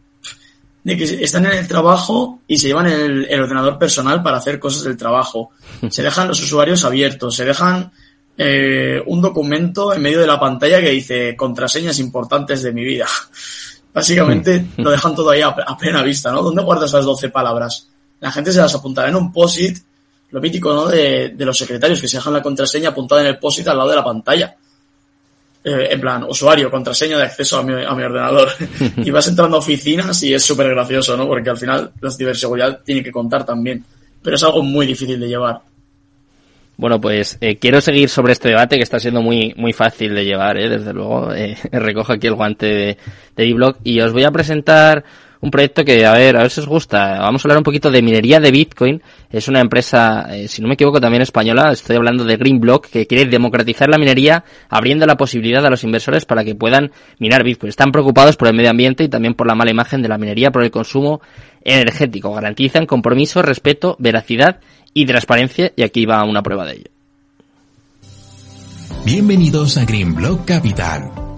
de 0.84 0.98
que 0.98 1.04
están 1.24 1.46
en 1.46 1.54
el 1.54 1.68
trabajo 1.68 2.40
y 2.48 2.58
se 2.58 2.68
llevan 2.68 2.88
el, 2.88 3.26
el, 3.26 3.42
ordenador 3.42 3.78
personal 3.78 4.24
para 4.24 4.38
hacer 4.38 4.60
cosas 4.60 4.84
del 4.84 4.98
trabajo. 4.98 5.52
Se 5.90 6.02
dejan 6.02 6.28
los 6.28 6.42
usuarios 6.42 6.84
abiertos, 6.84 7.36
se 7.36 7.46
dejan 7.46 7.92
eh, 8.42 9.04
un 9.06 9.22
documento 9.22 9.94
en 9.94 10.02
medio 10.02 10.22
de 10.22 10.28
la 10.28 10.40
pantalla 10.40 10.80
que 10.80 10.92
dice 10.92 11.36
contraseñas 11.36 12.00
importantes 12.00 12.64
de 12.64 12.72
mi 12.72 12.86
vida. 12.86 13.06
Básicamente 13.94 14.66
lo 14.78 14.92
dejan 14.92 15.14
todo 15.14 15.32
ahí 15.32 15.42
a, 15.42 15.54
plena 15.78 16.02
vista, 16.02 16.32
¿no? 16.32 16.42
¿Dónde 16.42 16.64
guardas 16.64 16.94
las 16.94 17.04
12 17.04 17.30
palabras? 17.32 17.90
La 18.22 18.32
gente 18.32 18.54
se 18.54 18.60
las 18.60 18.74
apuntará 18.74 19.10
en 19.10 19.18
un 19.18 19.34
POSIT 19.34 19.80
lo 20.32 20.40
mítico, 20.40 20.74
¿no? 20.74 20.88
De, 20.88 21.34
los 21.40 21.58
secretarios 21.58 22.00
que 22.00 22.08
se 22.08 22.16
dejan 22.16 22.32
la 22.32 22.42
contraseña 22.42 22.90
apuntada 22.90 23.22
en 23.22 23.28
el 23.28 23.40
POSIT 23.40 23.68
al 23.68 23.78
lado 23.78 23.90
de 23.90 23.96
la 23.98 24.04
pantalla. 24.06 24.56
Eh, 25.62 25.90
en 25.92 26.00
plan, 26.00 26.24
usuario, 26.24 26.72
contraseña 26.72 27.18
de 27.18 27.24
acceso 27.24 27.58
a 27.58 27.64
mi, 27.64 27.74
a 27.74 27.94
mi 27.94 28.04
ordenador. 28.04 28.48
y 28.98 29.12
vas 29.12 29.28
entrando 29.28 29.58
a 29.58 29.60
oficinas 29.60 30.24
y 30.24 30.34
es 30.34 30.44
súper 30.44 30.70
gracioso, 30.70 31.18
¿no? 31.18 31.28
Porque 31.28 31.50
al 31.50 31.58
final 31.58 31.92
la 32.00 32.10
ciberseguridad 32.10 32.80
tiene 32.86 33.04
que 33.04 33.12
contar 33.12 33.46
también. 33.46 33.84
Pero 34.22 34.38
es 34.38 34.44
algo 34.44 34.64
muy 34.64 34.86
difícil 34.86 35.20
de 35.20 35.28
llevar. 35.28 35.62
Bueno, 36.80 37.02
pues 37.02 37.38
eh, 37.42 37.58
quiero 37.58 37.82
seguir 37.82 38.08
sobre 38.08 38.32
este 38.32 38.48
debate 38.48 38.78
que 38.78 38.84
está 38.84 39.02
siendo 39.02 39.22
muy 39.22 39.54
muy 39.58 39.74
fácil 39.74 40.16
de 40.16 40.24
llevar, 40.24 40.58
¿eh? 40.58 40.70
desde 40.70 40.94
luego. 40.94 41.34
Eh, 41.34 41.58
recojo 41.74 42.14
aquí 42.14 42.28
el 42.28 42.36
guante 42.36 42.68
de, 42.68 42.98
de 43.36 43.74
y 43.84 44.00
os 44.00 44.14
voy 44.14 44.24
a 44.24 44.32
presentar 44.32 45.04
un 45.42 45.52
proyecto 45.52 45.86
que, 45.86 46.06
a 46.06 46.14
ver, 46.14 46.36
a 46.36 46.42
ver 46.42 46.52
si 46.52 46.60
os 46.60 46.68
gusta. 46.68 47.20
Vamos 47.20 47.44
a 47.44 47.48
hablar 47.48 47.58
un 47.60 47.64
poquito 47.64 47.90
de 47.90 48.02
minería 48.02 48.40
de 48.40 48.52
Bitcoin. 48.52 49.02
Es 49.32 49.48
una 49.48 49.62
empresa, 49.62 50.28
eh, 50.36 50.48
si 50.48 50.62
no 50.62 50.68
me 50.68 50.74
equivoco, 50.74 51.00
también 51.00 51.22
española. 51.22 51.72
Estoy 51.72 51.96
hablando 51.96 52.26
de 52.26 52.36
Greenblock, 52.36 52.88
que 52.88 53.08
quiere 53.08 53.30
democratizar 53.30 53.90
la 53.90 53.98
minería, 53.98 54.44
abriendo 54.70 55.06
la 55.06 55.16
posibilidad 55.16 55.66
a 55.66 55.70
los 55.70 55.84
inversores 55.84 56.26
para 56.26 56.44
que 56.44 56.56
puedan 56.56 56.92
minar 57.20 57.44
Bitcoin. 57.44 57.70
Están 57.70 57.92
preocupados 57.92 58.36
por 58.36 58.50
el 58.50 58.56
medio 58.56 58.70
ambiente 58.70 59.06
y 59.06 59.10
también 59.10 59.34
por 59.34 59.48
la 59.48 59.56
mala 59.56 59.72
imagen 59.72 60.02
de 60.02 60.10
la 60.10 60.18
minería 60.18 60.52
por 60.52 60.64
el 60.64 60.72
consumo 60.72 61.22
energético. 61.64 62.34
Garantizan 62.34 62.86
compromiso, 62.86 63.42
respeto, 63.42 63.96
veracidad 64.00 64.60
y 64.94 65.06
transparencia, 65.06 65.72
y 65.76 65.84
aquí 65.84 66.06
va 66.06 66.24
una 66.26 66.42
prueba 66.42 66.66
de 66.66 66.74
ello. 66.74 66.90
Bienvenidos 69.06 69.78
a 69.78 69.86
Greenblock 69.86 70.46
Capital 70.46 71.29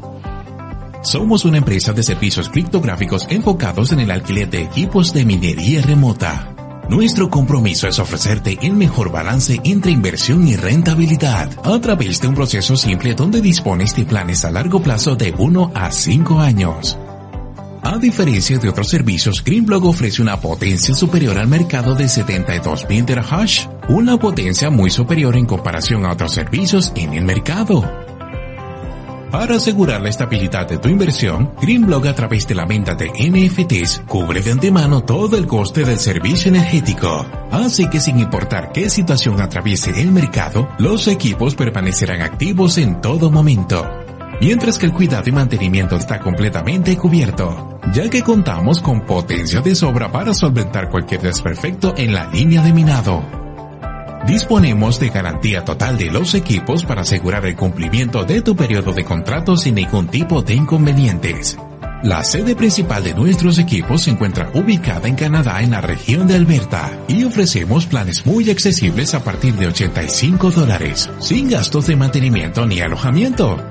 somos 1.02 1.46
una 1.46 1.58
empresa 1.58 1.94
de 1.94 2.04
servicios 2.04 2.50
criptográficos 2.50 3.28
enfocados 3.30 3.92
en 3.92 4.00
el 4.00 4.12
alquiler 4.12 4.50
de 4.50 4.62
equipos 4.62 5.14
de 5.14 5.26
minería 5.26 5.82
remota. 5.82 6.54
Nuestro 6.90 7.30
compromiso 7.30 7.88
es 7.88 8.00
ofrecerte 8.00 8.58
el 8.62 8.74
mejor 8.74 9.12
balance 9.12 9.60
entre 9.64 9.92
inversión 9.92 10.48
y 10.48 10.56
rentabilidad 10.56 11.50
a 11.64 11.80
través 11.80 12.20
de 12.20 12.28
un 12.28 12.36
proceso 12.36 12.76
simple 12.76 13.14
donde 13.14 13.42
dispones 13.42 13.96
de 13.96 14.04
planes 14.04 14.44
a 14.44 14.52
largo 14.52 14.82
plazo 14.82 15.16
de 15.16 15.34
1 15.38 15.72
a 15.74 15.92
5 15.92 16.40
años. 16.40 16.98
A 17.84 17.98
diferencia 17.98 18.60
de 18.60 18.70
otros 18.70 18.90
servicios, 18.90 19.44
Greenblock 19.44 19.86
ofrece 19.86 20.22
una 20.22 20.40
potencia 20.40 20.94
superior 20.94 21.38
al 21.40 21.48
mercado 21.48 21.96
de 21.96 22.06
72.000 22.06 23.06
terahash, 23.06 23.66
una 23.90 24.18
potencia 24.18 24.70
muy 24.70 24.92
superior 24.92 25.36
en 25.36 25.46
comparación 25.46 26.06
a 26.06 26.12
otros 26.12 26.34
servicios 26.34 26.92
en 26.96 27.14
el 27.14 27.26
mercado. 27.26 28.01
Para 29.32 29.56
asegurar 29.56 30.02
la 30.02 30.10
estabilidad 30.10 30.68
de 30.68 30.78
tu 30.78 30.90
inversión, 30.90 31.54
Greenblock 31.62 32.08
a 32.08 32.14
través 32.14 32.46
de 32.48 32.54
la 32.54 32.66
venta 32.66 32.96
de 32.96 33.08
NFTs 33.08 34.04
cubre 34.06 34.42
de 34.42 34.52
antemano 34.52 35.06
todo 35.06 35.38
el 35.38 35.48
coste 35.48 35.86
del 35.86 36.00
servicio 36.00 36.50
energético. 36.50 37.26
Así 37.50 37.90
que 37.90 38.02
sin 38.02 38.20
importar 38.20 38.74
qué 38.74 38.90
situación 38.90 39.40
atraviese 39.40 40.02
el 40.02 40.12
mercado, 40.12 40.68
los 40.80 41.08
equipos 41.08 41.56
permanecerán 41.56 42.22
activos 42.22 42.78
en 42.78 43.00
todo 43.00 43.32
momento. 43.32 43.88
Mientras 44.42 44.78
que 44.78 44.88
el 44.88 44.92
cuidado 44.92 45.30
y 45.30 45.32
mantenimiento 45.32 45.96
está 45.96 46.20
completamente 46.20 46.98
cubierto, 46.98 47.80
ya 47.94 48.10
que 48.10 48.24
contamos 48.24 48.82
con 48.82 49.06
potencia 49.06 49.62
de 49.62 49.76
sobra 49.76 50.12
para 50.12 50.34
solventar 50.34 50.90
cualquier 50.90 51.22
desperfecto 51.22 51.94
en 51.96 52.14
la 52.14 52.28
línea 52.28 52.62
de 52.62 52.74
minado. 52.74 53.24
Disponemos 54.28 55.00
de 55.00 55.10
garantía 55.10 55.66
total 55.66 55.98
de 55.98 56.12
los 56.12 56.36
equipos 56.36 56.86
para 56.86 57.02
asegurar 57.02 57.46
el 57.46 57.56
cumplimiento 57.56 58.24
de 58.24 58.42
tu 58.42 58.56
periodo 58.56 58.94
de 58.94 59.04
contrato 59.04 59.58
sin 59.58 59.76
ningún 59.76 60.08
tipo 60.08 60.42
de 60.44 60.54
inconvenientes. 60.54 61.58
La 62.04 62.24
sede 62.24 62.56
principal 62.56 63.04
de 63.04 63.14
nuestros 63.14 63.60
equipos 63.60 64.04
se 64.04 64.12
encuentra 64.12 64.50
ubicada 64.56 65.08
en 65.08 65.16
Canadá 65.16 65.62
en 65.62 65.72
la 65.72 65.82
región 65.82 66.28
de 66.28 66.36
Alberta 66.36 66.92
y 67.08 67.24
ofrecemos 67.24 67.86
planes 67.86 68.26
muy 68.26 68.50
accesibles 68.50 69.14
a 69.14 69.24
partir 69.24 69.54
de 69.56 69.68
85 69.68 70.52
dólares, 70.52 71.10
sin 71.20 71.50
gastos 71.50 71.88
de 71.88 71.96
mantenimiento 71.96 72.66
ni 72.66 72.80
alojamiento. 72.80 73.71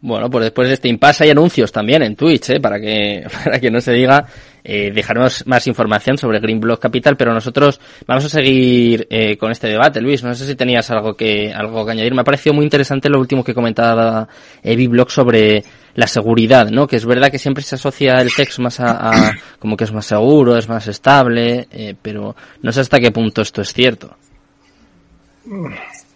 Bueno, 0.00 0.30
pues 0.30 0.44
después 0.44 0.68
de 0.68 0.74
este 0.74 0.88
impasse 0.88 1.24
hay 1.24 1.30
anuncios 1.30 1.70
también 1.70 2.02
en 2.02 2.16
Twitch, 2.16 2.48
¿eh? 2.48 2.60
para 2.60 2.80
que 2.80 3.26
para 3.44 3.60
que 3.60 3.70
no 3.70 3.82
se 3.82 3.92
diga. 3.92 4.26
Eh, 4.64 4.90
dejaremos 4.92 5.46
más 5.46 5.66
información 5.66 6.16
sobre 6.16 6.40
Greenblock 6.40 6.80
Capital, 6.80 7.16
pero 7.16 7.34
nosotros 7.34 7.78
vamos 8.06 8.24
a 8.24 8.28
seguir 8.30 9.06
eh, 9.10 9.36
con 9.36 9.50
este 9.50 9.68
debate. 9.68 10.00
Luis, 10.00 10.24
no 10.24 10.34
sé 10.34 10.46
si 10.46 10.54
tenías 10.54 10.90
algo 10.90 11.14
que 11.14 11.52
algo 11.52 11.84
que 11.84 11.92
añadir. 11.92 12.14
Me 12.14 12.22
ha 12.22 12.24
parecido 12.24 12.54
muy 12.54 12.64
interesante 12.64 13.10
lo 13.10 13.20
último 13.20 13.44
que 13.44 13.54
comentaba 13.54 14.26
eh, 14.62 14.88
Block 14.88 15.10
sobre 15.10 15.64
la 15.94 16.06
seguridad, 16.06 16.70
¿no? 16.70 16.86
Que 16.86 16.96
es 16.96 17.06
verdad 17.06 17.30
que 17.30 17.38
siempre 17.38 17.62
se 17.62 17.76
asocia 17.76 18.14
el 18.14 18.34
texto 18.34 18.62
más 18.62 18.80
a, 18.80 19.32
como 19.58 19.76
que 19.76 19.84
es 19.84 19.92
más 19.92 20.06
seguro, 20.06 20.56
es 20.56 20.68
más 20.68 20.86
estable, 20.88 21.68
eh, 21.70 21.94
pero 22.00 22.34
no 22.62 22.72
sé 22.72 22.80
hasta 22.80 23.00
qué 23.00 23.10
punto 23.10 23.42
esto 23.42 23.62
es 23.62 23.72
cierto. 23.72 24.16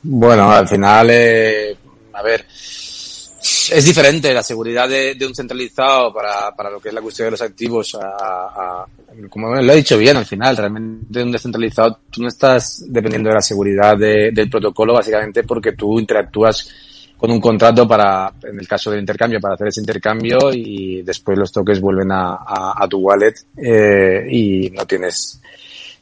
Bueno, 0.02 0.50
al 0.50 0.66
final, 0.66 1.08
eh, 1.10 1.76
a 2.12 2.22
ver, 2.22 2.46
es 3.70 3.84
diferente 3.84 4.32
la 4.32 4.42
seguridad 4.42 4.88
de, 4.88 5.16
un 5.26 5.34
centralizado 5.34 6.12
para, 6.12 6.54
para, 6.54 6.70
lo 6.70 6.80
que 6.80 6.88
es 6.88 6.94
la 6.94 7.00
cuestión 7.00 7.26
de 7.26 7.30
los 7.32 7.42
activos 7.42 7.96
a, 8.00 8.86
como 9.28 9.54
lo 9.54 9.72
he 9.72 9.76
dicho 9.76 9.98
bien 9.98 10.16
al 10.16 10.26
final, 10.26 10.56
realmente 10.56 11.22
un 11.22 11.32
descentralizado 11.32 11.98
tú 12.10 12.22
no 12.22 12.28
estás 12.28 12.84
dependiendo 12.86 13.28
de 13.28 13.34
la 13.34 13.42
seguridad 13.42 13.96
del 13.96 14.50
protocolo 14.50 14.94
básicamente 14.94 15.42
porque 15.44 15.72
tú 15.72 15.98
interactúas 15.98 16.68
con 17.18 17.32
un 17.32 17.40
contrato 17.40 17.86
para, 17.86 18.32
en 18.44 18.60
el 18.60 18.68
caso 18.68 18.92
del 18.92 19.00
intercambio, 19.00 19.40
para 19.40 19.54
hacer 19.54 19.68
ese 19.68 19.80
intercambio 19.80 20.52
y 20.52 21.02
después 21.02 21.36
los 21.36 21.50
toques 21.50 21.80
vuelven 21.80 22.12
a, 22.12 22.38
a, 22.76 22.86
tu 22.88 22.98
wallet 22.98 23.34
eh, 23.56 24.24
y 24.30 24.70
no 24.70 24.86
tienes 24.86 25.40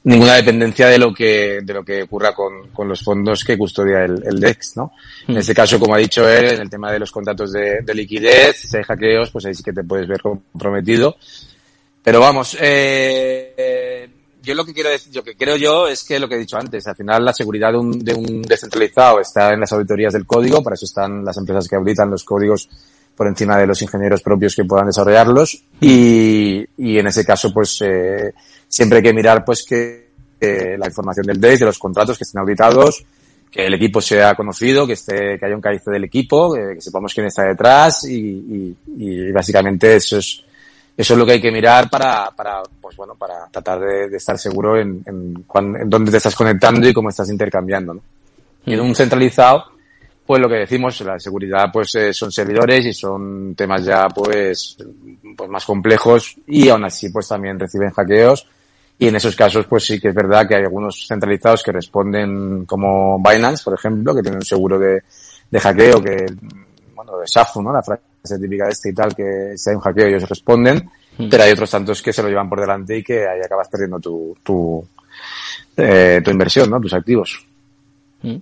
ninguna 0.07 0.34
dependencia 0.34 0.86
de 0.86 0.98
lo 0.98 1.12
que, 1.12 1.61
de 1.62 1.74
lo 1.74 1.84
que 1.84 2.04
ocurra 2.04 2.32
con, 2.32 2.68
con 2.68 2.88
los 2.88 3.02
fondos 3.02 3.42
que 3.42 3.59
custodia 3.59 4.04
el, 4.04 4.22
el 4.24 4.38
DEX, 4.38 4.76
¿no? 4.76 4.92
En 5.26 5.34
hmm. 5.34 5.38
este 5.38 5.52
caso, 5.52 5.80
como 5.80 5.96
ha 5.96 5.98
dicho 5.98 6.28
él, 6.28 6.44
en 6.44 6.61
el 6.61 6.70
tema 6.70 6.92
de 6.92 7.00
los 7.00 7.11
contratos 7.11 7.50
de, 7.50 7.80
de 7.82 7.94
liquidez, 7.94 8.57
si 8.57 8.76
hay 8.76 8.84
hackeos, 8.84 9.30
pues 9.32 9.46
ahí 9.46 9.54
sí 9.54 9.64
que 9.64 9.72
te 9.72 9.82
puedes 9.82 10.07
ver 10.07 10.22
comprometido. 10.22 11.16
Pero 12.04 12.20
vamos, 12.20 12.57
eh, 12.61 14.09
yo 14.40 14.54
lo 14.54 14.64
que 14.64 14.72
quiero 14.72 14.90
decir, 14.90 15.12
lo 15.12 15.24
que 15.24 15.36
creo 15.36 15.57
yo 15.57 15.88
es 15.88 16.04
que 16.04 16.20
lo 16.20 16.28
que 16.28 16.36
he 16.36 16.38
dicho 16.38 16.57
antes, 16.57 16.86
al 16.86 16.94
final 16.94 17.24
la 17.24 17.32
seguridad 17.32 17.72
de 17.72 17.78
un, 17.78 17.98
de 17.98 18.14
un 18.14 18.42
descentralizado 18.42 19.18
está 19.18 19.54
en 19.54 19.59
las 19.59 19.72
auditorías 19.72 20.12
del 20.12 20.24
código, 20.24 20.62
para 20.62 20.74
eso 20.74 20.84
están 20.84 21.24
las 21.24 21.36
empresas 21.36 21.66
que 21.66 21.74
auditan 21.74 22.11
los 22.11 22.22
códigos 22.22 22.68
por 23.16 23.26
encima 23.26 23.59
de 23.59 23.66
los 23.66 23.82
ingenieros 23.82 24.22
propios 24.22 24.54
que 24.54 24.64
puedan 24.64 24.86
desarrollarlos 24.86 25.64
y, 25.80 26.64
y 26.76 26.98
en 26.98 27.09
ese 27.09 27.24
caso 27.24 27.52
pues 27.52 27.82
eh, 27.82 28.34
siempre 28.77 28.99
hay 28.99 29.03
que 29.03 29.14
mirar 29.14 29.45
pues 29.45 29.64
que 29.64 30.07
la 30.41 30.87
información 30.87 31.27
del 31.27 31.41
DES, 31.41 31.61
de 31.61 31.66
los 31.66 31.79
contratos 31.79 32.18
que 32.18 32.24
estén 32.24 32.41
auditados, 32.41 33.05
que 33.51 33.66
el 33.66 33.74
equipo 33.74 34.01
sea 34.01 34.35
conocido, 34.35 34.87
que 34.87 34.93
esté, 34.93 35.39
que 35.39 35.47
haya 35.47 35.55
un 35.55 35.62
cabeza 35.62 35.91
del 35.91 36.05
equipo, 36.05 36.55
que, 36.55 36.81
sepamos 36.81 37.14
quién 37.14 37.27
está 37.27 37.43
detrás 37.45 38.05
y, 38.05 38.16
y, 38.18 38.77
y 38.99 39.33
básicamente 39.33 39.97
eso 39.97 40.18
es 40.18 40.43
eso 40.97 41.12
es 41.12 41.18
lo 41.18 41.27
que 41.27 41.33
hay 41.33 41.41
que 41.41 41.53
mirar 41.53 41.91
para, 41.91 42.31
para 42.31 42.62
pues 42.81 42.97
bueno, 42.97 43.14
para 43.14 43.47
tratar 43.51 43.81
de, 43.81 44.09
de 44.09 44.16
estar 44.16 44.39
seguro 44.39 44.79
en, 44.79 45.03
en, 45.05 45.45
en, 45.55 45.91
dónde 45.91 46.11
te 46.11 46.16
estás 46.16 46.35
conectando 46.35 46.89
y 46.89 46.95
cómo 46.95 47.11
estás 47.11 47.29
intercambiando, 47.29 47.95
¿no? 47.95 48.01
Y 48.64 48.72
en 48.72 48.81
un 48.81 48.95
centralizado, 48.95 49.64
pues 50.24 50.41
lo 50.41 50.49
que 50.49 50.57
decimos, 50.57 51.01
la 51.03 51.20
seguridad, 51.20 51.66
pues 51.72 51.95
eh, 51.97 52.14
son 52.14 52.33
servidores 52.33 52.85
y 52.87 52.93
son 52.95 53.55
temas 53.55 53.85
ya, 53.85 54.09
pues, 54.09 54.79
pues 55.37 55.51
más 55.51 55.64
complejos 55.64 56.37
y 56.47 56.68
aún 56.68 56.85
así, 56.85 57.11
pues 57.11 57.29
también 57.29 57.59
reciben 57.59 57.91
hackeos. 57.91 58.47
Y 58.99 59.09
en 59.09 59.16
esos 59.16 59.36
casos, 59.36 59.66
pues 59.66 59.84
sí 59.84 60.01
que 60.01 60.09
es 60.09 60.14
verdad 60.14 60.49
que 60.49 60.57
hay 60.57 60.62
algunos 60.62 61.07
centralizados 61.07 61.62
que 61.62 61.72
responden 61.72 62.64
como 62.64 63.18
Binance, 63.18 63.62
por 63.62 63.74
ejemplo, 63.74 64.14
que 64.14 64.22
tienen 64.22 64.38
un 64.38 64.44
seguro 64.44 64.78
de, 64.78 65.03
de 65.51 65.61
hackeo 65.61 66.03
que, 66.03 66.26
bueno, 66.94 67.18
de 67.18 67.26
SAFU, 67.26 67.62
¿no? 67.62 67.72
La 67.72 67.82
frase 67.82 68.38
típica 68.40 68.64
de 68.64 68.70
este 68.70 68.90
y 68.90 68.94
tal, 68.94 69.14
que 69.14 69.53
si 69.57 69.70
hay 69.70 69.76
un 69.76 69.82
hackeo 69.82 70.07
ellos 70.07 70.28
responden, 70.28 70.90
hmm. 71.18 71.28
pero 71.28 71.42
hay 71.42 71.53
otros 71.53 71.70
tantos 71.70 72.01
que 72.03 72.12
se 72.12 72.22
lo 72.22 72.28
llevan 72.28 72.49
por 72.49 72.61
delante 72.61 72.97
y 72.97 73.03
que 73.03 73.28
ahí 73.28 73.40
acabas 73.44 73.68
perdiendo 73.68 74.01
tu, 74.01 74.36
tu, 74.42 74.88
eh, 75.76 76.20
tu 76.24 76.30
inversión, 76.30 76.70
¿no? 76.70 76.80
Tus 76.80 76.94
activos. 76.94 77.47
Hmm. 78.22 78.38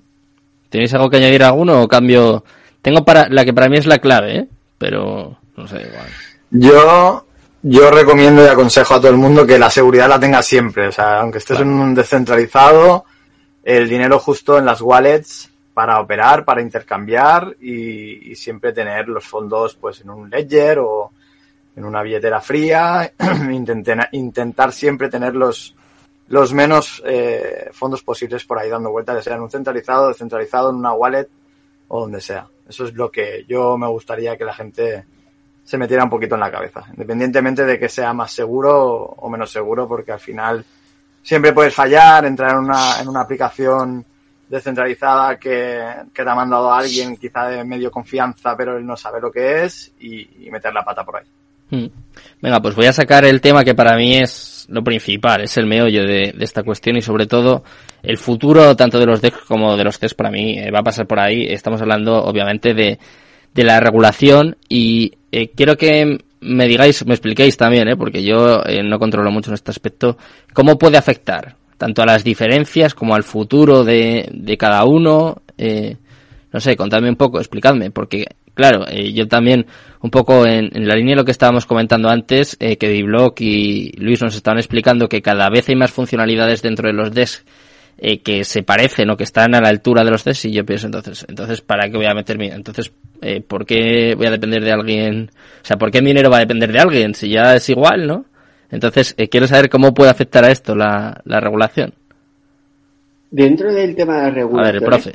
¿Tenéis 0.70 0.94
algo 0.94 1.10
que 1.10 1.16
añadir 1.16 1.42
a 1.42 1.48
alguno 1.48 1.82
o 1.82 1.88
cambio? 1.88 2.44
Tengo 2.80 3.04
para, 3.04 3.28
la 3.28 3.44
que 3.44 3.52
para 3.52 3.68
mí 3.68 3.76
es 3.76 3.86
la 3.86 3.98
clave, 3.98 4.38
¿eh? 4.38 4.48
Pero, 4.78 5.36
no 5.56 5.66
sé, 5.66 5.82
igual. 5.82 6.08
Yo, 6.50 7.23
yo 7.66 7.90
recomiendo 7.90 8.44
y 8.44 8.48
aconsejo 8.48 8.94
a 8.94 9.00
todo 9.00 9.10
el 9.10 9.16
mundo 9.16 9.46
que 9.46 9.58
la 9.58 9.70
seguridad 9.70 10.06
la 10.06 10.20
tenga 10.20 10.42
siempre. 10.42 10.88
O 10.88 10.92
sea, 10.92 11.20
aunque 11.20 11.38
estés 11.38 11.60
en 11.60 11.68
un 11.68 11.94
descentralizado, 11.94 13.06
el 13.62 13.88
dinero 13.88 14.18
justo 14.18 14.58
en 14.58 14.66
las 14.66 14.82
wallets 14.82 15.50
para 15.72 15.98
operar, 15.98 16.44
para 16.44 16.60
intercambiar 16.60 17.56
y, 17.58 18.34
siempre 18.36 18.74
tener 18.74 19.08
los 19.08 19.24
fondos 19.24 19.76
pues 19.76 20.02
en 20.02 20.10
un 20.10 20.28
ledger 20.28 20.78
o 20.80 21.12
en 21.74 21.86
una 21.86 22.02
billetera 22.02 22.42
fría, 22.42 23.10
intentar, 23.50 24.10
intentar 24.12 24.70
siempre 24.70 25.08
tener 25.08 25.34
los, 25.34 25.74
los 26.28 26.52
menos 26.52 27.02
eh, 27.06 27.70
fondos 27.72 28.02
posibles 28.02 28.44
por 28.44 28.58
ahí 28.58 28.68
dando 28.68 28.90
vueltas, 28.90 29.16
ya 29.16 29.22
sea 29.22 29.36
en 29.36 29.42
un 29.42 29.50
centralizado, 29.50 30.08
descentralizado, 30.08 30.68
en 30.68 30.76
una 30.76 30.92
wallet 30.92 31.28
o 31.88 32.00
donde 32.02 32.20
sea. 32.20 32.46
Eso 32.68 32.84
es 32.84 32.92
lo 32.92 33.10
que 33.10 33.46
yo 33.48 33.78
me 33.78 33.88
gustaría 33.88 34.36
que 34.36 34.44
la 34.44 34.54
gente 34.54 35.04
se 35.64 35.78
metiera 35.78 36.04
un 36.04 36.10
poquito 36.10 36.34
en 36.34 36.42
la 36.42 36.50
cabeza, 36.50 36.84
independientemente 36.90 37.64
de 37.64 37.78
que 37.78 37.88
sea 37.88 38.12
más 38.12 38.32
seguro 38.32 39.14
o 39.16 39.28
menos 39.30 39.50
seguro, 39.50 39.88
porque 39.88 40.12
al 40.12 40.20
final 40.20 40.64
siempre 41.22 41.52
puedes 41.52 41.74
fallar, 41.74 42.24
entrar 42.26 42.52
en 42.52 42.58
una, 42.58 43.00
en 43.00 43.08
una 43.08 43.22
aplicación 43.22 44.04
descentralizada 44.48 45.36
que, 45.36 45.82
te 46.12 46.22
ha 46.22 46.34
mandado 46.34 46.70
a 46.70 46.78
alguien 46.78 47.16
quizá 47.16 47.48
de 47.48 47.64
medio 47.64 47.90
confianza, 47.90 48.54
pero 48.56 48.76
él 48.76 48.86
no 48.86 48.96
sabe 48.96 49.20
lo 49.20 49.32
que 49.32 49.64
es 49.64 49.92
y, 50.00 50.48
meter 50.50 50.72
la 50.72 50.84
pata 50.84 51.02
por 51.02 51.16
ahí. 51.16 51.26
Hmm. 51.70 51.86
Venga, 52.40 52.60
pues 52.60 52.74
voy 52.74 52.86
a 52.86 52.92
sacar 52.92 53.24
el 53.24 53.40
tema 53.40 53.64
que 53.64 53.74
para 53.74 53.96
mí 53.96 54.18
es 54.18 54.66
lo 54.68 54.84
principal, 54.84 55.42
es 55.42 55.56
el 55.56 55.66
meollo 55.66 56.02
de, 56.02 56.32
de 56.36 56.44
esta 56.44 56.62
cuestión 56.62 56.96
y 56.96 57.02
sobre 57.02 57.26
todo 57.26 57.64
el 58.02 58.18
futuro 58.18 58.76
tanto 58.76 58.98
de 58.98 59.06
los 59.06 59.20
DEX 59.20 59.38
como 59.48 59.76
de 59.76 59.84
los 59.84 59.98
CES 59.98 60.14
para 60.14 60.30
mí 60.30 60.58
eh, 60.58 60.70
va 60.70 60.80
a 60.80 60.84
pasar 60.84 61.06
por 61.06 61.18
ahí. 61.18 61.46
Estamos 61.48 61.80
hablando 61.80 62.22
obviamente 62.22 62.74
de, 62.74 62.98
de 63.54 63.64
la 63.64 63.80
regulación 63.80 64.56
y 64.68 65.12
eh, 65.42 65.50
quiero 65.54 65.76
que 65.76 66.18
me 66.40 66.68
digáis, 66.68 67.04
me 67.06 67.14
expliquéis 67.14 67.56
también, 67.56 67.88
¿eh? 67.88 67.96
porque 67.96 68.22
yo 68.22 68.62
eh, 68.64 68.82
no 68.82 68.98
controlo 68.98 69.30
mucho 69.30 69.50
en 69.50 69.54
este 69.54 69.70
aspecto, 69.70 70.16
cómo 70.52 70.78
puede 70.78 70.98
afectar 70.98 71.56
tanto 71.78 72.02
a 72.02 72.06
las 72.06 72.22
diferencias 72.22 72.94
como 72.94 73.14
al 73.14 73.24
futuro 73.24 73.84
de, 73.84 74.28
de 74.32 74.56
cada 74.56 74.84
uno. 74.84 75.42
Eh, 75.56 75.96
no 76.52 76.60
sé, 76.60 76.76
contadme 76.76 77.10
un 77.10 77.16
poco, 77.16 77.38
explicadme, 77.38 77.90
porque 77.90 78.26
claro, 78.54 78.86
eh, 78.88 79.12
yo 79.12 79.26
también 79.26 79.66
un 80.00 80.10
poco 80.10 80.46
en, 80.46 80.70
la 80.72 80.94
línea 80.94 81.12
de 81.12 81.20
lo 81.20 81.24
que 81.24 81.32
estábamos 81.32 81.66
comentando 81.66 82.08
antes, 82.08 82.56
eh, 82.60 82.76
que 82.76 82.88
Diblock 82.88 83.40
y 83.40 83.92
Luis 83.98 84.22
nos 84.22 84.36
estaban 84.36 84.58
explicando 84.58 85.08
que 85.08 85.20
cada 85.20 85.50
vez 85.50 85.68
hay 85.68 85.76
más 85.76 85.90
funcionalidades 85.90 86.62
dentro 86.62 86.88
de 86.88 86.94
los 86.94 87.12
DES 87.12 87.44
eh, 88.06 88.20
que 88.20 88.44
se 88.44 88.62
parecen 88.62 89.08
o 89.08 89.16
que 89.16 89.24
están 89.24 89.54
a 89.54 89.62
la 89.62 89.70
altura 89.70 90.04
de 90.04 90.10
los 90.10 90.24
DES 90.24 90.44
y 90.44 90.52
yo 90.52 90.66
pienso 90.66 90.84
entonces, 90.84 91.24
entonces 91.26 91.62
¿para 91.62 91.88
qué 91.88 91.96
voy 91.96 92.04
a 92.04 92.12
meterme? 92.12 92.48
Entonces, 92.48 92.92
eh, 93.22 93.40
¿por 93.40 93.64
qué 93.64 94.14
voy 94.14 94.26
a 94.26 94.30
depender 94.30 94.62
de 94.62 94.72
alguien? 94.72 95.30
O 95.32 95.64
sea, 95.64 95.78
¿por 95.78 95.90
qué 95.90 96.02
mi 96.02 96.08
dinero 96.08 96.28
va 96.28 96.36
a 96.36 96.40
depender 96.40 96.70
de 96.70 96.80
alguien 96.80 97.14
si 97.14 97.30
ya 97.30 97.54
es 97.54 97.66
igual, 97.70 98.06
no? 98.06 98.26
Entonces, 98.70 99.14
eh, 99.16 99.28
quiero 99.30 99.46
saber 99.46 99.70
cómo 99.70 99.94
puede 99.94 100.10
afectar 100.10 100.44
a 100.44 100.50
esto 100.50 100.74
la, 100.74 101.18
la 101.24 101.40
regulación. 101.40 101.94
Dentro 103.30 103.72
del 103.72 103.96
tema 103.96 104.18
de 104.18 104.22
la 104.24 104.30
regulación. 104.32 104.68
A 104.68 104.72
ver, 104.72 104.82
profe. 104.82 105.12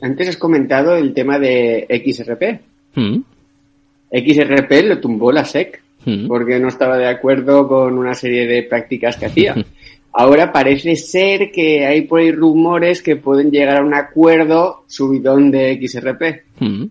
antes 0.00 0.28
has 0.28 0.36
comentado 0.36 0.94
el 0.94 1.12
tema 1.12 1.40
de 1.40 1.88
XRP. 1.88 2.60
Mm. 2.94 3.20
XRP 4.12 4.84
lo 4.84 5.00
tumbó 5.00 5.32
la 5.32 5.44
SEC 5.44 5.82
mm. 6.04 6.28
porque 6.28 6.60
no 6.60 6.68
estaba 6.68 6.96
de 6.98 7.08
acuerdo 7.08 7.66
con 7.66 7.98
una 7.98 8.14
serie 8.14 8.46
de 8.46 8.62
prácticas 8.62 9.16
que 9.16 9.26
hacía. 9.26 9.56
Ahora 10.12 10.52
parece 10.52 10.96
ser 10.96 11.52
que 11.52 11.86
hay 11.86 12.02
por 12.02 12.20
ahí 12.20 12.32
rumores 12.32 13.02
que 13.02 13.16
pueden 13.16 13.50
llegar 13.50 13.78
a 13.78 13.84
un 13.84 13.94
acuerdo 13.94 14.84
subidón 14.88 15.50
de 15.50 15.78
XRP. 15.80 16.22
Mm. 16.58 16.84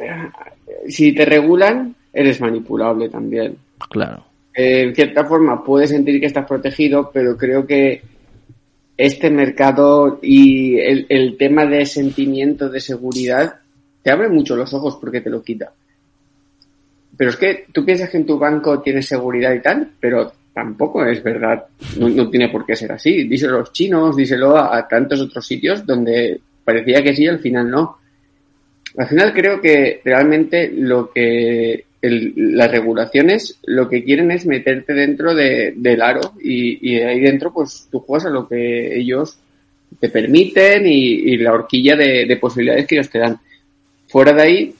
Eh, 0.00 0.30
si 0.88 1.12
te 1.12 1.24
regulan, 1.24 1.94
eres 2.12 2.40
manipulable 2.40 3.08
también. 3.08 3.56
Claro. 3.90 4.24
Eh, 4.54 4.82
en 4.82 4.94
cierta 4.94 5.24
forma 5.24 5.64
puedes 5.64 5.90
sentir 5.90 6.20
que 6.20 6.26
estás 6.26 6.46
protegido, 6.46 7.10
pero 7.12 7.36
creo 7.36 7.66
que 7.66 8.02
este 8.96 9.30
mercado 9.30 10.20
y 10.22 10.78
el, 10.78 11.36
tema 11.36 11.66
de 11.66 11.84
sentimiento 11.84 12.68
de 12.68 12.80
seguridad 12.80 13.56
te 14.02 14.12
abre 14.12 14.28
mucho 14.28 14.54
los 14.54 14.72
ojos 14.72 14.96
porque 15.00 15.20
te 15.20 15.30
lo 15.30 15.42
quita. 15.42 15.72
Pero 17.16 17.30
es 17.30 17.36
que 17.36 17.66
tú 17.72 17.84
piensas 17.84 18.10
que 18.10 18.18
en 18.18 18.26
tu 18.26 18.38
banco 18.38 18.80
tienes 18.80 19.06
seguridad 19.06 19.52
y 19.52 19.60
tal, 19.60 19.90
pero 19.98 20.32
tampoco 20.54 21.04
es 21.04 21.22
verdad. 21.22 21.64
No, 21.98 22.30
tiene 22.30 22.48
por 22.48 22.64
qué 22.64 22.76
ser 22.76 22.92
así. 22.92 23.24
Díselo 23.24 23.56
a 23.56 23.58
los 23.60 23.72
chinos, 23.72 24.16
díselo 24.16 24.56
a, 24.56 24.86
tantos 24.88 25.20
otros 25.20 25.44
sitios 25.44 25.84
donde 25.84 26.40
parecía 26.64 27.02
que 27.02 27.14
sí, 27.14 27.26
al 27.26 27.40
final 27.40 27.70
no. 27.70 27.98
Al 28.96 29.08
final 29.08 29.34
creo 29.34 29.60
que 29.60 30.00
realmente 30.04 30.70
lo 30.72 31.10
que 31.10 31.84
las 32.00 32.70
regulaciones 32.70 33.58
lo 33.64 33.88
que 33.88 34.04
quieren 34.04 34.30
es 34.30 34.46
meterte 34.46 34.92
dentro 34.92 35.34
de, 35.34 35.72
del 35.74 36.02
aro 36.02 36.34
y, 36.38 36.98
ahí 36.98 37.18
dentro 37.18 37.50
pues 37.50 37.88
tú 37.90 38.00
juegas 38.00 38.26
a 38.26 38.30
lo 38.30 38.46
que 38.46 38.98
ellos 38.98 39.38
te 39.98 40.10
permiten 40.10 40.86
y, 40.86 41.36
la 41.38 41.54
horquilla 41.54 41.96
de, 41.96 42.38
posibilidades 42.40 42.86
que 42.86 42.96
ellos 42.96 43.10
te 43.10 43.18
dan. 43.18 43.38
Fuera 44.06 44.32
de 44.32 44.42
ahí, 44.42 44.74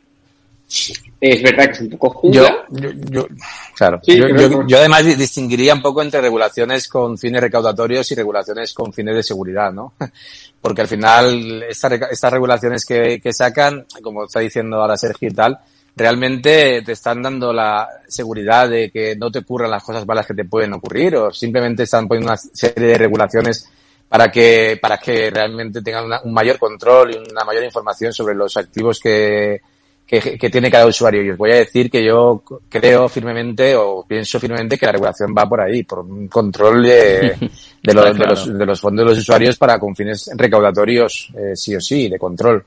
es 1.20 1.42
verdad 1.42 1.66
que 1.66 1.72
es 1.72 1.80
un 1.80 1.90
poco 1.90 2.10
jungla. 2.10 2.66
Yo, 2.70 2.90
yo, 3.10 3.26
claro. 3.74 4.00
yo, 4.04 4.78
además 4.78 5.04
distinguiría 5.16 5.74
un 5.74 5.82
poco 5.82 6.02
entre 6.02 6.20
regulaciones 6.20 6.88
con 6.88 7.16
fines 7.16 7.40
recaudatorios 7.40 8.10
y 8.10 8.14
regulaciones 8.14 8.72
con 8.74 8.92
fines 8.92 9.14
de 9.14 9.22
seguridad, 9.22 9.72
¿no? 9.72 9.94
Porque 10.60 10.82
al 10.82 10.88
final 10.88 11.62
estas 11.62 12.32
regulaciones 12.32 12.84
que, 12.84 13.20
que 13.20 13.32
sacan, 13.32 13.86
como 14.02 14.24
está 14.24 14.40
diciendo 14.40 14.76
ahora 14.76 14.96
Sergio 14.96 15.28
y 15.28 15.34
tal, 15.34 15.58
realmente 15.96 16.82
te 16.82 16.92
están 16.92 17.22
dando 17.22 17.52
la 17.52 17.88
seguridad 18.08 18.68
de 18.68 18.90
que 18.90 19.14
no 19.16 19.30
te 19.30 19.40
ocurran 19.40 19.70
las 19.70 19.84
cosas 19.84 20.06
malas 20.06 20.26
que 20.26 20.34
te 20.34 20.44
pueden 20.44 20.72
ocurrir 20.72 21.16
o 21.16 21.30
simplemente 21.30 21.84
están 21.84 22.08
poniendo 22.08 22.32
una 22.32 22.36
serie 22.36 22.88
de 22.88 22.98
regulaciones 22.98 23.68
para 24.08 24.30
que, 24.30 24.78
para 24.80 24.98
que 24.98 25.30
realmente 25.30 25.82
tengan 25.82 26.20
un 26.24 26.32
mayor 26.32 26.58
control 26.58 27.12
y 27.12 27.30
una 27.30 27.44
mayor 27.44 27.64
información 27.64 28.12
sobre 28.12 28.34
los 28.34 28.56
activos 28.56 28.98
que, 29.00 29.60
que, 30.06 30.38
que, 30.38 30.50
tiene 30.50 30.70
cada 30.70 30.86
usuario. 30.86 31.22
Y 31.22 31.30
os 31.30 31.38
voy 31.38 31.52
a 31.52 31.56
decir 31.56 31.90
que 31.90 32.04
yo 32.04 32.42
creo 32.68 33.08
firmemente 33.08 33.74
o 33.76 34.04
pienso 34.06 34.38
firmemente 34.38 34.76
que 34.78 34.86
la 34.86 34.92
regulación 34.92 35.34
va 35.36 35.48
por 35.48 35.60
ahí, 35.60 35.82
por 35.82 36.00
un 36.00 36.28
control 36.28 36.82
de, 36.82 37.36
de, 37.82 37.94
los, 37.94 38.18
de, 38.18 38.26
los, 38.26 38.58
de 38.58 38.66
los, 38.66 38.80
fondos 38.80 39.04
de 39.04 39.10
los 39.10 39.18
usuarios 39.18 39.56
para 39.56 39.78
con 39.78 39.94
fines 39.94 40.30
recaudatorios, 40.36 41.30
eh, 41.36 41.56
sí 41.56 41.74
o 41.74 41.80
sí, 41.80 42.08
de 42.08 42.18
control. 42.18 42.64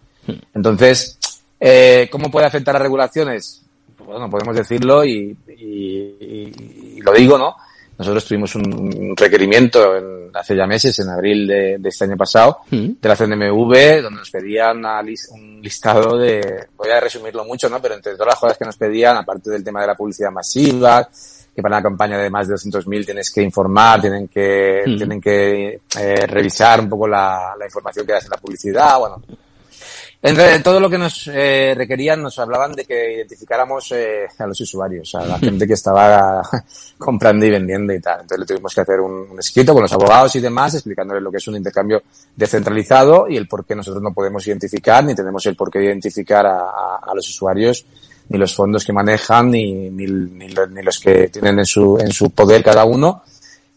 Entonces, 0.53 1.17
eh, 1.59 2.07
¿Cómo 2.11 2.29
puede 2.29 2.45
afectar 2.45 2.75
a 2.75 2.79
regulaciones? 2.79 3.63
Pues 3.97 4.09
bueno, 4.09 4.29
podemos 4.29 4.55
decirlo 4.55 5.03
y, 5.03 5.35
y, 5.47 7.01
lo 7.01 7.13
digo, 7.13 7.37
¿no? 7.37 7.55
Nosotros 7.97 8.25
tuvimos 8.25 8.55
un 8.55 9.15
requerimiento 9.15 9.95
en, 9.97 10.17
hace 10.37 10.55
ya 10.55 10.65
meses, 10.65 10.97
en 10.99 11.09
abril 11.09 11.47
de, 11.47 11.79
este 11.83 12.05
año 12.05 12.17
pasado, 12.17 12.59
mm. 12.69 12.89
de 13.01 13.09
la 13.09 13.15
CNMV, 13.15 14.01
donde 14.01 14.19
nos 14.19 14.31
pedían 14.31 14.83
un 15.31 15.61
listado 15.61 16.17
de, 16.17 16.67
voy 16.75 16.89
a 16.89 16.99
resumirlo 16.99 17.45
mucho, 17.45 17.69
¿no? 17.69 17.81
Pero 17.81 17.95
entre 17.95 18.13
todas 18.13 18.27
las 18.27 18.39
cosas 18.39 18.57
que 18.57 18.65
nos 18.65 18.77
pedían, 18.77 19.17
aparte 19.17 19.49
del 19.49 19.63
tema 19.63 19.81
de 19.81 19.87
la 19.87 19.95
publicidad 19.95 20.31
masiva, 20.31 21.09
que 21.55 21.61
para 21.61 21.77
una 21.77 21.83
campaña 21.83 22.17
de 22.19 22.29
más 22.29 22.47
de 22.47 22.55
200.000 22.55 23.05
tienes 23.05 23.31
que 23.31 23.41
informar, 23.41 24.01
tienen 24.01 24.27
que, 24.27 24.83
mm. 24.85 24.97
tienen 24.97 25.21
que 25.21 25.81
eh, 25.99 26.27
revisar 26.27 26.79
un 26.79 26.89
poco 26.89 27.07
la, 27.07 27.55
la 27.57 27.65
información 27.65 28.05
que 28.05 28.13
das 28.13 28.25
en 28.25 28.31
la 28.31 28.37
publicidad, 28.37 28.99
bueno, 28.99 29.21
entre 30.29 30.59
todo 30.59 30.79
lo 30.79 30.89
que 30.89 30.97
nos 30.97 31.27
eh, 31.27 31.73
requerían, 31.75 32.21
nos 32.21 32.37
hablaban 32.39 32.73
de 32.73 32.85
que 32.85 33.15
identificáramos 33.15 33.91
eh, 33.93 34.27
a 34.37 34.45
los 34.45 34.59
usuarios, 34.59 35.15
a 35.15 35.25
la 35.25 35.39
gente 35.39 35.65
que 35.65 35.73
estaba 35.73 36.41
comprando 36.97 37.45
y 37.45 37.49
vendiendo 37.49 37.93
y 37.93 38.01
tal. 38.01 38.21
Entonces 38.21 38.39
le 38.39 38.45
tuvimos 38.45 38.73
que 38.75 38.81
hacer 38.81 38.99
un, 38.99 39.27
escrito 39.39 39.73
con 39.73 39.83
los 39.83 39.93
abogados 39.93 40.35
y 40.35 40.39
demás, 40.39 40.73
explicándoles 40.73 41.23
lo 41.23 41.31
que 41.31 41.37
es 41.37 41.47
un 41.47 41.55
intercambio 41.55 42.03
descentralizado 42.35 43.27
y 43.29 43.37
el 43.37 43.47
por 43.47 43.65
qué 43.65 43.75
nosotros 43.75 44.03
no 44.03 44.13
podemos 44.13 44.45
identificar, 44.47 45.03
ni 45.03 45.15
tenemos 45.15 45.45
el 45.45 45.55
por 45.55 45.71
qué 45.71 45.83
identificar 45.83 46.45
a, 46.45 46.97
a, 47.01 47.15
los 47.15 47.27
usuarios, 47.29 47.85
ni 48.29 48.37
los 48.37 48.53
fondos 48.53 48.83
que 48.83 48.93
manejan, 48.93 49.49
ni, 49.49 49.89
ni, 49.89 50.05
ni, 50.05 50.49
los 50.83 50.99
que 50.99 51.29
tienen 51.29 51.59
en 51.59 51.65
su, 51.65 51.97
en 51.99 52.11
su 52.11 52.31
poder 52.31 52.63
cada 52.63 52.83
uno 52.85 53.23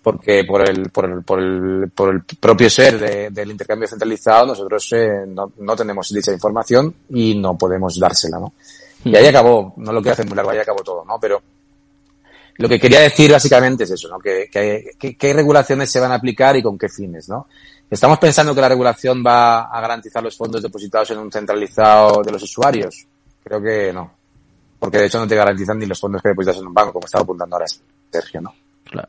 porque 0.03 0.45
por 0.45 0.67
el, 0.67 0.91
por 0.91 1.05
el, 1.05 1.23
por 1.23 1.39
el, 1.41 1.91
por 1.91 2.15
el 2.15 2.23
propio 2.23 2.71
ser 2.71 2.99
de, 2.99 3.31
del 3.31 3.51
intercambio 3.51 3.87
centralizado 3.87 4.47
nosotros 4.47 4.89
eh, 4.93 5.25
no, 5.27 5.53
no, 5.59 5.77
tenemos 5.77 6.09
dicha 6.11 6.33
información 6.33 6.95
y 7.11 7.35
no 7.35 7.57
podemos 7.59 7.99
dársela, 7.99 8.39
¿no? 8.39 8.55
Y 9.05 9.15
ahí 9.17 9.27
acabó, 9.27 9.75
no 9.77 9.93
lo 9.93 10.01
quiero 10.01 10.13
hacer 10.13 10.27
muy 10.27 10.37
largo, 10.37 10.51
ahí 10.51 10.59
acabó 10.59 10.83
todo, 10.83 11.05
¿no? 11.05 11.19
Pero 11.21 11.43
lo 12.57 12.69
que 12.69 12.79
quería 12.79 13.01
decir 13.01 13.33
básicamente 13.33 13.85
es 13.85 13.91
eso, 13.91 14.09
¿no? 14.09 14.19
Que, 14.19 14.49
que, 14.51 15.17
qué 15.17 15.33
regulaciones 15.33 15.91
se 15.91 16.01
van 16.01 16.13
a 16.13 16.17
aplicar 16.17 16.57
y 16.57 16.63
con 16.63 16.79
qué 16.79 16.89
fines, 16.89 17.29
¿no? 17.29 17.47
¿Estamos 17.91 18.19
pensando 18.19 18.55
que 18.55 18.61
la 18.61 18.69
regulación 18.69 19.23
va 19.27 19.63
a 19.63 19.81
garantizar 19.81 20.23
los 20.23 20.37
fondos 20.37 20.63
depositados 20.63 21.11
en 21.11 21.19
un 21.19 21.33
centralizado 21.33 22.23
de 22.23 22.33
los 22.33 22.43
usuarios? 22.43 23.07
Creo 23.43 23.63
que 23.63 23.93
no. 23.93 24.13
Porque 24.79 24.99
de 24.99 25.07
hecho 25.07 25.19
no 25.19 25.27
te 25.27 25.35
garantizan 25.35 25.79
ni 25.79 25.87
los 25.87 25.99
fondos 25.99 26.23
que 26.23 26.29
depositas 26.29 26.59
en 26.59 26.67
un 26.67 26.75
banco, 26.75 26.93
como 26.93 27.07
estaba 27.07 27.23
apuntando 27.23 27.57
ahora 27.57 27.67
Sergio, 28.11 28.41
¿no? 28.43 28.55
Claro. 28.85 29.09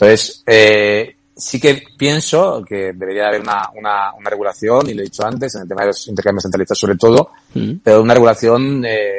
Entonces, 0.00 0.44
eh, 0.46 1.16
sí 1.36 1.58
que 1.58 1.82
pienso 1.96 2.64
que 2.64 2.92
debería 2.92 3.26
haber 3.26 3.40
una, 3.40 3.68
una, 3.74 4.12
una, 4.14 4.30
regulación, 4.30 4.88
y 4.88 4.94
lo 4.94 5.00
he 5.00 5.06
dicho 5.06 5.26
antes, 5.26 5.54
en 5.56 5.62
el 5.62 5.68
tema 5.68 5.82
de 5.82 5.88
los 5.88 6.06
intercambios 6.06 6.44
centralistas 6.44 6.78
sobre 6.78 6.96
todo, 6.96 7.30
mm. 7.54 7.72
pero 7.82 8.00
una 8.02 8.14
regulación 8.14 8.84
eh, 8.86 9.18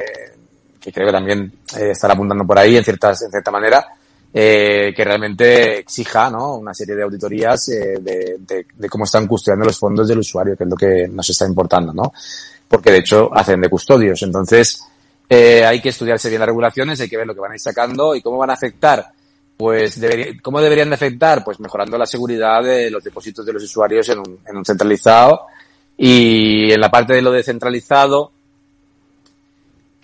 que 0.80 0.92
creo 0.92 1.08
que 1.08 1.14
también 1.14 1.52
eh, 1.78 1.92
estará 1.92 2.14
apuntando 2.14 2.46
por 2.46 2.58
ahí 2.58 2.78
en, 2.78 2.84
ciertas, 2.84 3.22
en 3.24 3.32
cierta 3.32 3.52
manera, 3.52 3.86
eh, 4.34 4.94
que 4.96 5.04
realmente 5.04 5.80
exija 5.80 6.30
¿no? 6.30 6.56
una 6.58 6.74
serie 6.74 6.96
de 6.96 7.04
auditorías 7.04 7.70
eh, 7.70 7.98
de, 8.00 8.38
de, 8.40 8.66
de, 8.76 8.90
cómo 8.90 9.06
están 9.06 9.28
custodiando 9.28 9.66
los 9.66 9.80
fondos 9.80 10.08
del 10.08 10.20
usuario, 10.20 10.56
que 10.56 10.64
es 10.64 10.70
lo 10.70 10.76
que 10.78 11.08
nos 11.08 11.30
está 11.30 11.46
importando, 11.46 11.92
¿no? 11.94 12.14
Porque 12.68 12.92
de 12.92 13.00
hecho 13.00 13.32
hacen 13.34 13.60
de 13.60 13.70
custodios. 13.70 14.22
Entonces, 14.22 14.84
eh, 15.28 15.66
hay 15.66 15.82
que 15.82 15.90
estudiarse 15.90 16.30
bien 16.30 16.40
las 16.40 16.48
regulaciones, 16.48 17.00
hay 17.02 17.10
que 17.10 17.18
ver 17.18 17.26
lo 17.26 17.34
que 17.34 17.42
van 17.42 17.52
a 17.52 17.56
ir 17.56 17.60
sacando 17.60 18.16
y 18.16 18.22
cómo 18.22 18.38
van 18.38 18.52
a 18.52 18.54
afectar 18.54 19.12
pues 19.60 20.00
debería, 20.00 20.28
¿cómo 20.42 20.62
deberían 20.62 20.88
de 20.88 20.96
afectar? 20.96 21.44
Pues 21.44 21.60
mejorando 21.60 21.98
la 21.98 22.06
seguridad 22.06 22.64
de 22.64 22.90
los 22.90 23.04
depósitos 23.04 23.46
de 23.46 23.52
los 23.52 23.62
usuarios 23.62 24.08
en 24.08 24.20
un, 24.20 24.40
en 24.48 24.56
un 24.56 24.64
centralizado 24.64 25.48
y 25.98 26.72
en 26.72 26.80
la 26.80 26.90
parte 26.90 27.12
de 27.12 27.22
lo 27.22 27.34
descentralizado 27.34 28.32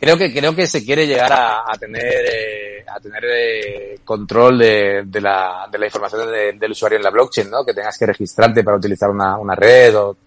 creo 0.06 0.18
que 0.20 0.32
creo 0.32 0.56
que 0.56 0.68
se 0.68 0.86
quiere 0.86 1.08
llegar 1.08 1.34
a, 1.34 1.64
a 1.66 1.74
tener 1.80 2.04
eh, 2.04 2.86
a 2.88 3.00
tener 3.00 3.24
eh, 3.26 4.00
control 4.04 4.60
de, 4.60 5.04
de, 5.08 5.20
la, 5.20 5.68
de 5.72 5.80
la 5.80 5.86
información 5.88 6.30
del 6.60 6.72
usuario 6.72 7.00
en 7.00 7.04
la 7.04 7.10
blockchain, 7.10 7.50
¿no? 7.50 7.66
Que 7.66 7.74
tengas 7.74 7.98
que 7.98 8.06
registrarte 8.06 8.64
para 8.64 8.78
utilizar 8.78 9.10
una, 9.10 9.40
una 9.40 9.56
red 9.56 9.98
o 9.98 10.18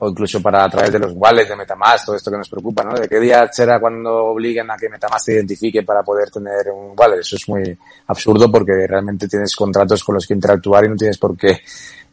o 0.00 0.08
incluso 0.08 0.40
para 0.40 0.64
a 0.64 0.68
través 0.68 0.92
de 0.92 0.98
los 1.00 1.12
wallets 1.14 1.48
de 1.48 1.56
Metamask, 1.56 2.06
todo 2.06 2.14
esto 2.14 2.30
que 2.30 2.36
nos 2.36 2.48
preocupa, 2.48 2.84
¿no? 2.84 2.94
¿De 2.94 3.08
qué 3.08 3.18
día 3.18 3.48
será 3.52 3.80
cuando 3.80 4.26
obliguen 4.26 4.70
a 4.70 4.76
que 4.76 4.88
Metamask 4.88 5.26
te 5.26 5.32
identifique 5.34 5.82
para 5.82 6.04
poder 6.04 6.30
tener 6.30 6.70
un 6.72 6.94
wallet? 6.96 7.18
Eso 7.18 7.34
es 7.34 7.48
muy 7.48 7.76
absurdo 8.06 8.50
porque 8.50 8.86
realmente 8.86 9.26
tienes 9.26 9.56
contratos 9.56 10.04
con 10.04 10.14
los 10.14 10.26
que 10.26 10.34
interactuar 10.34 10.84
y 10.84 10.88
no 10.88 10.96
tienes 10.96 11.18
por 11.18 11.36
qué 11.36 11.62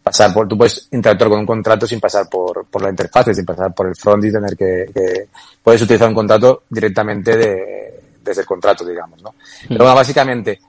pasar 0.06 0.32
por, 0.32 0.48
tú 0.48 0.56
puedes 0.56 0.88
interactuar 0.92 1.32
con 1.32 1.40
un 1.40 1.48
contrato 1.48 1.88
sin 1.88 2.00
pasar 2.00 2.30
por, 2.30 2.68
por 2.68 2.80
la 2.80 2.92
interfaz, 2.92 3.36
sin 3.36 3.44
pasar 3.44 3.74
por 3.74 3.88
el 3.88 3.96
front 3.96 4.24
y 4.26 4.32
tener 4.32 4.56
que, 4.56 4.86
que 4.94 5.28
puedes 5.64 5.82
utilizar 5.82 6.08
un 6.08 6.14
contrato 6.14 6.62
directamente 6.70 7.36
de, 7.36 8.04
desde 8.24 8.42
el 8.42 8.48
contrato, 8.48 8.86
digamos, 8.86 9.20
¿no? 9.24 9.34
Pero 9.68 9.80
bueno, 9.80 9.96
básicamente, 9.96 10.60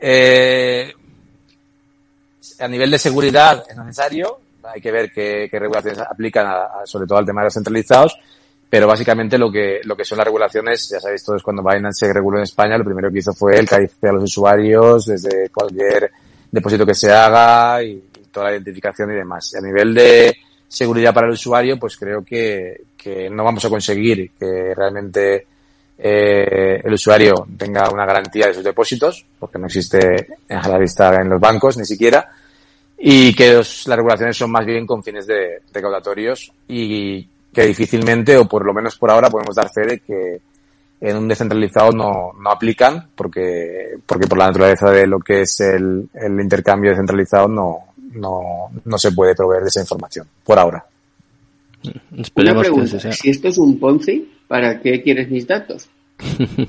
eh, 0.00 0.90
a 2.58 2.66
nivel 2.66 2.90
de 2.90 2.98
seguridad 2.98 3.62
es 3.68 3.76
necesario, 3.76 4.40
hay 4.64 4.80
que 4.80 4.90
ver 4.90 5.12
qué, 5.12 5.50
regulaciones 5.52 6.00
aplican 6.00 6.50
sobre 6.86 7.06
todo 7.06 7.18
al 7.18 7.26
tema 7.26 7.42
de 7.42 7.48
los 7.48 7.54
centralizados, 7.54 8.18
pero 8.70 8.86
básicamente 8.86 9.36
lo 9.36 9.52
que, 9.52 9.80
lo 9.84 9.94
que 9.94 10.04
son 10.06 10.16
las 10.16 10.26
regulaciones, 10.26 10.88
ya 10.88 10.98
sabéis 10.98 11.22
todos, 11.22 11.42
cuando 11.42 11.62
Binance 11.62 12.06
se 12.06 12.12
reguló 12.12 12.38
en 12.38 12.44
España, 12.44 12.78
lo 12.78 12.84
primero 12.86 13.10
que 13.10 13.18
hizo 13.18 13.34
fue 13.34 13.58
el 13.58 13.68
calificar 13.68 14.10
a 14.10 14.14
los 14.14 14.24
usuarios 14.24 15.04
desde 15.04 15.50
cualquier 15.50 16.10
depósito 16.50 16.86
que 16.86 16.94
se 16.94 17.12
haga 17.12 17.82
y, 17.82 18.07
toda 18.32 18.46
la 18.46 18.52
identificación 18.52 19.12
y 19.12 19.16
demás. 19.16 19.52
Y 19.54 19.58
a 19.58 19.60
nivel 19.60 19.94
de 19.94 20.36
seguridad 20.66 21.14
para 21.14 21.26
el 21.26 21.32
usuario, 21.32 21.78
pues 21.78 21.96
creo 21.96 22.24
que, 22.24 22.82
que 22.96 23.30
no 23.30 23.44
vamos 23.44 23.64
a 23.64 23.70
conseguir 23.70 24.32
que 24.38 24.74
realmente 24.74 25.46
eh, 25.98 26.80
el 26.84 26.92
usuario 26.92 27.46
tenga 27.56 27.90
una 27.90 28.06
garantía 28.06 28.46
de 28.46 28.54
sus 28.54 28.64
depósitos, 28.64 29.24
porque 29.38 29.58
no 29.58 29.66
existe 29.66 30.28
en 30.48 30.62
la 30.62 30.78
vista 30.78 31.16
en 31.16 31.28
los 31.28 31.40
bancos 31.40 31.76
ni 31.76 31.84
siquiera 31.84 32.30
y 32.98 33.32
que 33.34 33.54
las 33.54 33.86
regulaciones 33.86 34.36
son 34.36 34.50
más 34.50 34.66
bien 34.66 34.84
con 34.84 35.04
fines 35.04 35.26
de 35.26 35.62
recaudatorios 35.72 36.52
y 36.66 37.26
que 37.52 37.66
difícilmente, 37.66 38.36
o 38.36 38.46
por 38.46 38.64
lo 38.64 38.74
menos 38.74 38.98
por 38.98 39.10
ahora, 39.10 39.30
podemos 39.30 39.54
dar 39.54 39.70
fe 39.70 39.86
de 39.86 39.98
que 40.00 40.40
en 41.00 41.16
un 41.16 41.28
descentralizado 41.28 41.92
no, 41.92 42.32
no 42.40 42.50
aplican 42.50 43.08
porque, 43.14 43.98
porque 44.04 44.26
por 44.26 44.38
la 44.38 44.48
naturaleza 44.48 44.90
de 44.90 45.06
lo 45.06 45.20
que 45.20 45.42
es 45.42 45.60
el, 45.60 46.08
el 46.12 46.40
intercambio 46.40 46.90
descentralizado 46.90 47.46
no, 47.46 47.87
no, 48.12 48.70
no 48.84 48.98
se 48.98 49.12
puede 49.12 49.34
proveer 49.34 49.62
de 49.62 49.68
esa 49.68 49.80
información, 49.80 50.26
por 50.44 50.58
ahora. 50.58 50.84
Una 52.34 52.58
pregunta, 52.58 53.12
si 53.12 53.30
esto 53.30 53.48
es 53.48 53.58
un 53.58 53.78
Ponzi, 53.78 54.28
¿para 54.48 54.80
qué 54.80 55.02
quieres 55.02 55.30
mis 55.30 55.46
datos? 55.46 55.88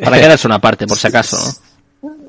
para 0.00 0.18
que 0.18 0.24
eras 0.24 0.44
una 0.44 0.58
parte, 0.58 0.86
por 0.86 0.98
si 0.98 1.08
acaso, 1.08 1.36
¿no? 1.36 1.72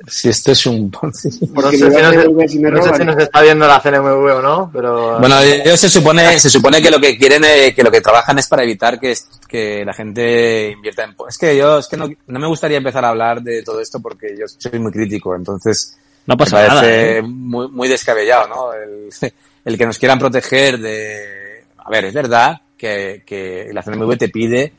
si 0.08 0.30
esto 0.30 0.52
es 0.52 0.66
un 0.66 0.92
No 0.92 1.12
sé, 1.14 1.32
si, 1.32 2.60
nos, 2.60 3.18
está 3.18 3.42
viendo 3.42 3.68
la 3.68 3.80
CNMV 3.80 4.36
o 4.36 4.42
no, 4.42 4.70
pero... 4.72 5.20
Bueno, 5.20 5.40
ellos 5.40 5.80
se 5.80 5.90
supone, 5.90 6.38
se 6.40 6.50
supone 6.50 6.82
que 6.82 6.92
lo 6.92 7.00
que 7.00 7.18
quieren, 7.18 7.44
eh, 7.46 7.74
que 7.74 7.84
lo 7.84 7.92
que 7.92 8.02
trabajan 8.02 8.38
es 8.38 8.48
para 8.48 8.64
evitar 8.64 9.00
que, 9.00 9.16
que 9.48 9.84
la 9.86 9.94
gente 9.94 10.72
invierta 10.72 11.06
en... 11.06 11.16
Es 11.28 11.38
que 11.38 11.56
yo, 11.56 11.80
es 11.80 11.88
que 11.88 11.98
no, 11.98 12.10
no 12.28 12.40
me 12.40 12.48
gustaría 12.48 12.78
empezar 12.78 13.06
a 13.06 13.10
hablar 13.10 13.42
de 13.42 13.64
todo 13.64 13.80
esto 13.80 14.02
porque 14.02 14.36
yo 14.38 14.46
soy 14.48 14.80
muy 14.80 14.92
crítico, 14.92 15.36
entonces... 15.36 15.98
No 16.26 16.38
pasa 16.38 16.62
me 16.62 16.68
parece 16.68 17.18
¿eh? 17.18 17.22
muy, 17.22 17.68
muy 17.70 17.88
descabellado, 17.88 18.48
¿no? 18.48 18.74
El, 18.74 19.10
el 19.66 19.78
que 19.78 19.86
nos 19.86 19.98
quieran 19.98 20.20
proteger 20.20 20.80
de... 20.80 21.64
A 21.78 21.90
ver, 21.90 22.06
es 22.06 22.14
verdad 22.14 22.62
que, 22.78 23.24
que 23.26 23.70
la 23.74 23.82
CNMV 23.82 24.18
te 24.18 24.30
pide 24.30 24.74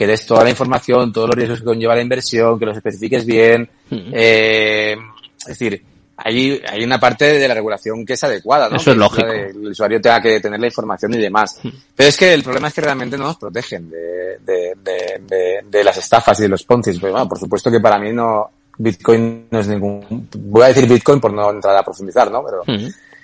que 0.00 0.06
des 0.06 0.24
toda 0.24 0.44
la 0.44 0.48
información, 0.48 1.12
todos 1.12 1.28
los 1.28 1.36
riesgos 1.36 1.58
que 1.58 1.66
conlleva 1.66 1.94
la 1.94 2.00
inversión, 2.00 2.58
que 2.58 2.64
los 2.64 2.74
especifiques 2.74 3.26
bien. 3.26 3.68
Eh, 3.90 4.96
es 5.40 5.46
decir, 5.46 5.82
hay, 6.16 6.58
hay 6.66 6.82
una 6.82 6.98
parte 6.98 7.26
de 7.38 7.46
la 7.46 7.52
regulación 7.52 8.06
que 8.06 8.14
es 8.14 8.24
adecuada, 8.24 8.70
¿no? 8.70 8.76
Eso 8.76 8.92
es 8.92 8.96
lógico. 8.96 9.26
El 9.30 9.68
usuario 9.68 10.00
tenga 10.00 10.22
que 10.22 10.40
tener 10.40 10.58
la 10.58 10.68
información 10.68 11.12
y 11.12 11.18
demás. 11.18 11.60
Pero 11.94 12.08
es 12.08 12.16
que 12.16 12.32
el 12.32 12.42
problema 12.42 12.68
es 12.68 12.74
que 12.74 12.80
realmente 12.80 13.18
no 13.18 13.24
nos 13.24 13.36
protegen 13.36 13.90
de, 13.90 14.38
de, 14.42 14.72
de, 14.82 15.60
de, 15.66 15.84
las 15.84 15.98
estafas 15.98 16.40
y 16.40 16.44
de 16.44 16.48
los 16.48 16.64
ponzi. 16.64 16.98
Pues, 16.98 17.12
bueno, 17.12 17.28
por 17.28 17.38
supuesto 17.38 17.70
que 17.70 17.80
para 17.80 17.98
mí 17.98 18.10
no, 18.10 18.50
Bitcoin 18.82 19.46
no 19.50 19.60
es 19.60 19.68
ningún, 19.68 20.28
voy 20.38 20.62
a 20.62 20.68
decir 20.68 20.88
Bitcoin 20.88 21.20
por 21.20 21.32
no 21.32 21.50
entrar 21.50 21.76
a 21.76 21.82
profundizar, 21.82 22.30
¿no? 22.30 22.42
Pero 22.44 22.62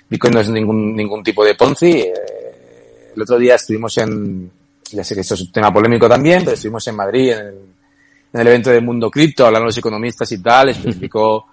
Bitcoin 0.07 0.33
no 0.33 0.39
es 0.39 0.49
ningún, 0.49 0.95
ningún 0.95 1.23
tipo 1.23 1.43
de 1.43 1.55
Ponzi. 1.55 1.91
Eh, 1.91 2.13
el 3.15 3.21
otro 3.21 3.39
día 3.39 3.55
estuvimos 3.55 3.97
en, 3.97 4.51
ya 4.91 5.03
sé 5.03 5.15
que 5.15 5.21
esto 5.21 5.33
es 5.33 5.41
un 5.41 5.51
tema 5.51 5.73
polémico 5.73 6.07
también, 6.07 6.43
pero 6.43 6.53
estuvimos 6.53 6.87
en 6.87 6.95
Madrid 6.95 7.31
en 7.31 7.39
el, 7.39 7.55
en 8.33 8.41
el 8.41 8.47
evento 8.47 8.69
del 8.69 8.83
mundo 8.83 9.09
cripto, 9.09 9.47
hablando 9.47 9.65
los 9.65 9.77
economistas 9.77 10.31
y 10.31 10.37
tal, 10.41 10.69
especificó 10.69 11.47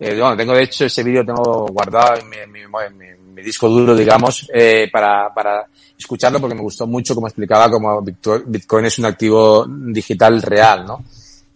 eh, 0.00 0.16
bueno, 0.16 0.36
tengo 0.36 0.54
de 0.54 0.62
hecho 0.62 0.84
ese 0.84 1.02
vídeo 1.02 1.24
tengo 1.24 1.66
guardado 1.66 2.20
en 2.20 2.28
mi, 2.28 2.36
en 2.36 2.52
mi, 2.52 2.60
en 2.60 3.34
mi 3.34 3.42
disco 3.42 3.68
duro, 3.68 3.96
digamos, 3.96 4.48
eh, 4.54 4.88
para, 4.92 5.34
para 5.34 5.66
escucharlo 5.98 6.38
porque 6.40 6.54
me 6.54 6.62
gustó 6.62 6.86
mucho 6.86 7.14
como 7.14 7.26
explicaba 7.26 7.68
cómo 7.68 8.00
Bitcoin 8.02 8.84
es 8.84 8.98
un 9.00 9.06
activo 9.06 9.66
digital 9.66 10.40
real, 10.42 10.86
¿no? 10.86 11.04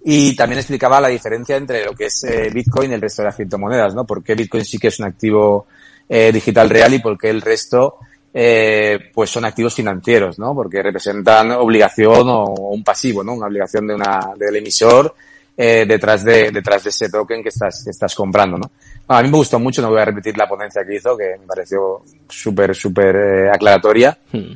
Y 0.05 0.35
también 0.35 0.59
explicaba 0.59 1.01
la 1.01 1.09
diferencia 1.09 1.57
entre 1.57 1.85
lo 1.85 1.93
que 1.93 2.07
es 2.07 2.25
eh, 2.25 2.51
Bitcoin 2.53 2.91
y 2.91 2.95
el 2.95 3.01
resto 3.01 3.23
de 3.23 3.27
las 3.27 3.37
criptomonedas, 3.37 3.95
¿no? 3.95 4.05
Porque 4.05 4.35
Bitcoin 4.35 4.65
sí 4.65 4.79
que 4.79 4.89
es 4.89 4.99
un 4.99 5.07
activo 5.07 5.67
eh, 6.09 6.33
digital 6.33 6.69
real 6.69 6.95
y 6.95 6.99
porque 6.99 7.31
el 7.31 7.41
resto 7.41 7.99
eh, 8.35 9.11
pues 9.13 9.31
son 9.31 9.45
activos 9.45 9.75
financieros, 9.75 10.39
¿no? 10.39 10.55
Porque 10.55 10.83
representan 10.83 11.51
obligación 11.53 12.29
o, 12.29 12.45
un 12.45 12.83
pasivo, 12.83 13.23
¿no? 13.23 13.35
Una 13.35 13.47
obligación 13.47 13.87
de 13.87 13.95
una, 13.95 14.33
del 14.37 14.57
emisor 14.57 15.15
eh, 15.57 15.85
detrás 15.87 16.25
de 16.25 16.51
detrás 16.51 16.83
de 16.83 16.91
ese 16.91 17.11
token 17.11 17.43
que 17.43 17.51
estás 17.51 17.85
que 17.85 17.91
estás 17.91 18.15
comprando, 18.15 18.57
¿no? 18.57 18.71
a 19.09 19.23
mí 19.23 19.29
me 19.29 19.37
gustó 19.37 19.59
mucho, 19.59 19.83
no 19.83 19.91
voy 19.91 20.01
a 20.01 20.07
repetir 20.07 20.37
la 20.39 20.49
ponencia 20.49 20.83
que 20.87 20.97
hizo, 20.97 21.17
que 21.17 21.37
me 21.39 21.47
pareció 21.47 22.03
súper, 22.29 22.75
súper 22.75 23.17
eh, 23.17 23.51
aclaratoria. 23.51 24.17
Hmm. 24.33 24.55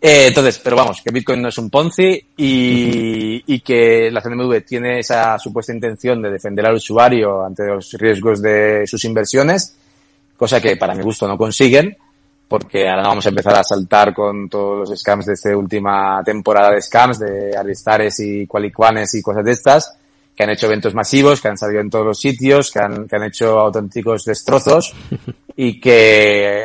Eh, 0.00 0.26
entonces, 0.28 0.60
pero 0.62 0.76
vamos, 0.76 1.00
que 1.02 1.10
Bitcoin 1.10 1.40
no 1.40 1.48
es 1.48 1.58
un 1.58 1.70
Ponzi 1.70 2.22
y, 2.36 3.42
y 3.46 3.60
que 3.60 4.10
la 4.10 4.20
CNMV 4.20 4.62
tiene 4.64 5.00
esa 5.00 5.38
supuesta 5.38 5.72
intención 5.72 6.20
de 6.20 6.30
defender 6.30 6.66
al 6.66 6.74
usuario 6.74 7.44
ante 7.44 7.66
los 7.66 7.92
riesgos 7.92 8.42
de 8.42 8.86
sus 8.86 9.04
inversiones, 9.04 9.76
cosa 10.36 10.60
que 10.60 10.76
para 10.76 10.94
mi 10.94 11.02
gusto 11.02 11.26
no 11.26 11.38
consiguen, 11.38 11.96
porque 12.46 12.88
ahora 12.88 13.08
vamos 13.08 13.24
a 13.26 13.30
empezar 13.30 13.56
a 13.56 13.64
saltar 13.64 14.14
con 14.14 14.48
todos 14.48 14.88
los 14.88 15.00
scams 15.00 15.26
de 15.26 15.32
esta 15.32 15.56
última 15.56 16.22
temporada 16.22 16.72
de 16.72 16.82
scams, 16.82 17.18
de 17.18 17.56
Aristares 17.56 18.20
y 18.20 18.46
Qualicuanes 18.46 19.14
y 19.14 19.22
cosas 19.22 19.44
de 19.44 19.52
estas, 19.52 19.96
que 20.36 20.44
han 20.44 20.50
hecho 20.50 20.66
eventos 20.66 20.94
masivos, 20.94 21.40
que 21.40 21.48
han 21.48 21.56
salido 21.56 21.80
en 21.80 21.88
todos 21.88 22.04
los 22.04 22.18
sitios, 22.18 22.70
que 22.70 22.80
han, 22.80 23.08
que 23.08 23.16
han 23.16 23.24
hecho 23.24 23.58
auténticos 23.58 24.24
destrozos 24.26 24.94
y 25.56 25.80
que 25.80 26.62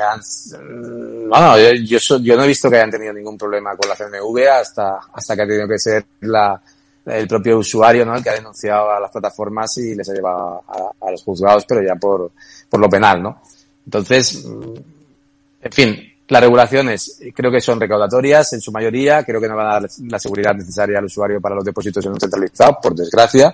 bueno, 1.27 1.57
yo, 1.75 1.97
yo, 1.99 2.35
no 2.35 2.43
he 2.43 2.47
visto 2.47 2.69
que 2.69 2.75
hayan 2.75 2.91
tenido 2.91 3.13
ningún 3.13 3.37
problema 3.37 3.75
con 3.75 3.89
la 3.89 3.95
CNV 3.95 4.49
hasta, 4.49 4.99
hasta 5.13 5.35
que 5.35 5.41
ha 5.41 5.47
tenido 5.47 5.67
que 5.67 5.79
ser 5.79 6.05
la, 6.21 6.61
el 7.05 7.27
propio 7.27 7.59
usuario, 7.59 8.05
¿no? 8.05 8.15
El 8.15 8.23
que 8.23 8.31
ha 8.31 8.35
denunciado 8.35 8.91
a 8.91 8.99
las 8.99 9.09
plataformas 9.11 9.77
y 9.77 9.95
les 9.95 10.09
ha 10.09 10.13
llevado 10.13 10.63
a, 10.67 11.07
a 11.07 11.11
los 11.11 11.23
juzgados, 11.23 11.65
pero 11.65 11.81
ya 11.81 11.95
por, 11.95 12.31
por 12.69 12.79
lo 12.79 12.89
penal, 12.89 13.23
¿no? 13.23 13.41
Entonces, 13.85 14.43
en 14.43 15.71
fin, 15.71 16.13
las 16.27 16.41
regulaciones 16.41 17.19
creo 17.33 17.51
que 17.51 17.61
son 17.61 17.79
recaudatorias 17.79 18.53
en 18.53 18.61
su 18.61 18.71
mayoría, 18.71 19.23
creo 19.23 19.39
que 19.39 19.47
no 19.47 19.55
van 19.55 19.67
a 19.67 19.79
dar 19.79 19.89
la 20.07 20.19
seguridad 20.19 20.53
necesaria 20.53 20.99
al 20.99 21.05
usuario 21.05 21.39
para 21.39 21.55
los 21.55 21.63
depósitos 21.63 22.05
en 22.05 22.11
un 22.11 22.19
centralizado, 22.19 22.77
por 22.81 22.93
desgracia. 22.93 23.53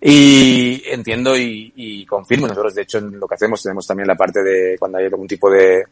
Y 0.00 0.82
entiendo 0.86 1.36
y, 1.36 1.72
y, 1.76 2.04
confirmo, 2.04 2.46
nosotros 2.46 2.74
de 2.74 2.82
hecho 2.82 2.98
en 2.98 3.18
lo 3.18 3.26
que 3.26 3.36
hacemos 3.36 3.62
tenemos 3.62 3.86
también 3.86 4.06
la 4.06 4.16
parte 4.16 4.42
de 4.42 4.76
cuando 4.78 4.98
hay 4.98 5.06
algún 5.06 5.26
tipo 5.26 5.50
de, 5.50 5.84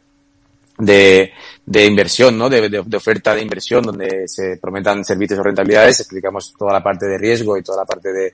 de, 0.77 1.33
de 1.65 1.85
inversión, 1.85 2.37
¿no? 2.37 2.49
De, 2.49 2.69
de, 2.69 2.83
de, 2.85 2.97
oferta 2.97 3.33
de 3.33 3.41
inversión 3.41 3.83
donde 3.83 4.27
se 4.27 4.57
prometan 4.57 5.03
servicios 5.03 5.39
o 5.39 5.43
rentabilidades, 5.43 6.01
explicamos 6.01 6.53
toda 6.57 6.73
la 6.73 6.83
parte 6.83 7.07
de 7.07 7.17
riesgo 7.17 7.57
y 7.57 7.63
toda 7.63 7.79
la 7.79 7.85
parte 7.85 8.13
de, 8.13 8.33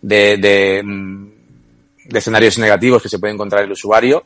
de, 0.00 0.36
de, 0.38 0.82
mm, 0.82 1.30
de 2.06 2.18
escenarios 2.18 2.58
negativos 2.58 3.02
que 3.02 3.08
se 3.08 3.18
puede 3.18 3.34
encontrar 3.34 3.62
el 3.62 3.72
usuario 3.72 4.24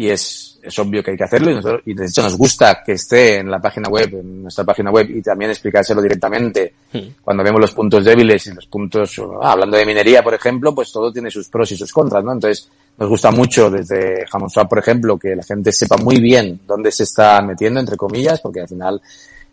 y 0.00 0.08
es, 0.08 0.60
es 0.62 0.78
obvio 0.78 1.02
que 1.02 1.10
hay 1.10 1.16
que 1.16 1.24
hacerlo 1.24 1.50
y, 1.50 1.54
nosotros, 1.56 1.82
y 1.84 1.92
de 1.92 2.06
hecho 2.06 2.22
nos 2.22 2.38
gusta 2.38 2.82
que 2.86 2.92
esté 2.92 3.38
en 3.38 3.50
la 3.50 3.58
página 3.58 3.88
web, 3.88 4.08
en 4.12 4.42
nuestra 4.44 4.62
página 4.62 4.92
web 4.92 5.10
y 5.10 5.20
también 5.20 5.50
explicárselo 5.50 6.00
directamente 6.00 6.72
sí. 6.92 7.12
cuando 7.20 7.42
vemos 7.42 7.60
los 7.60 7.74
puntos 7.74 8.04
débiles 8.04 8.46
y 8.46 8.54
los 8.54 8.66
puntos, 8.66 9.20
ah, 9.42 9.52
hablando 9.52 9.76
de 9.76 9.84
minería, 9.84 10.22
por 10.22 10.34
ejemplo, 10.34 10.72
pues 10.72 10.92
todo 10.92 11.12
tiene 11.12 11.32
sus 11.32 11.48
pros 11.48 11.72
y 11.72 11.76
sus 11.76 11.92
contras, 11.92 12.22
¿no? 12.22 12.32
Entonces 12.32 12.70
nos 12.96 13.08
gusta 13.08 13.32
mucho 13.32 13.68
desde 13.70 14.24
Hammond 14.30 14.52
Swap, 14.52 14.68
por 14.68 14.78
ejemplo, 14.78 15.18
que 15.18 15.34
la 15.34 15.42
gente 15.42 15.72
sepa 15.72 15.96
muy 15.96 16.20
bien 16.20 16.60
dónde 16.64 16.92
se 16.92 17.02
está 17.02 17.42
metiendo, 17.42 17.80
entre 17.80 17.96
comillas, 17.96 18.40
porque 18.40 18.60
al 18.60 18.68
final 18.68 19.02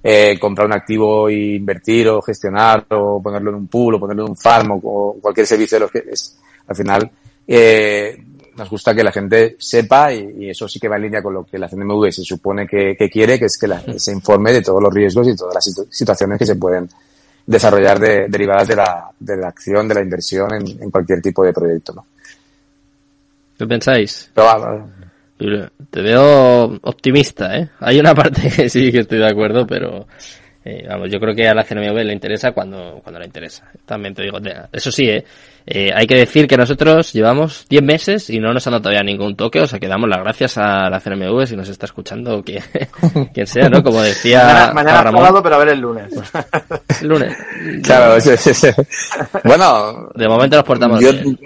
eh, 0.03 0.37
comprar 0.39 0.67
un 0.67 0.73
activo 0.73 1.27
e 1.27 1.55
invertir 1.55 2.07
o 2.09 2.21
gestionar 2.21 2.85
o 2.91 3.19
ponerlo 3.19 3.49
en 3.49 3.55
un 3.55 3.67
pool 3.67 3.95
o 3.95 3.99
ponerlo 3.99 4.25
en 4.25 4.29
un 4.29 4.37
farm 4.37 4.73
o, 4.73 4.79
o 4.83 5.17
cualquier 5.19 5.47
servicio 5.47 5.77
de 5.77 5.79
los 5.79 5.91
que 5.91 6.03
es, 6.07 6.37
al 6.67 6.75
final, 6.75 7.11
eh, 7.47 8.15
nos 8.55 8.69
gusta 8.69 8.95
que 8.95 9.03
la 9.03 9.11
gente 9.11 9.55
sepa 9.59 10.13
y, 10.13 10.35
y, 10.39 10.49
eso 10.49 10.67
sí 10.67 10.79
que 10.79 10.87
va 10.87 10.95
en 10.95 11.03
línea 11.03 11.21
con 11.21 11.33
lo 11.33 11.43
que 11.43 11.59
la 11.59 11.67
CNMV 11.67 12.11
se 12.11 12.23
supone 12.23 12.65
que, 12.67 12.95
que 12.97 13.09
quiere, 13.09 13.37
que 13.37 13.45
es 13.45 13.57
que 13.57 13.67
la, 13.67 13.83
se 13.97 14.11
informe 14.11 14.53
de 14.53 14.61
todos 14.61 14.81
los 14.81 14.93
riesgos 14.93 15.27
y 15.27 15.35
todas 15.35 15.55
las 15.55 15.63
situ 15.63 15.85
situaciones 15.89 16.39
que 16.39 16.45
se 16.45 16.55
pueden 16.55 16.89
desarrollar 17.45 17.99
de, 17.99 18.27
derivadas 18.27 18.67
de 18.67 18.75
la, 18.75 19.09
de 19.19 19.37
la 19.37 19.47
acción, 19.49 19.87
de 19.87 19.95
la 19.95 20.01
inversión 20.01 20.53
en, 20.53 20.83
en 20.83 20.89
cualquier 20.89 21.21
tipo 21.21 21.43
de 21.43 21.53
proyecto. 21.53 21.93
¿no? 21.93 22.05
¿Qué 23.57 23.65
pensáis? 23.65 24.31
Pero, 25.37 25.69
te 25.89 26.01
veo 26.01 26.79
optimista, 26.81 27.57
¿eh? 27.57 27.69
Hay 27.79 27.99
una 27.99 28.15
parte 28.15 28.49
que 28.49 28.69
sí 28.69 28.91
que 28.91 28.99
estoy 28.99 29.19
de 29.19 29.29
acuerdo, 29.29 29.65
pero 29.65 30.07
eh, 30.67 30.83
vamos, 30.89 31.11
yo 31.11 31.19
creo 31.19 31.35
que 31.35 31.47
a 31.47 31.53
la 31.53 31.63
CNMV 31.63 32.03
le 32.03 32.11
interesa 32.11 32.51
cuando, 32.51 32.99
cuando 33.03 33.19
le 33.19 33.27
interesa. 33.27 33.69
También 33.85 34.15
te 34.15 34.23
digo, 34.23 34.39
eso 34.73 34.91
sí, 34.91 35.03
¿eh? 35.07 35.23
Eh, 35.67 35.91
hay 35.93 36.07
que 36.07 36.15
decir 36.15 36.47
que 36.47 36.57
nosotros 36.57 37.13
llevamos 37.13 37.67
10 37.69 37.83
meses 37.83 38.29
y 38.31 38.39
no 38.39 38.51
nos 38.51 38.65
ha 38.65 38.71
dado 38.71 38.81
todavía 38.81 39.03
ningún 39.03 39.35
toque, 39.35 39.61
o 39.61 39.67
sea 39.67 39.79
que 39.79 39.87
damos 39.87 40.09
las 40.09 40.21
gracias 40.21 40.57
a 40.57 40.89
la 40.89 40.99
CNMV 40.99 41.45
si 41.45 41.55
nos 41.55 41.69
está 41.69 41.85
escuchando 41.85 42.43
quien, 42.43 42.63
quien 43.33 43.45
sea, 43.45 43.69
¿no? 43.69 43.83
Como 43.83 44.01
decía 44.01 44.43
mañana, 44.43 44.73
mañana 44.73 45.01
Ramón. 45.03 45.43
pero 45.43 45.55
a 45.55 45.59
ver 45.59 45.69
el 45.69 45.79
lunes. 45.79 46.11
el 47.01 47.07
lunes. 47.07 47.37
Claro, 47.83 48.19
sí, 48.19 48.35
sí, 48.37 48.53
sí. 48.53 48.69
Bueno, 49.43 50.09
de 50.15 50.27
momento 50.27 50.57
nos 50.57 50.65
portamos 50.65 50.99
yo, 50.99 51.11
bien. 51.11 51.39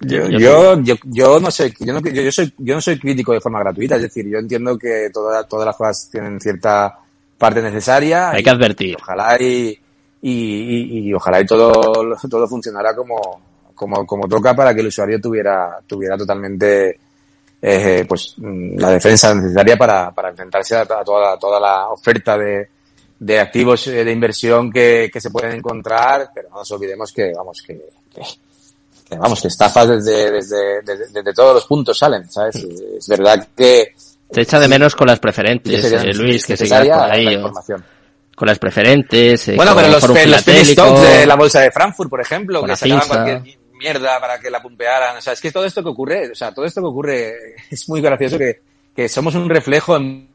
Yo, 0.00 0.28
yo, 0.30 0.80
yo, 0.80 0.94
yo, 1.04 1.40
no 1.40 1.50
sé, 1.50 1.72
yo 1.78 1.92
no, 1.92 2.00
yo, 2.00 2.22
yo, 2.22 2.32
soy, 2.32 2.52
yo 2.56 2.74
no 2.74 2.80
soy 2.80 2.98
crítico 2.98 3.32
de 3.32 3.40
forma 3.40 3.60
gratuita, 3.60 3.96
es 3.96 4.02
decir, 4.02 4.26
yo 4.28 4.38
entiendo 4.38 4.78
que 4.78 5.10
toda, 5.12 5.44
todas 5.44 5.66
las 5.66 5.76
cosas 5.76 6.08
tienen 6.10 6.40
cierta 6.40 6.98
parte 7.42 7.60
necesaria. 7.60 8.30
Hay 8.30 8.42
que 8.42 8.50
advertir. 8.50 8.96
Ojalá 9.02 9.36
y, 9.40 9.76
y, 10.22 11.12
ojalá 11.12 11.40
y 11.40 11.46
todo, 11.46 12.16
todo 12.30 12.46
funcionara 12.46 12.94
como, 12.94 13.42
como, 13.74 14.06
como 14.06 14.28
toca 14.28 14.54
para 14.54 14.72
que 14.72 14.80
el 14.80 14.86
usuario 14.86 15.20
tuviera, 15.20 15.80
tuviera 15.84 16.16
totalmente 16.16 17.00
eh, 17.60 18.04
pues 18.08 18.36
la 18.38 18.90
defensa 18.90 19.34
necesaria 19.34 19.76
para, 19.76 20.12
para 20.12 20.30
enfrentarse 20.30 20.76
a, 20.76 20.86
toda, 20.86 21.36
toda 21.36 21.58
la 21.58 21.88
oferta 21.88 22.38
de, 22.38 22.68
de 23.18 23.40
activos 23.40 23.86
de 23.86 24.12
inversión 24.12 24.70
que, 24.70 25.10
que 25.12 25.20
se 25.20 25.30
pueden 25.30 25.56
encontrar, 25.56 26.30
pero 26.32 26.48
no 26.48 26.58
nos 26.58 26.70
olvidemos 26.70 27.12
que, 27.12 27.32
vamos, 27.34 27.60
que, 27.66 27.74
que 28.14 28.22
que, 29.08 29.18
vamos, 29.18 29.42
que 29.42 29.48
estafas 29.48 29.88
desde, 29.88 30.30
desde, 30.30 30.80
desde, 30.82 31.08
desde, 31.12 31.34
todos 31.34 31.54
los 31.56 31.66
puntos 31.66 31.98
salen, 31.98 32.30
¿sabes? 32.30 32.56
Es 32.56 33.08
verdad 33.08 33.48
que... 33.54 33.94
Se 34.32 34.40
echa 34.40 34.58
de 34.58 34.68
menos 34.68 34.96
con 34.96 35.06
las 35.06 35.18
preferentes, 35.18 35.84
eh, 35.92 36.14
Luis, 36.14 36.46
que 36.46 36.56
sigas 36.56 36.86
por 36.86 37.10
ahí. 37.10 37.40
Con 38.34 38.48
las 38.48 38.58
preferentes. 38.58 39.48
Eh, 39.48 39.56
bueno, 39.56 39.74
pero 39.74 39.88
los, 39.88 40.08
los 40.08 40.40
stocks 40.40 41.02
de 41.02 41.26
la 41.26 41.36
bolsa 41.36 41.60
de 41.60 41.70
Frankfurt, 41.70 42.10
por 42.10 42.20
ejemplo, 42.20 42.64
que 42.64 42.76
sacaban 42.76 43.06
cualquier 43.06 43.58
mierda 43.78 44.18
para 44.20 44.38
que 44.40 44.50
la 44.50 44.62
pumpearan. 44.62 45.16
O 45.18 45.20
sea, 45.20 45.34
es 45.34 45.40
que 45.40 45.52
todo 45.52 45.64
esto 45.64 45.82
que 45.82 45.90
ocurre, 45.90 46.30
o 46.30 46.34
sea, 46.34 46.52
todo 46.52 46.64
esto 46.64 46.80
que 46.80 46.86
ocurre 46.86 47.34
es 47.70 47.88
muy 47.88 48.00
gracioso 48.00 48.38
que, 48.38 48.60
que 48.96 49.08
somos 49.08 49.34
un 49.34 49.48
reflejo 49.48 49.96
en 49.96 50.32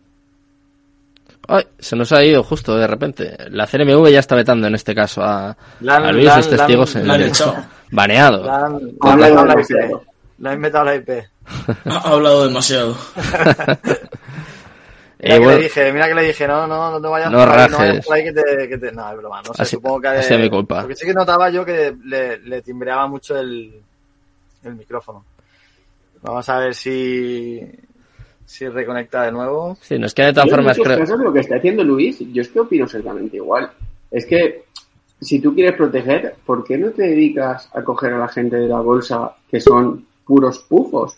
Ay, 1.49 1.63
se 1.79 1.95
nos 1.95 2.11
ha 2.11 2.23
ido 2.23 2.43
justo 2.43 2.75
de 2.75 2.87
repente. 2.87 3.37
La 3.49 3.65
CNMV 3.65 4.09
ya 4.09 4.19
está 4.19 4.35
vetando 4.35 4.67
en 4.67 4.75
este 4.75 4.93
caso 4.93 5.23
a, 5.23 5.55
la, 5.79 5.95
a 5.95 6.11
Luis, 6.11 6.25
la, 6.25 6.37
los 6.37 6.49
testigos 6.49 6.95
la, 6.95 7.15
en, 7.15 7.31
baneado. 7.91 8.43
La 8.43 8.65
han, 8.65 8.79
la, 9.01 9.29
la, 9.29 9.45
la, 9.45 9.61
IP. 9.61 10.01
La 10.39 10.51
han 10.51 10.59
metido 10.59 10.83
la 10.83 10.95
IP. 10.95 11.09
Ha 11.85 12.09
hablado 12.11 12.47
demasiado. 12.47 12.95
Mira 15.19 15.35
eh, 15.35 15.39
que 15.39 15.39
bueno, 15.39 15.57
le 15.57 15.63
dije, 15.63 15.91
mira 15.93 16.07
que 16.07 16.13
le 16.13 16.23
dije, 16.27 16.47
no, 16.47 16.67
no, 16.67 16.91
no 16.91 17.01
te 17.01 17.07
vayas 17.07 17.31
no 17.31 17.39
por 17.39 17.49
ahí, 17.49 17.55
rajes. 17.55 17.71
no 17.71 17.77
vayas 17.79 18.05
por 18.05 18.15
ahí 18.15 18.23
que 18.23 18.33
te, 18.33 18.69
que 18.69 18.77
te... 18.77 18.91
No, 18.91 19.11
es 19.11 19.17
broma, 19.17 19.41
no 19.41 19.53
sé, 19.53 19.61
así, 19.63 19.75
supongo 19.75 19.99
que... 20.01 20.07
Así 20.09 20.33
es 20.35 20.39
mi 20.39 20.49
culpa. 20.49 20.81
Porque 20.81 20.95
sí 20.95 21.07
que 21.07 21.13
notaba 21.15 21.49
yo 21.49 21.65
que 21.65 21.95
le, 22.05 22.37
le 22.37 22.61
timbreaba 22.61 23.07
mucho 23.07 23.35
el, 23.35 23.81
el 24.63 24.75
micrófono. 24.75 25.25
Vamos 26.21 26.47
a 26.49 26.59
ver 26.59 26.75
si... 26.75 27.59
si 28.45 28.67
reconecta 28.69 29.23
de 29.23 29.31
nuevo. 29.31 29.75
Sí, 29.81 29.97
nos 29.97 30.13
queda 30.13 30.27
de 30.27 30.33
todas 30.33 30.49
Yo, 30.49 30.55
formas. 30.55 30.77
Creo- 30.77 30.99
casos, 30.99 31.19
lo 31.19 31.33
que 31.33 31.39
está 31.39 31.55
haciendo 31.55 31.83
Luis, 31.83 32.19
yo 32.31 32.41
es 32.43 32.49
que 32.49 32.59
opino 32.59 32.85
exactamente 32.85 33.37
igual. 33.37 33.71
Es 34.11 34.23
que 34.27 34.65
si 35.19 35.39
tú 35.39 35.55
quieres 35.55 35.75
proteger, 35.75 36.35
¿por 36.45 36.63
qué 36.63 36.77
no 36.77 36.91
te 36.91 37.01
dedicas 37.07 37.69
a 37.73 37.83
coger 37.83 38.13
a 38.13 38.19
la 38.19 38.27
gente 38.27 38.57
de 38.57 38.67
la 38.67 38.81
bolsa 38.81 39.31
que 39.49 39.59
son 39.59 40.05
puros 40.23 40.59
pufos? 40.59 41.15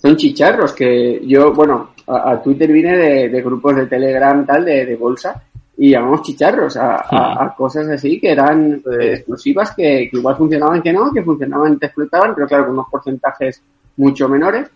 Son 0.00 0.16
chicharros 0.16 0.72
que 0.72 1.20
yo, 1.26 1.52
bueno, 1.52 1.90
a, 2.06 2.30
a 2.32 2.42
Twitter 2.42 2.70
vine 2.72 2.96
de, 2.96 3.28
de 3.28 3.42
grupos 3.42 3.76
de 3.76 3.86
Telegram 3.86 4.44
tal, 4.46 4.64
de, 4.64 4.86
de 4.86 4.96
bolsa, 4.96 5.42
y 5.76 5.90
llamamos 5.90 6.22
chicharros 6.22 6.76
a, 6.76 6.96
a- 6.96 7.44
a 7.44 7.54
cosas 7.54 7.88
así 7.88 8.18
que 8.20 8.30
eran 8.32 8.82
eh, 8.90 9.12
explosivas, 9.14 9.74
que, 9.74 10.08
que 10.10 10.16
igual 10.18 10.36
funcionaban 10.36 10.82
que 10.82 10.92
no, 10.92 11.10
que 11.12 11.22
funcionaban, 11.22 11.78
te 11.78 11.86
explotaban, 11.86 12.34
pero 12.34 12.46
claro, 12.46 12.64
con 12.66 12.74
unos 12.74 12.88
porcentajes 12.90 13.62
mucho 13.96 14.28
menores. 14.28 14.68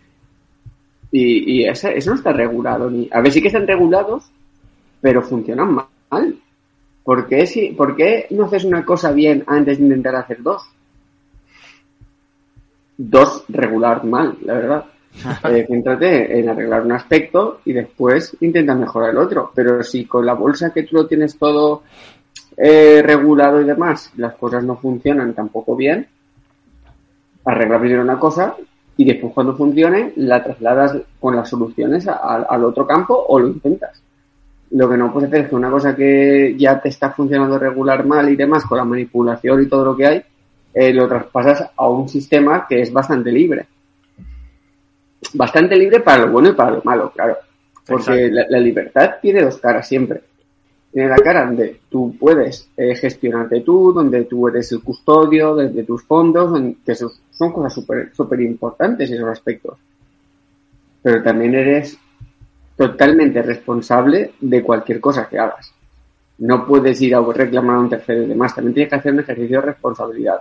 Y, 1.11 1.61
y 1.61 1.67
ese- 1.67 1.97
eso 1.97 2.09
no 2.11 2.15
está 2.17 2.31
regulado. 2.33 2.89
Ni, 2.89 3.07
a 3.11 3.21
ver, 3.21 3.31
sí 3.31 3.41
que 3.41 3.47
están 3.47 3.65
regulados, 3.67 4.29
pero 5.01 5.21
funcionan 5.21 5.73
mal. 6.09 6.35
¿Por 7.03 7.27
qué, 7.27 7.45
si, 7.45 7.69
¿Por 7.69 7.95
qué 7.95 8.27
no 8.31 8.45
haces 8.45 8.63
una 8.63 8.83
cosa 8.83 9.11
bien 9.11 9.43
antes 9.47 9.77
de 9.77 9.83
intentar 9.85 10.15
hacer 10.15 10.41
dos? 10.41 10.63
Dos 12.97 13.43
regular 13.49 14.03
mal, 14.05 14.37
la 14.43 14.53
verdad. 14.53 14.85
Eh, 16.01 16.39
en 16.39 16.49
arreglar 16.49 16.83
un 16.83 16.91
aspecto 16.91 17.59
y 17.65 17.73
después 17.73 18.35
intenta 18.41 18.75
mejorar 18.75 19.11
el 19.11 19.17
otro. 19.17 19.51
Pero 19.53 19.83
si 19.83 20.05
con 20.05 20.25
la 20.25 20.33
bolsa 20.33 20.71
que 20.71 20.83
tú 20.83 20.97
lo 20.97 21.07
tienes 21.07 21.37
todo 21.37 21.83
eh, 22.57 23.01
regulado 23.03 23.61
y 23.61 23.65
demás, 23.65 24.11
las 24.17 24.35
cosas 24.35 24.63
no 24.63 24.75
funcionan 24.75 25.33
tampoco 25.33 25.75
bien, 25.75 26.07
arregla 27.45 27.79
primero 27.79 28.01
una 28.01 28.19
cosa 28.19 28.55
y 28.97 29.05
después 29.05 29.33
cuando 29.33 29.55
funcione 29.55 30.13
la 30.17 30.43
trasladas 30.43 30.97
con 31.19 31.35
las 31.35 31.49
soluciones 31.49 32.07
al 32.07 32.63
otro 32.63 32.87
campo 32.87 33.25
o 33.27 33.39
lo 33.39 33.47
intentas. 33.47 34.01
Lo 34.71 34.89
que 34.89 34.97
no 34.97 35.11
puedes 35.13 35.29
hacer 35.29 35.45
es 35.45 35.49
que 35.49 35.55
una 35.55 35.69
cosa 35.69 35.95
que 35.95 36.55
ya 36.57 36.81
te 36.81 36.89
está 36.89 37.11
funcionando 37.11 37.59
regular 37.59 38.05
mal 38.05 38.29
y 38.29 38.35
demás, 38.35 38.65
con 38.65 38.77
la 38.77 38.85
manipulación 38.85 39.63
y 39.63 39.67
todo 39.67 39.85
lo 39.85 39.95
que 39.95 40.05
hay, 40.05 40.23
eh, 40.73 40.93
lo 40.93 41.07
traspasas 41.07 41.69
a 41.75 41.87
un 41.87 42.09
sistema 42.09 42.65
que 42.67 42.81
es 42.81 42.91
bastante 42.91 43.31
libre. 43.31 43.67
Bastante 45.33 45.75
libre 45.75 45.99
para 46.01 46.25
lo 46.25 46.31
bueno 46.31 46.49
y 46.49 46.53
para 46.53 46.71
lo 46.71 46.81
malo, 46.83 47.11
claro. 47.11 47.37
Porque 47.85 48.29
la, 48.29 48.45
la 48.49 48.59
libertad 48.59 49.15
tiene 49.21 49.43
dos 49.43 49.57
caras 49.57 49.87
siempre. 49.87 50.21
Tiene 50.91 51.09
la 51.09 51.17
cara 51.17 51.45
donde 51.45 51.81
tú 51.89 52.15
puedes 52.17 52.69
eh, 52.77 52.95
gestionarte 52.95 53.61
tú, 53.61 53.91
donde 53.91 54.23
tú 54.23 54.47
eres 54.47 54.71
el 54.71 54.81
custodio 54.81 55.55
de, 55.55 55.69
de 55.69 55.83
tus 55.83 56.03
fondos, 56.03 56.57
que 56.85 56.95
son 56.95 57.51
cosas 57.51 57.73
súper 57.73 58.15
súper 58.15 58.41
importantes 58.41 59.11
esos 59.11 59.27
aspectos. 59.27 59.77
Pero 61.03 61.21
también 61.21 61.53
eres 61.53 61.97
totalmente 62.75 63.41
responsable 63.41 64.33
de 64.39 64.63
cualquier 64.63 64.99
cosa 64.99 65.27
que 65.27 65.37
hagas. 65.37 65.71
No 66.37 66.65
puedes 66.65 67.01
ir 67.01 67.15
a 67.15 67.21
reclamar 67.21 67.77
a 67.77 67.79
un 67.79 67.89
tercero 67.89 68.23
y 68.23 68.27
demás. 68.27 68.55
También 68.55 68.73
tienes 68.73 68.89
que 68.89 68.95
hacer 68.95 69.13
un 69.13 69.19
ejercicio 69.19 69.61
de 69.61 69.67
responsabilidad. 69.67 70.39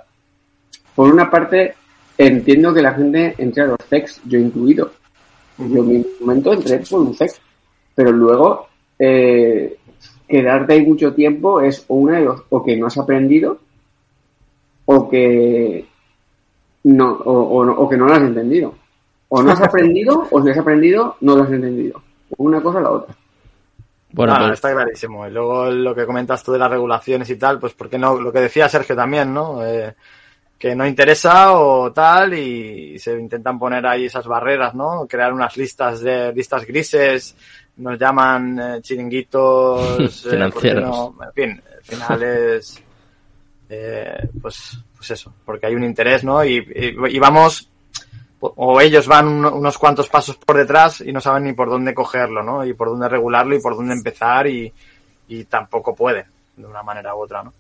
Por 0.95 1.13
una 1.13 1.31
parte, 1.31 1.75
entiendo 2.19 2.73
que 2.75 2.83
la 2.83 2.95
gente 2.95 3.35
entre 3.39 3.63
a 3.63 3.67
los 3.67 3.79
sex, 3.89 4.21
yo 4.27 4.39
incluido. 4.39 4.91
Yo 5.59 5.83
en 5.83 5.89
mi 5.89 6.07
momento 6.21 6.53
entré 6.53 6.79
por 6.79 7.01
un 7.01 7.15
sex. 7.15 7.41
Pero 7.95 8.11
luego, 8.13 8.67
eh, 8.99 9.77
quedarte 10.29 10.73
ahí 10.75 10.85
mucho 10.87 11.13
tiempo 11.15 11.61
es 11.61 11.85
una 11.89 12.19
de 12.19 12.25
dos, 12.25 12.43
o 12.51 12.65
que 12.65 12.77
no 12.77 12.87
has 12.89 12.99
aprendido, 12.99 13.59
o 14.87 15.09
que 15.09 15.87
no, 16.85 17.13
o, 17.13 17.33
o 17.59 17.65
no- 17.65 17.73
o 17.75 17.89
que 17.89 17.97
no 17.97 18.07
lo 18.07 18.15
has 18.15 18.21
entendido. 18.23 18.75
O 19.29 19.43
no 19.43 19.53
has 19.53 19.61
aprendido, 19.63 20.27
o 20.31 20.43
si 20.43 20.51
has 20.51 20.59
aprendido, 20.59 21.17
no 21.21 21.37
lo 21.37 21.45
has 21.45 21.51
entendido. 21.53 22.03
Una 22.37 22.61
cosa 22.61 22.79
o 22.79 22.83
la 22.83 22.91
otra. 22.91 23.15
Bueno, 24.13 24.33
Ah, 24.35 24.39
pues, 24.41 24.53
está 24.55 24.73
clarísimo. 24.73 25.27
Y 25.27 25.31
luego 25.31 25.67
lo 25.71 25.95
que 25.95 26.07
comentas 26.07 26.43
tú 26.45 26.53
de 26.53 26.59
las 26.59 26.71
regulaciones 26.71 27.29
y 27.31 27.37
tal, 27.37 27.59
pues 27.59 27.75
porque 27.75 27.99
no, 27.99 28.21
lo 28.21 28.33
que 28.33 28.41
decía 28.41 28.69
Sergio 28.69 28.95
también, 28.95 29.33
¿no? 29.33 29.65
Eh, 29.65 29.95
que 30.65 30.75
no 30.75 30.87
interesa 30.87 31.53
o 31.59 31.93
tal 31.93 32.33
y 32.33 32.99
se 32.99 33.13
intentan 33.21 33.59
poner 33.59 33.85
ahí 33.85 34.07
esas 34.07 34.27
barreras, 34.27 34.75
¿no? 34.75 35.07
Crear 35.07 35.31
unas 35.31 35.55
listas 35.59 36.01
de 36.01 36.33
listas 36.33 36.65
grises, 36.65 37.37
nos 37.77 37.99
llaman 37.99 38.59
eh, 38.59 38.81
chiringuitos 38.81 40.25
eh, 40.25 40.31
Financieros. 40.31 40.83
no- 40.83 41.17
en 41.23 41.33
fin, 41.35 41.63
al 41.77 41.83
final 41.85 42.23
es 42.23 42.83
eh, 43.69 44.27
pues, 44.41 44.79
pues 44.97 45.11
eso, 45.11 45.35
porque 45.45 45.67
hay 45.67 45.75
un 45.75 45.85
interés, 45.85 46.25
¿no? 46.25 46.43
Y, 46.43 46.57
y- 46.57 47.15
y 47.15 47.19
vamos 47.19 47.69
o 48.41 48.81
ellos 48.81 49.07
van 49.07 49.29
un- 49.29 49.45
unos 49.45 49.77
cuantos 49.77 50.09
pasos 50.09 50.37
por 50.37 50.57
detrás 50.57 51.03
y 51.03 51.13
no 51.13 51.21
saben 51.21 51.45
ni 51.45 51.53
por 51.53 51.69
dónde 51.69 51.93
cogerlo, 51.93 52.43
¿no? 52.43 52.65
Y 52.65 52.73
por 52.73 52.89
dónde 52.89 53.11
regularlo 53.11 53.55
y 53.55 53.61
por 53.61 53.77
dónde 53.77 53.93
empezar 53.93 54.47
y, 54.47 54.73
y 55.29 55.45
tampoco 55.45 55.95
pueden, 55.95 56.25
de 56.57 56.65
una 56.67 56.83
manera 56.83 57.15
u 57.15 57.21
otra, 57.23 57.43
¿no? 57.43 57.53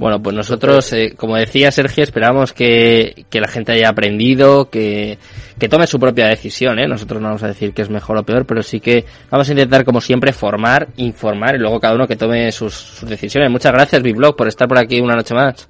Bueno, 0.00 0.22
pues 0.22 0.34
nosotros, 0.34 0.94
eh, 0.94 1.12
como 1.14 1.36
decía 1.36 1.70
Sergio, 1.70 2.02
esperamos 2.02 2.54
que, 2.54 3.26
que 3.28 3.38
la 3.38 3.48
gente 3.48 3.72
haya 3.72 3.90
aprendido, 3.90 4.70
que, 4.70 5.18
que 5.58 5.68
tome 5.68 5.86
su 5.86 6.00
propia 6.00 6.26
decisión, 6.26 6.78
¿eh? 6.78 6.88
Nosotros 6.88 7.20
no 7.20 7.28
vamos 7.28 7.42
a 7.42 7.48
decir 7.48 7.74
que 7.74 7.82
es 7.82 7.90
mejor 7.90 8.16
o 8.16 8.22
peor, 8.22 8.46
pero 8.46 8.62
sí 8.62 8.80
que 8.80 9.04
vamos 9.30 9.46
a 9.50 9.52
intentar, 9.52 9.84
como 9.84 10.00
siempre, 10.00 10.32
formar, 10.32 10.88
informar 10.96 11.56
y 11.56 11.58
luego 11.58 11.78
cada 11.78 11.96
uno 11.96 12.08
que 12.08 12.16
tome 12.16 12.50
sus, 12.50 12.72
sus 12.72 13.10
decisiones. 13.10 13.50
Muchas 13.50 13.72
gracias, 13.72 14.00
Biblog, 14.00 14.36
por 14.36 14.48
estar 14.48 14.66
por 14.66 14.78
aquí 14.78 14.98
una 15.02 15.16
noche 15.16 15.34
más. 15.34 15.68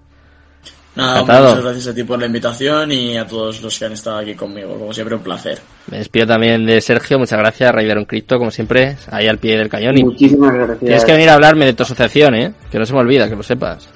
Nada, 0.95 1.23
muchas 1.23 1.65
gracias 1.65 1.87
a 1.89 1.95
ti 1.95 2.05
por 2.05 2.21
la 2.21 2.27
invitación 2.27 2.93
y 2.93 3.17
a 3.17 3.27
todos 3.27 3.61
los 3.63 3.77
que 3.77 3.85
han 3.85 3.93
estado 3.95 4.19
aquí 4.19 4.35
conmigo. 4.35 4.79
Como 4.79 4.93
siempre, 4.93 5.17
un 5.17 5.23
placer. 5.23 5.59
Me 5.91 5.99
despido 5.99 6.29
también 6.29 6.65
de 6.67 6.81
Sergio, 6.81 7.19
muchas 7.19 7.39
gracias, 7.41 7.73
Raideron 7.73 8.05
Crypto, 8.05 8.39
como 8.39 8.53
siempre, 8.53 8.97
ahí 9.11 9.27
al 9.27 9.39
pie 9.39 9.59
del 9.59 9.69
cañón. 9.69 9.99
Y 9.99 10.05
Muchísimas 10.05 10.55
gracias. 10.55 10.79
tienes 10.79 11.05
que 11.05 11.13
venir 11.13 11.31
a 11.31 11.35
hablarme 11.35 11.67
de 11.67 11.73
tu 11.73 11.83
asociación, 11.83 12.37
¿eh? 12.37 12.53
Que 12.71 12.79
no 12.79 12.87
se 12.87 12.93
me 12.93 13.01
olvida, 13.01 13.29
que 13.29 13.35
lo 13.35 13.43
sepas. 13.43 13.89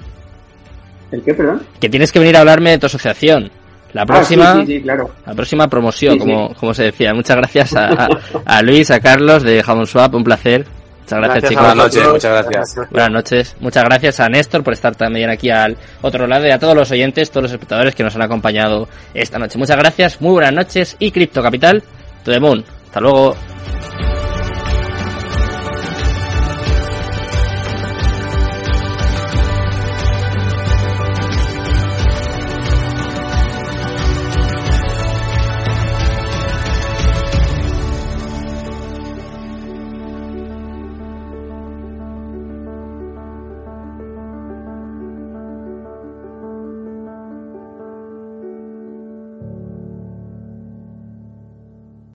¿El 1.15 1.23
qué, 1.23 1.33
perdón? 1.33 1.61
Que 1.79 1.87
tienes 1.87 2.11
que 2.11 2.19
venir 2.19 2.35
a 2.35 2.41
hablarme 2.41 2.71
de 2.71 2.77
tu 2.77 2.87
asociación. 2.87 3.49
La 3.93 4.05
próxima... 4.05 4.51
Ah, 4.51 4.55
sí, 4.55 4.65
sí, 4.65 4.73
sí, 4.73 4.81
claro. 4.81 5.09
La 5.25 5.33
próxima 5.33 5.69
promoción, 5.69 6.15
Sí, 6.15 6.19
como, 6.19 6.53
como 6.55 6.73
se 6.73 6.83
decía. 6.83 7.13
Muchas 7.13 7.37
gracias 7.37 7.73
a, 7.73 8.09
a, 8.45 8.61
Luis, 8.61 8.91
a 8.91 8.99
Carlos 8.99 9.41
de 9.43 9.63
Jamon 9.63 9.87
Swap, 9.87 10.13
un 10.13 10.25
placer. 10.25 10.65
Muchas 11.03 11.19
gracias, 11.19 11.49
chicos. 11.49 11.65
Buenas 11.65 11.85
noches, 11.85 12.07
muchas 12.11 12.31
gracias. 12.31 12.89
Buenas 12.91 13.11
noches. 13.11 13.55
Muchas 13.61 13.83
gracias 13.85 14.19
a 14.19 14.27
Néstor 14.27 14.63
por 14.63 14.73
estar 14.73 14.93
también 14.95 15.29
aquí 15.29 15.49
al 15.49 15.77
otro 16.01 16.27
lado 16.27 16.45
y 16.45 16.51
a 16.51 16.59
todos 16.59 16.75
los 16.75 16.91
oyentes, 16.91 17.31
todos 17.31 17.43
los 17.43 17.51
espectadores 17.53 17.95
que 17.95 18.03
nos 18.03 18.13
han 18.15 18.23
acompañado 18.23 18.89
esta 19.13 19.39
noche. 19.39 19.57
Muchas 19.57 19.77
gracias, 19.77 20.19
muy 20.19 20.33
buenas 20.33 20.53
noches 20.53 20.97
y 20.99 21.11
Cripto 21.11 21.41
Capital, 21.41 21.81
to 22.25 22.31
the 22.31 22.39
moon. 22.41 22.65
Hasta 22.87 22.99
luego. 22.99 23.35